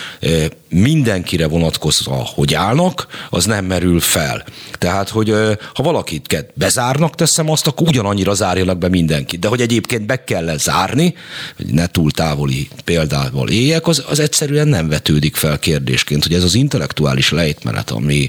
[0.69, 4.45] mindenkire vonatkozva, hogy állnak, az nem merül fel.
[4.79, 5.35] Tehát, hogy
[5.75, 9.41] ha valakit bezárnak, teszem azt, akkor ugyanannyira zárjanak be mindenkit.
[9.41, 11.15] De hogy egyébként be kell zárni,
[11.57, 16.45] hogy ne túl távoli példával éljek, az, az egyszerűen nem vetődik fel kérdésként, hogy ez
[16.45, 18.29] az intellektuális lejtmenet, ami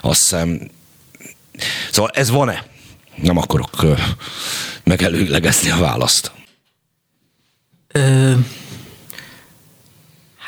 [0.00, 0.70] azt hiszem,
[1.90, 2.66] szóval ez van-e?
[3.16, 3.70] Nem akarok
[4.84, 6.32] megelőlegezni a választ.
[7.92, 8.32] Ö,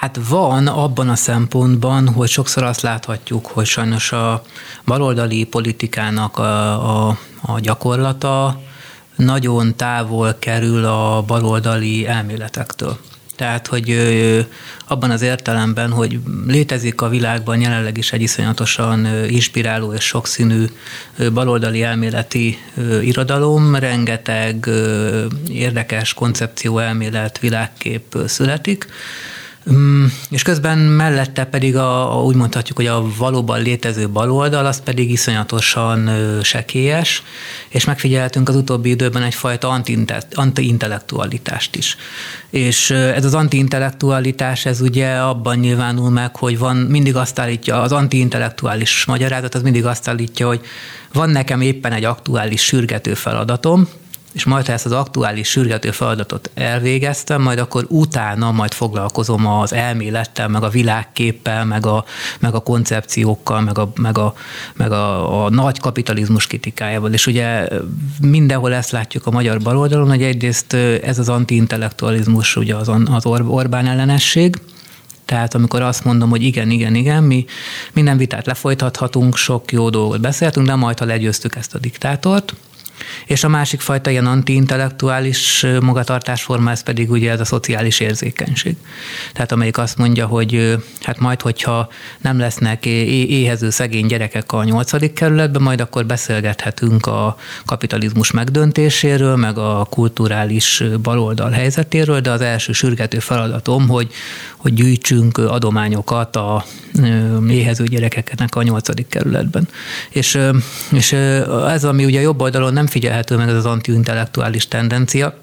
[0.02, 4.42] Hát van abban a szempontban, hogy sokszor azt láthatjuk, hogy sajnos a
[4.84, 8.60] baloldali politikának a, a, a gyakorlata
[9.16, 12.98] nagyon távol kerül a baloldali elméletektől.
[13.42, 13.96] Tehát, hogy
[14.86, 20.64] abban az értelemben, hogy létezik a világban jelenleg is egy iszonyatosan inspiráló és sokszínű
[21.32, 22.58] baloldali elméleti
[23.02, 24.68] irodalom, rengeteg
[25.48, 28.86] érdekes koncepció elmélet, világkép születik,
[29.70, 34.82] Mm, és közben mellette pedig a, a, úgy mondhatjuk, hogy a valóban létező baloldal, az
[34.82, 36.10] pedig iszonyatosan
[36.42, 37.22] sekélyes,
[37.68, 39.82] és megfigyeltünk az utóbbi időben egyfajta
[40.34, 41.96] antiintellektualitást is.
[42.50, 47.92] És ez az antiintellektualitás, ez ugye abban nyilvánul meg, hogy van, mindig azt állítja, az
[47.92, 50.60] antiintellektuális magyarázat, az mindig azt állítja, hogy
[51.12, 53.88] van nekem éppen egy aktuális sürgető feladatom,
[54.32, 59.72] és majd ha ezt az aktuális sürgető feladatot elvégeztem, majd akkor utána majd foglalkozom az
[59.72, 62.04] elmélettel, meg a világképpel, meg a,
[62.38, 64.34] meg a koncepciókkal, meg a, meg a,
[64.74, 67.12] meg a, a nagy kapitalizmus kritikájával.
[67.12, 67.68] És ugye
[68.20, 70.72] mindenhol ezt látjuk a magyar baloldalon, hogy egyrészt
[71.02, 74.56] ez az antiintellektualizmus, ugye az, az Orbán ellenesség,
[75.24, 77.44] tehát amikor azt mondom, hogy igen, igen, igen, mi
[77.92, 82.54] minden vitát lefolytathatunk, sok jó dolgot beszéltünk, de majd ha legyőztük ezt a diktátort,
[83.26, 88.76] és a másik fajta ilyen antiintellektuális magatartásforma, ez pedig ugye ez a szociális érzékenység.
[89.32, 91.88] Tehát amelyik azt mondja, hogy hát majd, hogyha
[92.18, 99.58] nem lesznek éhező szegény gyerekek a nyolcadik kerületben, majd akkor beszélgethetünk a kapitalizmus megdöntéséről, meg
[99.58, 104.12] a kulturális baloldal helyzetéről, de az első sürgető feladatom, hogy,
[104.56, 106.64] hogy gyűjtsünk adományokat a
[107.48, 109.68] éhező gyerekeknek a nyolcadik kerületben.
[110.10, 110.38] És,
[110.90, 111.12] és
[111.68, 115.34] ez, ami ugye a jobb oldalon nem figyelhető meg ez az antiintellektuális tendencia,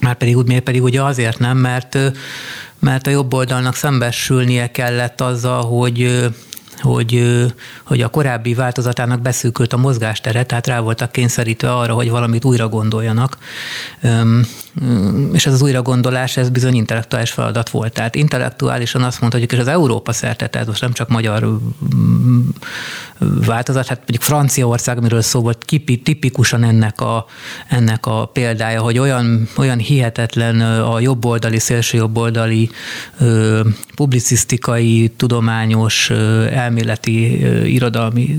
[0.00, 1.98] már pedig, úgy, pedig ugye azért nem, mert,
[2.78, 6.30] mert a jobb oldalnak szembesülnie kellett azzal, hogy
[6.80, 7.44] hogy,
[7.84, 12.68] hogy a korábbi változatának beszűkült a mozgástere, tehát rá voltak kényszerítve arra, hogy valamit újra
[12.68, 13.38] gondoljanak.
[15.32, 17.92] És ez az újragondolás, ez bizony intellektuális feladat volt.
[17.92, 21.58] Tehát intellektuálisan azt mondhatjuk, és az Európa szerte, tehát most nem csak magyar
[23.18, 25.64] változat, hát mondjuk Franciaország, amiről szó volt,
[26.02, 27.26] tipikusan ennek a,
[27.68, 32.70] ennek a példája, hogy olyan, olyan hihetetlen a jobboldali, szélső jobboldali
[33.94, 36.10] publicisztikai, tudományos,
[36.50, 37.38] elméleti,
[37.72, 38.38] irodalmi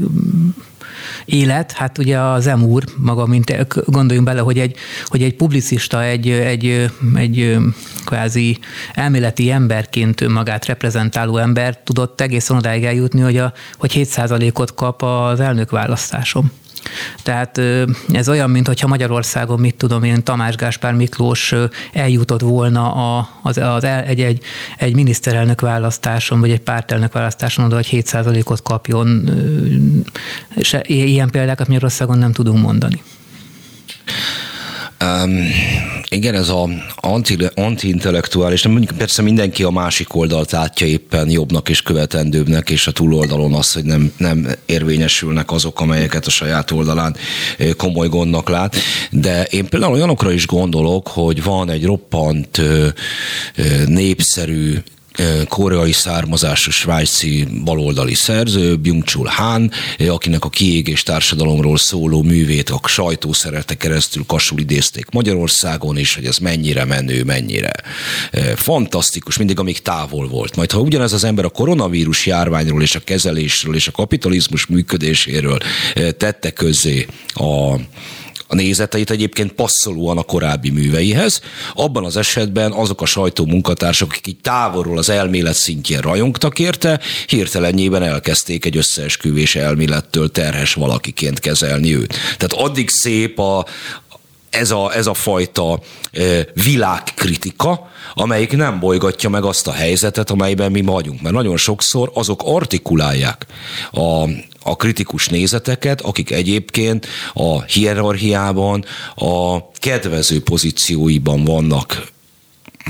[1.25, 4.75] élet, hát ugye az emúr maga, mint gondoljunk bele, hogy egy,
[5.05, 7.57] hogy egy publicista, egy, egy, egy
[8.05, 8.59] kvázi
[8.93, 15.39] elméleti emberként magát reprezentáló ember tudott egészen odáig eljutni, hogy, a, hogy 7%-ot kap az
[15.39, 16.51] elnök választáson.
[17.23, 17.61] Tehát
[18.11, 21.53] ez olyan, mintha Magyarországon, mit tudom én, Tamás Gáspár Miklós
[21.93, 24.43] eljutott volna a, az, az egy, egy,
[24.77, 29.29] egy miniszterelnök választáson, vagy egy pártelnök választáson oda, hogy 7%-ot kapjon.
[30.55, 33.01] És ilyen példákat Magyarországon nem tudunk mondani.
[35.05, 35.45] Um,
[36.15, 41.69] Igen, ez a anti, anti-intellektuális, nem mondjuk persze mindenki a másik oldalt látja éppen jobbnak
[41.69, 47.15] és követendőbbnek, és a túloldalon az, hogy nem, nem érvényesülnek azok, amelyeket a saját oldalán
[47.77, 48.75] komoly gondnak lát.
[49.11, 52.61] De én például olyanokra is gondolok, hogy van egy roppant
[53.85, 54.77] népszerű
[55.47, 59.71] koreai származású svájci baloldali szerző, Byung-Chul Han,
[60.07, 66.25] akinek a kiégés társadalomról szóló művét a sajtó szerete keresztül kasul idézték Magyarországon, és hogy
[66.25, 67.71] ez mennyire menő, mennyire
[68.55, 70.55] fantasztikus, mindig amíg távol volt.
[70.55, 75.57] Majd ha ugyanez az ember a koronavírus járványról és a kezelésről és a kapitalizmus működéséről
[76.17, 77.75] tette közzé a
[78.47, 81.41] a nézeteit egyébként passzolóan a korábbi műveihez.
[81.73, 86.99] Abban az esetben azok a sajtó munkatársak, akik így távolról az elmélet szintjén rajongtak érte,
[87.27, 92.13] hirtelenjében elkezdték egy összeesküvés elmélettől terhes valakiként kezelni őt.
[92.37, 93.65] Tehát addig szép a,
[94.59, 95.79] ez a, ez a fajta
[96.53, 101.21] világkritika, amelyik nem bolygatja meg azt a helyzetet, amelyben mi vagyunk.
[101.21, 103.45] Mert nagyon sokszor azok artikulálják
[103.91, 104.29] a,
[104.63, 112.13] a kritikus nézeteket, akik egyébként a hierarchiában a kedvező pozícióiban vannak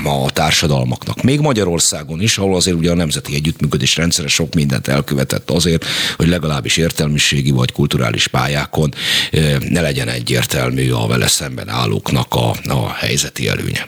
[0.04, 1.22] a társadalmaknak.
[1.22, 5.84] Még Magyarországon is, ahol azért ugye a nemzeti együttműködés rendszere sok mindent elkövetett azért,
[6.16, 8.94] hogy legalábbis értelmiségi vagy kulturális pályákon
[9.30, 13.86] eh, ne legyen egyértelmű a vele szemben állóknak a, a helyzeti előnye.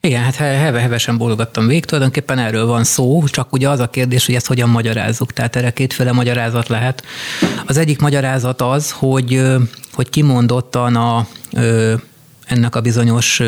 [0.00, 4.34] Igen, hát heve-hevesen bólogattam végig, tulajdonképpen erről van szó, csak ugye az a kérdés, hogy
[4.34, 5.32] ezt hogyan magyarázzuk.
[5.32, 7.04] Tehát erre kétféle magyarázat lehet.
[7.66, 9.42] Az egyik magyarázat az, hogy,
[9.92, 11.26] hogy kimondottan a
[12.48, 13.42] ennek a bizonyos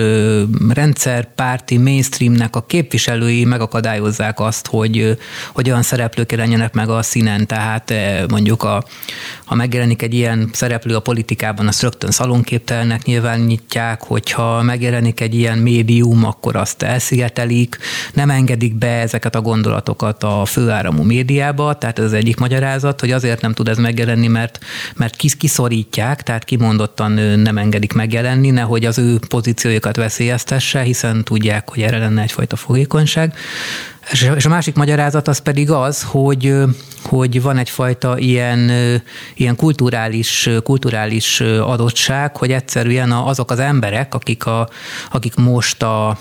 [0.68, 5.18] rendszerpárti mainstreamnek a képviselői megakadályozzák azt, hogy,
[5.52, 7.92] hogy olyan szereplők jelenjenek meg a színen, tehát
[8.28, 8.84] mondjuk a,
[9.44, 15.58] ha megjelenik egy ilyen szereplő a politikában, azt rögtön szalonképtelnek nyilvánítják, hogyha megjelenik egy ilyen
[15.58, 17.78] médium, akkor azt elszigetelik,
[18.12, 23.10] nem engedik be ezeket a gondolatokat a főáramú médiába, tehát ez az egyik magyarázat, hogy
[23.10, 24.58] azért nem tud ez megjelenni, mert,
[24.96, 31.82] mert kiszorítják, tehát kimondottan nem engedik megjelenni, nehogy az ő pozíciójukat veszélyeztesse, hiszen tudják, hogy
[31.82, 33.34] erre lenne egyfajta fogékonyság.
[34.10, 36.54] És a másik magyarázat az pedig az, hogy,
[37.02, 38.70] hogy van egyfajta ilyen,
[39.34, 44.68] ilyen kulturális, kulturális adottság, hogy egyszerűen azok az emberek, akik, a,
[45.10, 46.18] akik most a,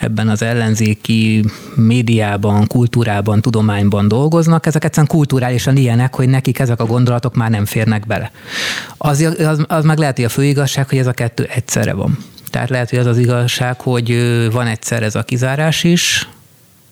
[0.00, 6.86] ebben az ellenzéki médiában, kultúrában, tudományban dolgoznak, ezek egyszerűen kulturálisan ilyenek, hogy nekik ezek a
[6.86, 8.30] gondolatok már nem férnek bele.
[8.96, 12.18] Az, az, az meg lehet, hogy a fő igazság, hogy ez a kettő egyszerre van.
[12.50, 14.16] Tehát lehet, hogy az az igazság, hogy
[14.52, 16.28] van egyszer ez a kizárás is,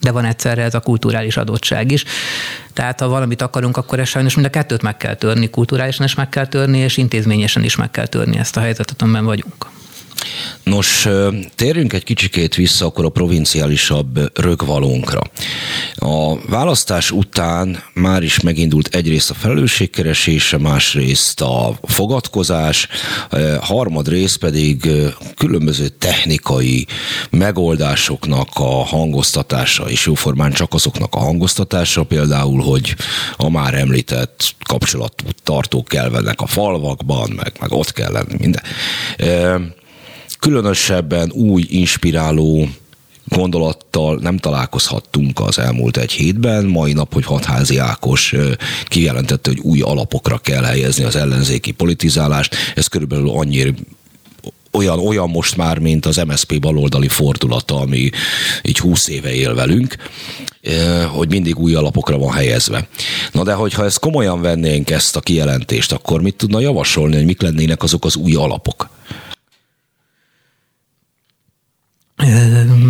[0.01, 2.03] de van egyszerre ez a kulturális adottság is.
[2.73, 6.15] Tehát ha valamit akarunk, akkor ez sajnos mind a kettőt meg kell törni, kulturálisan is
[6.15, 9.65] meg kell törni, és intézményesen is meg kell törni ezt a helyzetet, amiben vagyunk.
[10.63, 11.07] Nos,
[11.55, 15.21] térjünk egy kicsikét vissza akkor a provinciálisabb rögvalónkra.
[15.95, 22.87] A választás után már is megindult egyrészt a felelősségkeresése, másrészt a fogadkozás,
[23.59, 24.89] harmadrészt pedig
[25.37, 26.87] különböző technikai
[27.29, 32.95] megoldásoknak a hangoztatása, és jóformán csak azoknak a hangoztatása, például, hogy
[33.37, 38.63] a már említett kapcsolattartók kell a falvakban, meg, meg ott kell lenni minden
[40.39, 42.69] különösebben új, inspiráló
[43.25, 46.65] gondolattal nem találkozhattunk az elmúlt egy hétben.
[46.65, 48.35] Mai nap, hogy Hatházi Ákos
[48.85, 52.55] kijelentette, hogy új alapokra kell helyezni az ellenzéki politizálást.
[52.75, 53.71] Ez körülbelül annyira
[54.71, 58.09] olyan, olyan most már, mint az MSZP baloldali fordulata, ami
[58.61, 59.95] így húsz éve él velünk,
[61.11, 62.87] hogy mindig új alapokra van helyezve.
[63.31, 67.41] Na de hogyha ezt komolyan vennénk ezt a kijelentést, akkor mit tudna javasolni, hogy mik
[67.41, 68.89] lennének azok az új alapok?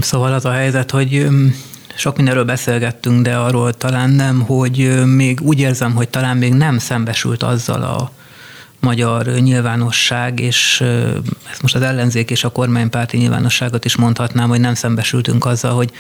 [0.02, 1.28] Szóval az a helyzet, hogy
[1.96, 6.78] sok mindenről beszélgettünk, de arról talán nem, hogy még úgy érzem, hogy talán még nem
[6.78, 8.12] szembesült azzal a
[8.80, 10.82] magyar nyilvánosság, és
[11.52, 15.92] ezt most az ellenzék és a kormánypárti nyilvánosságot is mondhatnám, hogy nem szembesültünk azzal, hogy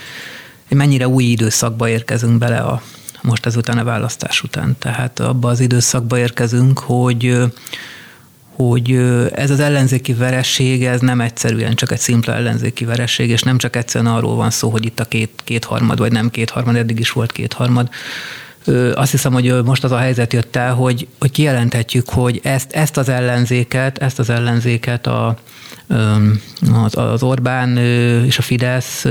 [0.70, 2.82] mennyire új időszakba érkezünk bele a
[3.22, 4.76] most ezután a választás után.
[4.80, 7.38] Tehát abba az időszakba érkezünk, hogy
[8.64, 8.92] hogy
[9.32, 13.76] ez az ellenzéki vereség, ez nem egyszerűen csak egy szimpla ellenzéki vereség, és nem csak
[13.76, 17.32] egyszerűen arról van szó, hogy itt a két, kétharmad, vagy nem kétharmad, eddig is volt
[17.32, 17.90] kétharmad.
[18.94, 22.98] Azt hiszem, hogy most az a helyzet jött el, hogy, hogy kijelenthetjük, hogy ezt, ezt
[22.98, 25.38] az ellenzéket, ezt az ellenzéket a,
[26.94, 27.78] az, Orbán
[28.26, 29.06] és a Fidesz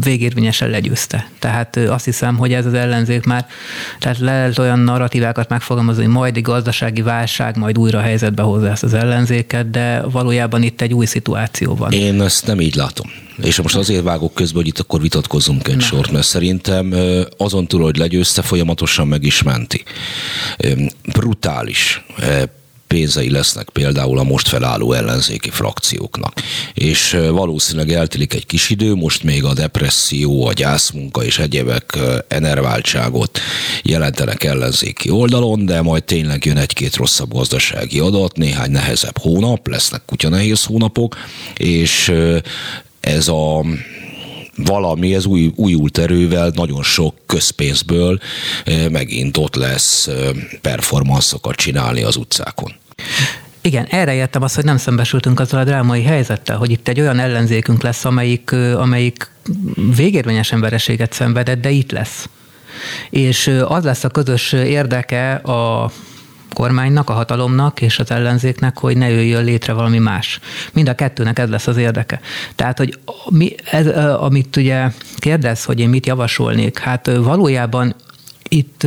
[0.00, 1.28] végérvényesen legyőzte.
[1.38, 3.46] Tehát azt hiszem, hogy ez az ellenzék már,
[3.98, 8.82] tehát lehet olyan narratívákat megfogalmazni, hogy majd egy gazdasági válság majd újra helyzetbe hozza ezt
[8.82, 11.92] az ellenzéket, de valójában itt egy új szituáció van.
[11.92, 13.10] Én ezt nem így látom.
[13.42, 16.94] És most azért vágok közben, hogy itt akkor vitatkozzunk egy sort, mert szerintem
[17.36, 19.82] azon túl, hogy legyőzte, folyamatosan meg is menti.
[21.12, 22.04] Brutális
[22.92, 26.40] pénzei lesznek például a most felálló ellenzéki frakcióknak.
[26.74, 31.98] És valószínűleg eltelik egy kis idő, most még a depresszió, a gyászmunka és egyébek
[32.28, 33.38] enerváltságot
[33.82, 40.02] jelentenek ellenzéki oldalon, de majd tényleg jön egy-két rosszabb gazdasági adat, néhány nehezebb hónap, lesznek
[40.06, 41.16] kutyanehéz hónapok,
[41.56, 42.12] és
[43.00, 43.64] ez a
[44.56, 48.20] valami, ez új, újult erővel, nagyon sok közpénzből
[48.90, 50.08] megint ott lesz
[50.60, 52.80] performanszokat csinálni az utcákon.
[53.60, 57.18] Igen, erre értem azt, hogy nem szembesültünk azzal a drámai helyzettel, hogy itt egy olyan
[57.18, 59.30] ellenzékünk lesz, amelyik, amelyik
[59.96, 62.28] végérvényesen vereséget szenvedett, de itt lesz.
[63.10, 65.90] És az lesz a közös érdeke a
[66.52, 70.40] kormánynak, a hatalomnak és az ellenzéknek, hogy ne jöjjön létre valami más.
[70.72, 72.20] Mind a kettőnek ez lesz az érdeke.
[72.54, 72.98] Tehát, hogy
[73.30, 73.86] mi, ez,
[74.16, 77.94] amit ugye kérdez, hogy én mit javasolnék, hát valójában
[78.48, 78.86] itt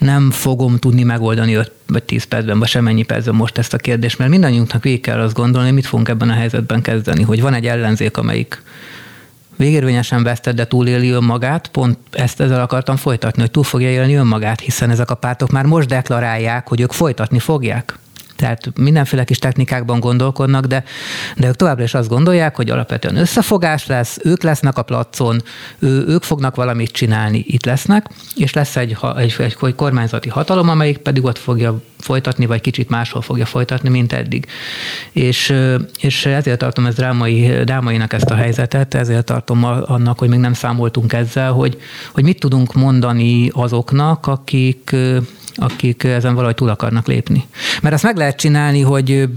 [0.00, 4.18] nem fogom tudni megoldani 5 vagy 10 percben, vagy semennyi percben most ezt a kérdést,
[4.18, 7.66] mert mindannyiunknak végig kell azt gondolni, mit fogunk ebben a helyzetben kezdeni, hogy van egy
[7.66, 8.62] ellenzék, amelyik
[9.56, 14.60] végérvényesen vesztett, de túléli önmagát, pont ezt ezzel akartam folytatni, hogy túl fogja élni önmagát,
[14.60, 17.98] hiszen ezek a pártok már most deklarálják, hogy ők folytatni fogják.
[18.40, 20.84] Tehát mindenféle kis technikákban gondolkodnak, de,
[21.36, 25.42] de ők továbbra is azt gondolják, hogy alapvetően összefogás lesz, ők lesznek a placon,
[25.78, 28.06] ő, ők fognak valamit csinálni, itt lesznek,
[28.36, 32.88] és lesz egy, egy, egy, egy kormányzati hatalom, amelyik pedig ott fogja folytatni, vagy kicsit
[32.88, 34.46] máshol fogja folytatni, mint eddig.
[35.12, 35.54] És,
[36.00, 40.52] és ezért tartom ez drámai, drámainak ezt a helyzetet, ezért tartom annak, hogy még nem
[40.52, 41.80] számoltunk ezzel, hogy,
[42.12, 44.96] hogy mit tudunk mondani azoknak, akik
[45.56, 47.46] akik ezen valahogy túl akarnak lépni.
[47.82, 49.28] Mert azt meg lehet csinálni, hogy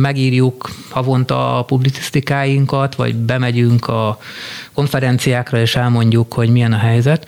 [0.00, 4.18] megírjuk havonta a publicisztikáinkat, vagy bemegyünk a
[4.72, 7.26] konferenciákra, és elmondjuk, hogy milyen a helyzet,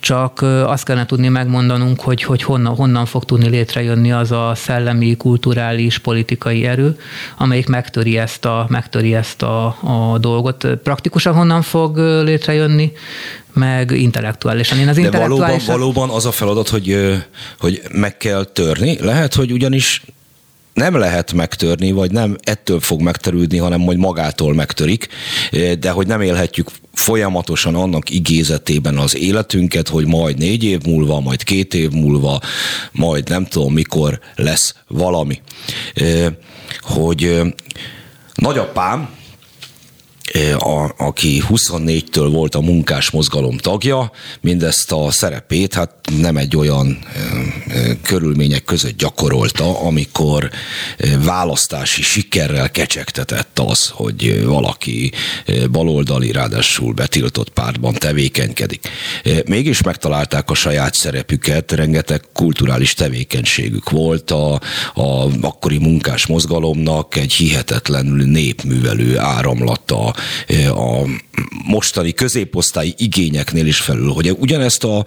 [0.00, 5.16] csak azt kellene tudni megmondanunk, hogy, hogy honnan, honnan fog tudni létrejönni az a szellemi,
[5.16, 6.98] kulturális, politikai erő,
[7.38, 10.66] amelyik megtöri ezt a, megtöri ezt a, a dolgot.
[10.82, 12.92] Praktikusan honnan fog létrejönni,
[13.52, 14.78] meg intellektuálisan.
[14.78, 17.16] Én az De valóban, valóban az a feladat, hogy,
[17.58, 18.98] hogy meg kell törni.
[19.00, 20.02] Lehet, hogy ugyanis
[20.78, 25.08] nem lehet megtörni, vagy nem ettől fog megterülni, hanem majd magától megtörik,
[25.80, 31.42] de hogy nem élhetjük folyamatosan annak igézetében az életünket, hogy majd négy év múlva, majd
[31.42, 32.40] két év múlva,
[32.92, 35.40] majd nem tudom mikor lesz valami.
[36.80, 37.40] Hogy
[38.34, 39.08] nagyapám,
[40.58, 44.10] a, aki 24-től volt a munkás mozgalom tagja,
[44.40, 45.90] mindezt a szerepét hát
[46.20, 46.98] nem egy olyan
[48.02, 50.50] körülmények között gyakorolta, amikor
[51.18, 55.12] választási sikerrel kecsegtetett az, hogy valaki
[55.70, 58.88] baloldali, ráadásul betiltott pártban tevékenykedik.
[59.46, 64.60] Mégis megtalálták a saját szerepüket, rengeteg kulturális tevékenységük volt a,
[64.94, 70.14] a akkori munkás mozgalomnak egy hihetetlenül népművelő áramlata
[70.68, 71.08] a
[71.64, 75.04] mostani középosztályi igényeknél is felül, hogy ugyanezt a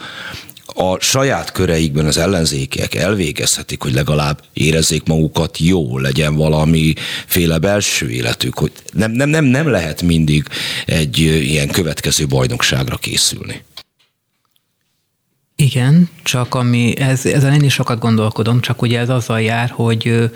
[0.74, 8.58] a saját köreikben az ellenzékek elvégezhetik, hogy legalább érezzék magukat jó, legyen valamiféle belső életük,
[8.58, 10.44] hogy nem, nem, nem, nem lehet mindig
[10.86, 13.64] egy ilyen következő bajnokságra készülni.
[15.62, 20.30] Igen, csak ami, ez, ezen én is sokat gondolkodom, csak ugye ez azzal jár, hogy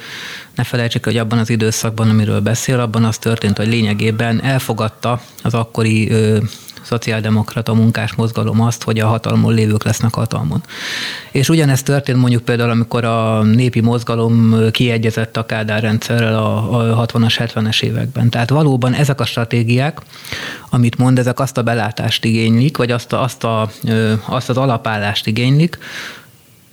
[0.56, 5.54] ne felejtsük, hogy abban az időszakban, amiről beszél, abban az történt, hogy lényegében elfogadta az
[5.54, 6.12] akkori
[6.86, 10.64] szociáldemokrata munkás mozgalom azt, hogy a hatalmon lévők lesznek hatalmon.
[11.32, 17.52] És ugyanezt történt mondjuk például, amikor a népi mozgalom kiegyezett a Kádár rendszerrel a 60-as,
[17.54, 18.30] 70-es években.
[18.30, 20.00] Tehát valóban ezek a stratégiák,
[20.70, 23.70] amit mond, ezek azt a belátást igénylik, vagy azt, a, azt, a,
[24.26, 25.78] azt az alapállást igénylik,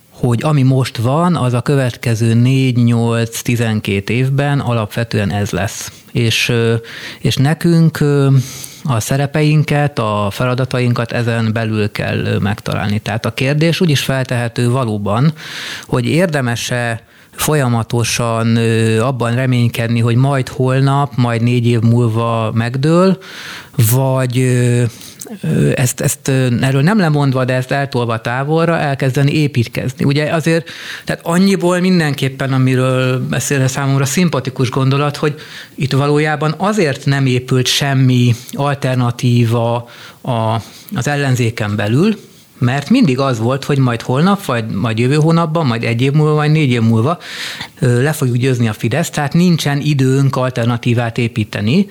[0.09, 5.91] hogy ami most van, az a következő 4-8-12 évben alapvetően ez lesz.
[6.11, 6.53] És,
[7.19, 7.99] és nekünk
[8.83, 12.99] a szerepeinket, a feladatainkat ezen belül kell megtalálni.
[12.99, 15.33] Tehát a kérdés úgy is feltehető valóban,
[15.83, 18.57] hogy érdemese folyamatosan
[18.99, 23.17] abban reménykedni, hogy majd holnap, majd négy év múlva megdől,
[23.91, 24.61] vagy
[25.75, 26.27] ezt, ezt
[26.61, 30.05] erről nem lemondva, de ezt eltolva távolra elkezdeni építkezni.
[30.05, 30.69] Ugye azért,
[31.05, 35.35] tehát annyiból mindenképpen, amiről beszélne számomra szimpatikus gondolat, hogy
[35.75, 39.89] itt valójában azért nem épült semmi alternatíva
[40.21, 40.55] a,
[40.95, 42.15] az ellenzéken belül,
[42.63, 46.33] mert mindig az volt, hogy majd holnap, vagy majd jövő hónapban, majd egy év múlva,
[46.33, 47.17] vagy négy év múlva
[47.79, 51.87] le fogjuk győzni a Fidesz, tehát nincsen időnk alternatívát építeni,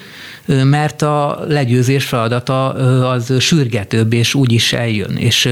[0.47, 2.69] mert a legyőzés feladata
[3.09, 5.17] az sürgetőbb, és úgy is eljön.
[5.17, 5.49] És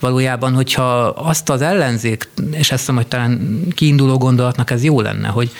[0.00, 5.50] valójában, hogyha azt az ellenzék, és ezt hogy talán kiinduló gondolatnak ez jó lenne, hogy,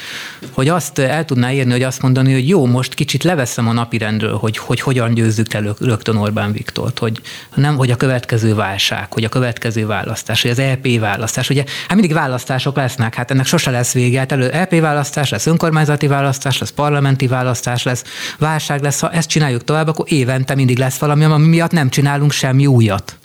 [0.50, 4.36] hogy azt el tudná érni, hogy azt mondani, hogy jó, most kicsit leveszem a napirendről,
[4.36, 7.20] hogy, hogy hogyan győzzük el rögtön Orbán Viktort, hogy
[7.54, 11.50] nem, hogy a következő válság, hogy a következő választás, hogy az EP választás.
[11.50, 14.18] Ugye, hát mindig választások lesznek, hát ennek sose lesz vége.
[14.18, 18.04] Hát elő EP választás lesz, önkormányzati választás lesz, parlamenti választás lesz,
[18.38, 22.32] válság lesz, ha ezt csináljuk tovább, akkor évente mindig lesz valami, ami miatt nem csinálunk
[22.32, 23.18] semmi újat.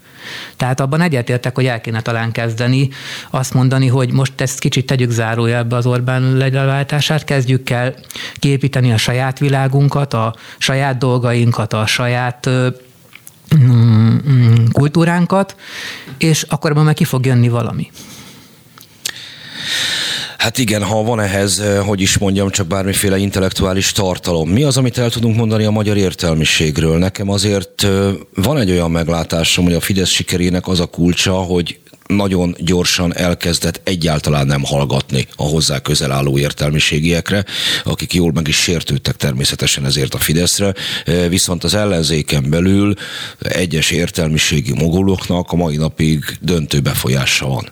[0.58, 2.90] Tehát abban egyetértek, hogy el kéne talán kezdeni
[3.30, 7.94] azt mondani, hogy most ezt kicsit tegyük zárójelbe az Orbán legyelváltását, kezdjük el
[8.34, 12.50] kiépíteni a saját világunkat, a saját dolgainkat, a saját
[14.72, 15.56] kultúránkat,
[16.18, 17.92] és akkor abban meg ki fog jönni valami.
[20.38, 24.50] Hát igen, ha van ehhez, eh, hogy is mondjam, csak bármiféle intellektuális tartalom.
[24.50, 26.98] Mi az, amit el tudunk mondani a magyar értelmiségről?
[26.98, 31.80] Nekem azért eh, van egy olyan meglátásom, hogy a Fidesz sikerének az a kulcsa, hogy
[32.16, 37.46] nagyon gyorsan elkezdett egyáltalán nem hallgatni a hozzá közel álló értelmiségiekre,
[37.84, 40.74] akik jól meg is sértődtek természetesen ezért a Fideszre,
[41.30, 42.94] viszont az ellenzéken belül
[43.40, 47.72] egyes értelmiségi moguloknak a mai napig döntő befolyása van.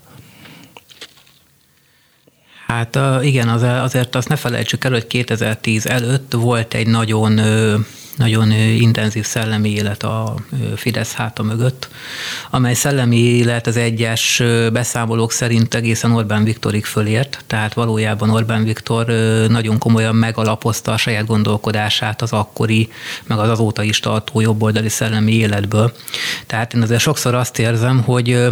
[2.66, 7.40] Hát igen, az, azért azt ne felejtsük el, hogy 2010 előtt volt egy nagyon
[8.20, 10.34] nagyon intenzív szellemi élet a
[10.76, 11.88] Fidesz háta mögött,
[12.50, 14.42] amely szellemi élet az egyes
[14.72, 19.06] beszámolók szerint egészen Orbán Viktorig fölért, tehát valójában Orbán Viktor
[19.48, 22.88] nagyon komolyan megalapozta a saját gondolkodását az akkori,
[23.26, 25.92] meg az azóta is tartó jobboldali szellemi életből.
[26.46, 28.48] Tehát én azért sokszor azt érzem, hogy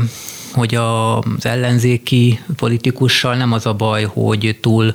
[0.53, 4.95] hogy az ellenzéki politikussal nem az a baj, hogy túl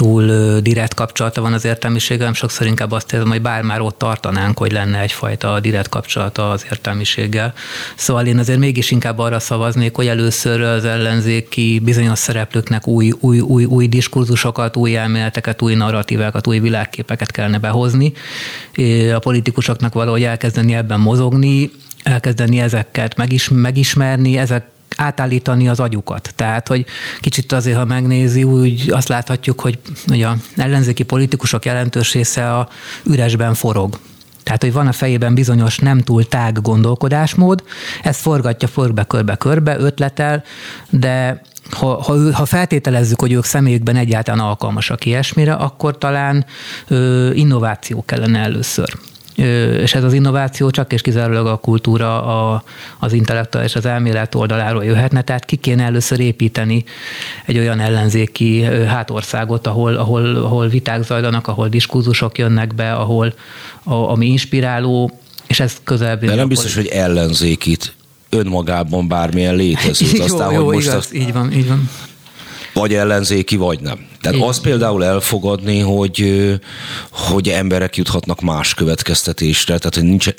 [0.00, 3.98] túl direkt kapcsolata van az értelmiséggel, nem sokszor inkább azt érzem, hogy bár már ott
[3.98, 7.54] tartanánk, hogy lenne egyfajta direkt kapcsolata az értelmiséggel.
[7.96, 13.40] Szóval én azért mégis inkább arra szavaznék, hogy először az ellenzéki bizonyos szereplőknek új, új,
[13.40, 18.12] új, új diskurzusokat, új elméleteket, új narratívákat, új világképeket kellene behozni.
[19.14, 21.70] A politikusoknak valahogy elkezdeni ebben mozogni,
[22.02, 24.64] elkezdeni ezeket megis, megismerni, ezek
[25.00, 26.32] átállítani az agyukat.
[26.36, 26.86] Tehát, hogy
[27.20, 32.68] kicsit azért, ha megnézi, úgy azt láthatjuk, hogy, hogy a ellenzéki politikusok jelentős része a
[33.04, 33.98] üresben forog.
[34.42, 37.62] Tehát, hogy van a fejében bizonyos nem túl tág gondolkodásmód,
[38.02, 40.42] ez forgatja forbe, körbe, körbe, ötletel,
[40.90, 46.44] de ha, ha, ha feltételezzük, hogy ők személyükben egyáltalán alkalmasak ilyesmire, akkor talán
[46.88, 48.98] ö, innováció kellene először
[49.82, 52.62] és ez az innováció csak és kizárólag a kultúra, a,
[52.98, 56.84] az intellektuál és az elmélet oldaláról jöhetne, tehát ki kéne először építeni
[57.46, 63.34] egy olyan ellenzéki hátországot, ahol, ahol, ahol viták zajlanak, ahol diskurzusok jönnek be, ahol
[63.82, 66.16] a, ami inspiráló, és ez közel.
[66.16, 67.94] De nem biztos, hogy ellenzékit
[68.28, 70.06] önmagában bármilyen létező.
[70.22, 71.14] Aztán, jó, jó, hogy most igaz, azt...
[71.14, 71.88] így van, így van
[72.72, 74.08] vagy ellenzéki, vagy nem.
[74.20, 74.48] Tehát Igen.
[74.48, 76.44] azt például elfogadni, hogy,
[77.10, 80.34] hogy emberek juthatnak más következtetésre, tehát hogy nincsen,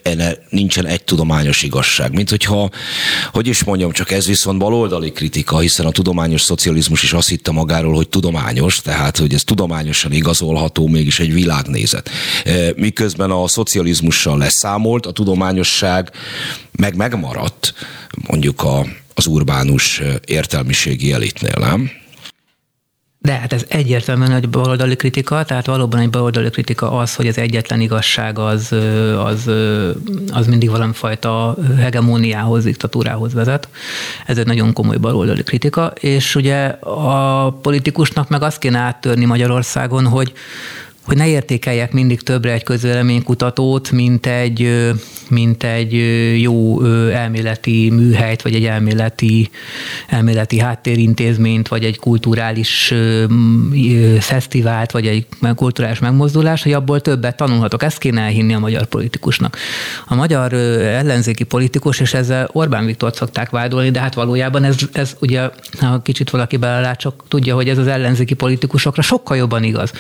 [0.49, 2.13] nincsen egy tudományos igazság.
[2.13, 2.69] Mint hogyha,
[3.31, 7.51] hogy is mondjam, csak ez viszont baloldali kritika, hiszen a tudományos szocializmus is azt hitte
[7.51, 12.09] magáról, hogy tudományos, tehát hogy ez tudományosan igazolható, mégis egy világnézet.
[12.75, 16.11] Miközben a szocializmussal leszámolt, a tudományosság
[16.71, 17.73] meg megmaradt
[18.27, 22.01] mondjuk a, az urbánus értelmiségi elitnél, nem?
[23.23, 27.38] De hát ez egyértelműen egy baloldali kritika, tehát valóban egy baloldali kritika az, hogy az
[27.38, 28.72] egyetlen igazság az,
[29.26, 29.48] az,
[30.31, 33.69] az mindig valami fajta hegemóniához, diktatúrához vezet.
[34.26, 40.07] Ez egy nagyon komoly baloldali kritika, és ugye a politikusnak meg azt kéne áttörni Magyarországon,
[40.07, 40.34] hogy
[41.06, 44.90] hogy ne értékeljek mindig többre egy közvéleménykutatót, mint egy,
[45.30, 45.94] mint egy
[46.41, 49.49] jó elméleti műhelyt, vagy egy elméleti,
[50.07, 52.94] elméleti háttérintézményt, vagy egy kulturális
[54.19, 55.26] fesztivált, vagy egy
[55.56, 57.84] kulturális megmozdulást, hogy abból többet tanulhatok.
[57.84, 59.57] Ezt kéne elhinni a magyar politikusnak.
[60.07, 65.15] A magyar ellenzéki politikus, és ezzel Orbán Viktort szokták vádolni, de hát valójában ez, ez
[65.19, 65.49] ugye,
[65.80, 69.91] ha kicsit valaki belelát, csak tudja, hogy ez az ellenzéki politikusokra sokkal jobban igaz.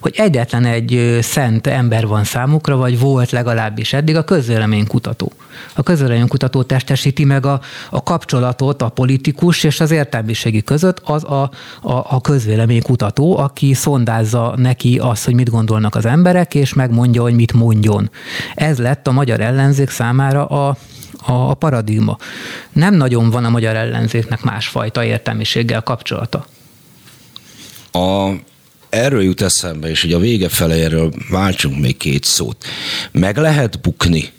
[0.00, 5.32] Hogy egyetlen egyetlen egy szent ember van számukra, vagy volt legalábbis eddig a közvéleménykutató.
[5.74, 7.60] A közvéleménykutató testesíti meg a,
[7.90, 11.50] a kapcsolatot a politikus és az értelmiségi között az a,
[11.82, 17.34] a, a közvéleménykutató, aki szondázza neki azt, hogy mit gondolnak az emberek, és megmondja, hogy
[17.34, 18.10] mit mondjon.
[18.54, 20.76] Ez lett a magyar ellenzék számára a,
[21.26, 22.16] a, paradigma.
[22.72, 26.46] Nem nagyon van a magyar ellenzéknek másfajta értelmiséggel kapcsolata.
[27.92, 28.30] A,
[28.96, 32.64] erről jut eszembe, és hogy a vége fele erről váltsunk még két szót.
[33.12, 34.32] Meg lehet bukni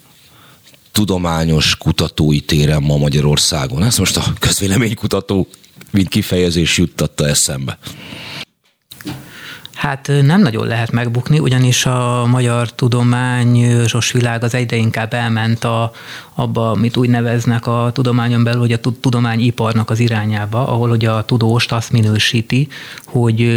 [0.92, 3.84] tudományos kutatói téren ma Magyarországon.
[3.84, 5.48] Ezt most a közvéleménykutató
[5.92, 7.78] mint kifejezés juttatta eszembe.
[9.78, 15.92] Hát nem nagyon lehet megbukni, ugyanis a magyar tudományos világ az egyre inkább elment a,
[16.36, 21.26] abba, amit úgy neveznek a tudományon belül, hogy a tudományiparnak az irányába, ahol ugye a
[21.26, 22.68] tudóst azt minősíti,
[23.06, 23.50] hogy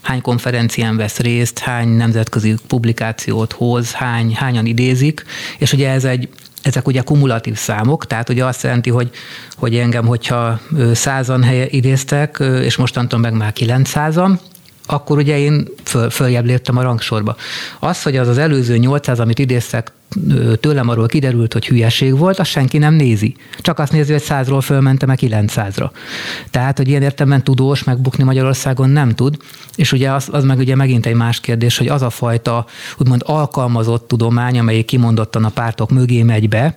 [0.00, 5.24] hány konferencián vesz részt, hány nemzetközi publikációt hoz, hány, hányan idézik,
[5.58, 6.28] és ugye ez egy
[6.62, 9.10] ezek ugye kumulatív számok, tehát ugye azt jelenti, hogy,
[9.56, 10.60] hogy engem, hogyha
[10.92, 14.38] százan helye idéztek, és mostantól meg már 900-an,
[14.86, 17.36] akkor ugye én föl, följebb léptem a rangsorba.
[17.78, 19.92] Az, hogy az az előző 800, amit idéztek,
[20.60, 23.36] tőlem arról kiderült, hogy hülyeség volt, azt senki nem nézi.
[23.60, 25.90] Csak azt nézi, hogy 100-ról fölmentem a 900-ra.
[26.50, 29.36] Tehát, hogy ilyen értelemben tudós megbukni Magyarországon nem tud,
[29.74, 32.66] és ugye az, az meg ugye megint egy más kérdés, hogy az a fajta
[32.98, 36.74] úgymond alkalmazott tudomány, amelyik kimondottan a pártok mögé megy be,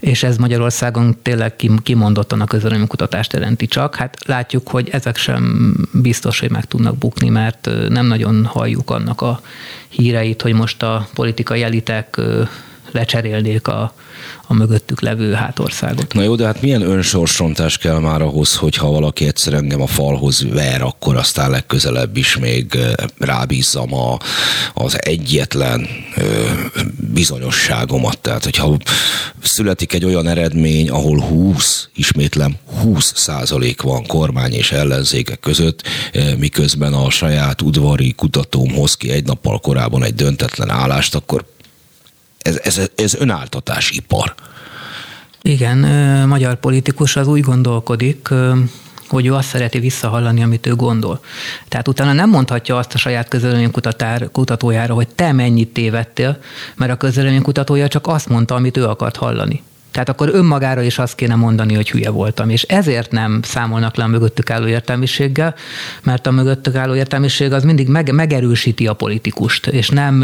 [0.00, 3.94] és ez Magyarországon tényleg kimondottan a kutatást jelenti csak.
[3.94, 9.20] Hát látjuk, hogy ezek sem biztos, hogy meg tudnak bukni, mert nem nagyon halljuk annak
[9.20, 9.40] a
[9.88, 12.20] híreit, hogy most a politikai elitek
[12.92, 13.92] lecserélnék a,
[14.46, 16.14] a mögöttük levő hátországot.
[16.14, 19.86] Na jó, de hát milyen önsorsrontás kell már ahhoz, hogy ha valaki egyszer engem a
[19.86, 22.78] falhoz ver, akkor aztán legközelebb is még
[23.18, 24.18] rábízzam a,
[24.74, 25.86] az egyetlen
[26.16, 26.48] ö,
[27.12, 28.18] bizonyosságomat.
[28.18, 28.76] Tehát, hogyha
[29.42, 35.82] születik egy olyan eredmény, ahol 20, ismétlem, 20 százalék van kormány és ellenzékek között,
[36.38, 41.44] miközben a saját udvari kutatóm hoz ki egy nappal korábban egy döntetlen állást, akkor
[42.38, 44.34] ez, ez, ez önáltatás ipar.
[45.42, 45.78] Igen,
[46.28, 48.28] magyar politikus az úgy gondolkodik,
[49.08, 51.20] hogy ő azt szereti visszahallani, amit ő gondol.
[51.68, 53.36] Tehát utána nem mondhatja azt a saját
[54.32, 56.38] kutatójára, hogy te mennyit tévedtél,
[56.76, 59.62] mert a kutatója csak azt mondta, amit ő akart hallani.
[59.98, 62.50] Tehát akkor önmagára is azt kéne mondani, hogy hülye voltam.
[62.50, 65.54] És ezért nem számolnak le a mögöttük álló értelmiséggel,
[66.02, 70.14] mert a mögöttük álló értelmiség az mindig meg, megerősíti a politikust, és nem,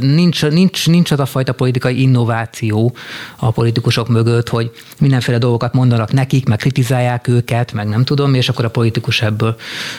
[0.00, 2.94] nincs, nincs, nincs az a fajta politikai innováció
[3.36, 8.48] a politikusok mögött, hogy mindenféle dolgokat mondanak nekik, meg kritizálják őket, meg nem tudom, és
[8.48, 9.56] akkor a politikus ebből.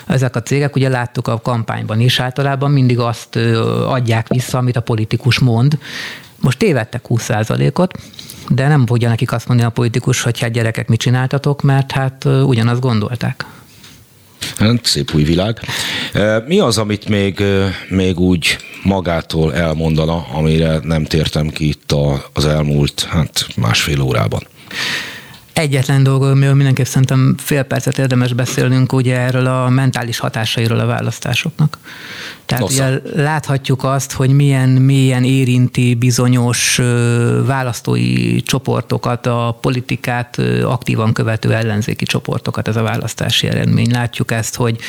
[0.08, 3.36] Ezek a cégek, ugye láttuk a kampányban is általában mindig azt
[3.88, 5.78] adják vissza, amit a politikus mond,
[6.46, 7.94] most tévedtek 20%-ot,
[8.50, 12.26] de nem fogja nekik azt mondani a politikus, hogy hát gyerekek, mit csináltatok, mert hát
[12.26, 13.46] ugyanazt gondolták.
[14.58, 15.60] Hát, szép új világ.
[16.48, 17.44] Mi az, amit még,
[17.90, 21.96] még úgy magától elmondana, amire nem tértem ki itt
[22.34, 24.48] az elmúlt hát, másfél órában?
[25.56, 30.86] Egyetlen dolog, amiről mindenképp szerintem fél percet érdemes beszélnünk, ugye erről a mentális hatásairól a
[30.86, 31.78] választásoknak.
[32.46, 36.82] Tehát ugye láthatjuk azt, hogy milyen milyen érinti bizonyos
[37.46, 43.92] választói csoportokat, a politikát aktívan követő ellenzéki csoportokat ez a választási eredmény.
[43.92, 44.80] Látjuk ezt, hogy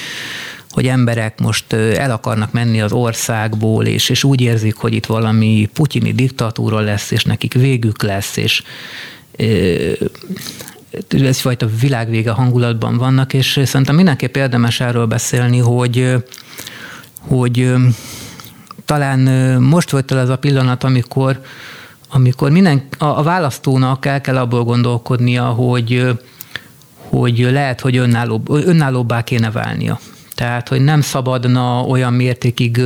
[0.71, 5.69] hogy emberek most el akarnak menni az országból, és, és úgy érzik, hogy itt valami
[5.73, 8.63] putyini diktatúra lesz, és nekik végük lesz, és
[11.09, 16.15] egyfajta világvége hangulatban vannak, és szerintem mindenképp érdemes erről beszélni, hogy,
[17.19, 17.73] hogy
[18.85, 19.21] talán
[19.63, 21.41] most volt el ez a pillanat, amikor,
[22.11, 26.19] amikor minden, a, a választónak el kell abból gondolkodnia, hogy,
[26.97, 29.99] hogy lehet, hogy önállóbb, önállóbbá kéne válnia.
[30.37, 32.81] Tehát, hogy nem szabadna olyan mértékig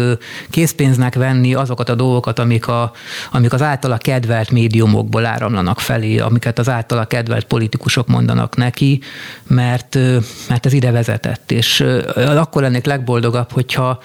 [0.51, 2.93] készpénznek venni azokat a dolgokat, amik, a,
[3.33, 9.01] amik az általa kedvelt médiumokból áramlanak felé, amiket az általa kedvelt politikusok mondanak neki,
[9.47, 9.99] mert,
[10.49, 11.51] mert ez ide vezetett.
[11.51, 11.85] És
[12.17, 14.03] akkor lennék legboldogabb, hogyha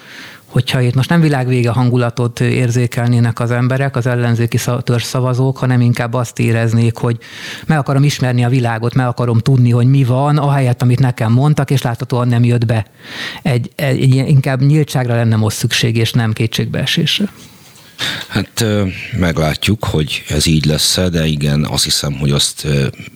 [0.56, 4.58] hogyha itt most nem világvége hangulatot érzékelnének az emberek, az ellenzéki
[4.98, 7.18] szavazók, hanem inkább azt éreznék, hogy
[7.66, 11.72] meg akarom ismerni a világot, meg akarom tudni, hogy mi van, ahelyett, amit nekem mondtak,
[11.72, 12.86] és láthatóan nem jött be.
[13.42, 17.26] Egy, egy, egy inkább nyíltságra lenne most szükség, és nem kétségbeesésre.
[18.28, 18.66] Hát
[19.18, 22.68] meglátjuk, hogy ez így lesz de igen, azt hiszem, hogy azt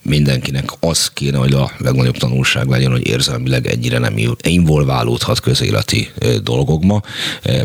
[0.02, 6.10] mindenkinek az kéne, hogy a legnagyobb tanulság legyen, hogy érzelmileg ennyire nem involválódhat közéleti
[6.44, 7.02] dolgokba,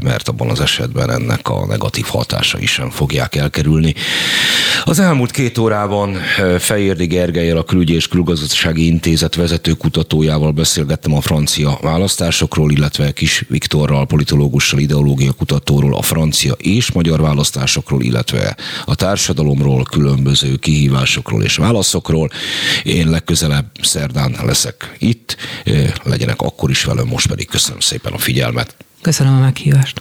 [0.03, 3.95] mert abban az esetben ennek a negatív hatásai sem fogják elkerülni.
[4.85, 6.17] Az elmúlt két órában
[6.59, 13.45] Fejérdi Gergelyel, a Külügyi és Külgazdasági Intézet vezető kutatójával beszélgettem a francia választásokról, illetve Kis
[13.49, 21.57] Viktorral, politológussal, ideológia kutatóról, a francia és magyar választásokról, illetve a társadalomról, különböző kihívásokról és
[21.57, 22.31] válaszokról.
[22.83, 25.37] Én legközelebb szerdán leszek itt,
[26.03, 28.77] legyenek akkor is velem, most pedig köszönöm szépen a figyelmet.
[29.01, 30.01] Köszönöm a meghívást.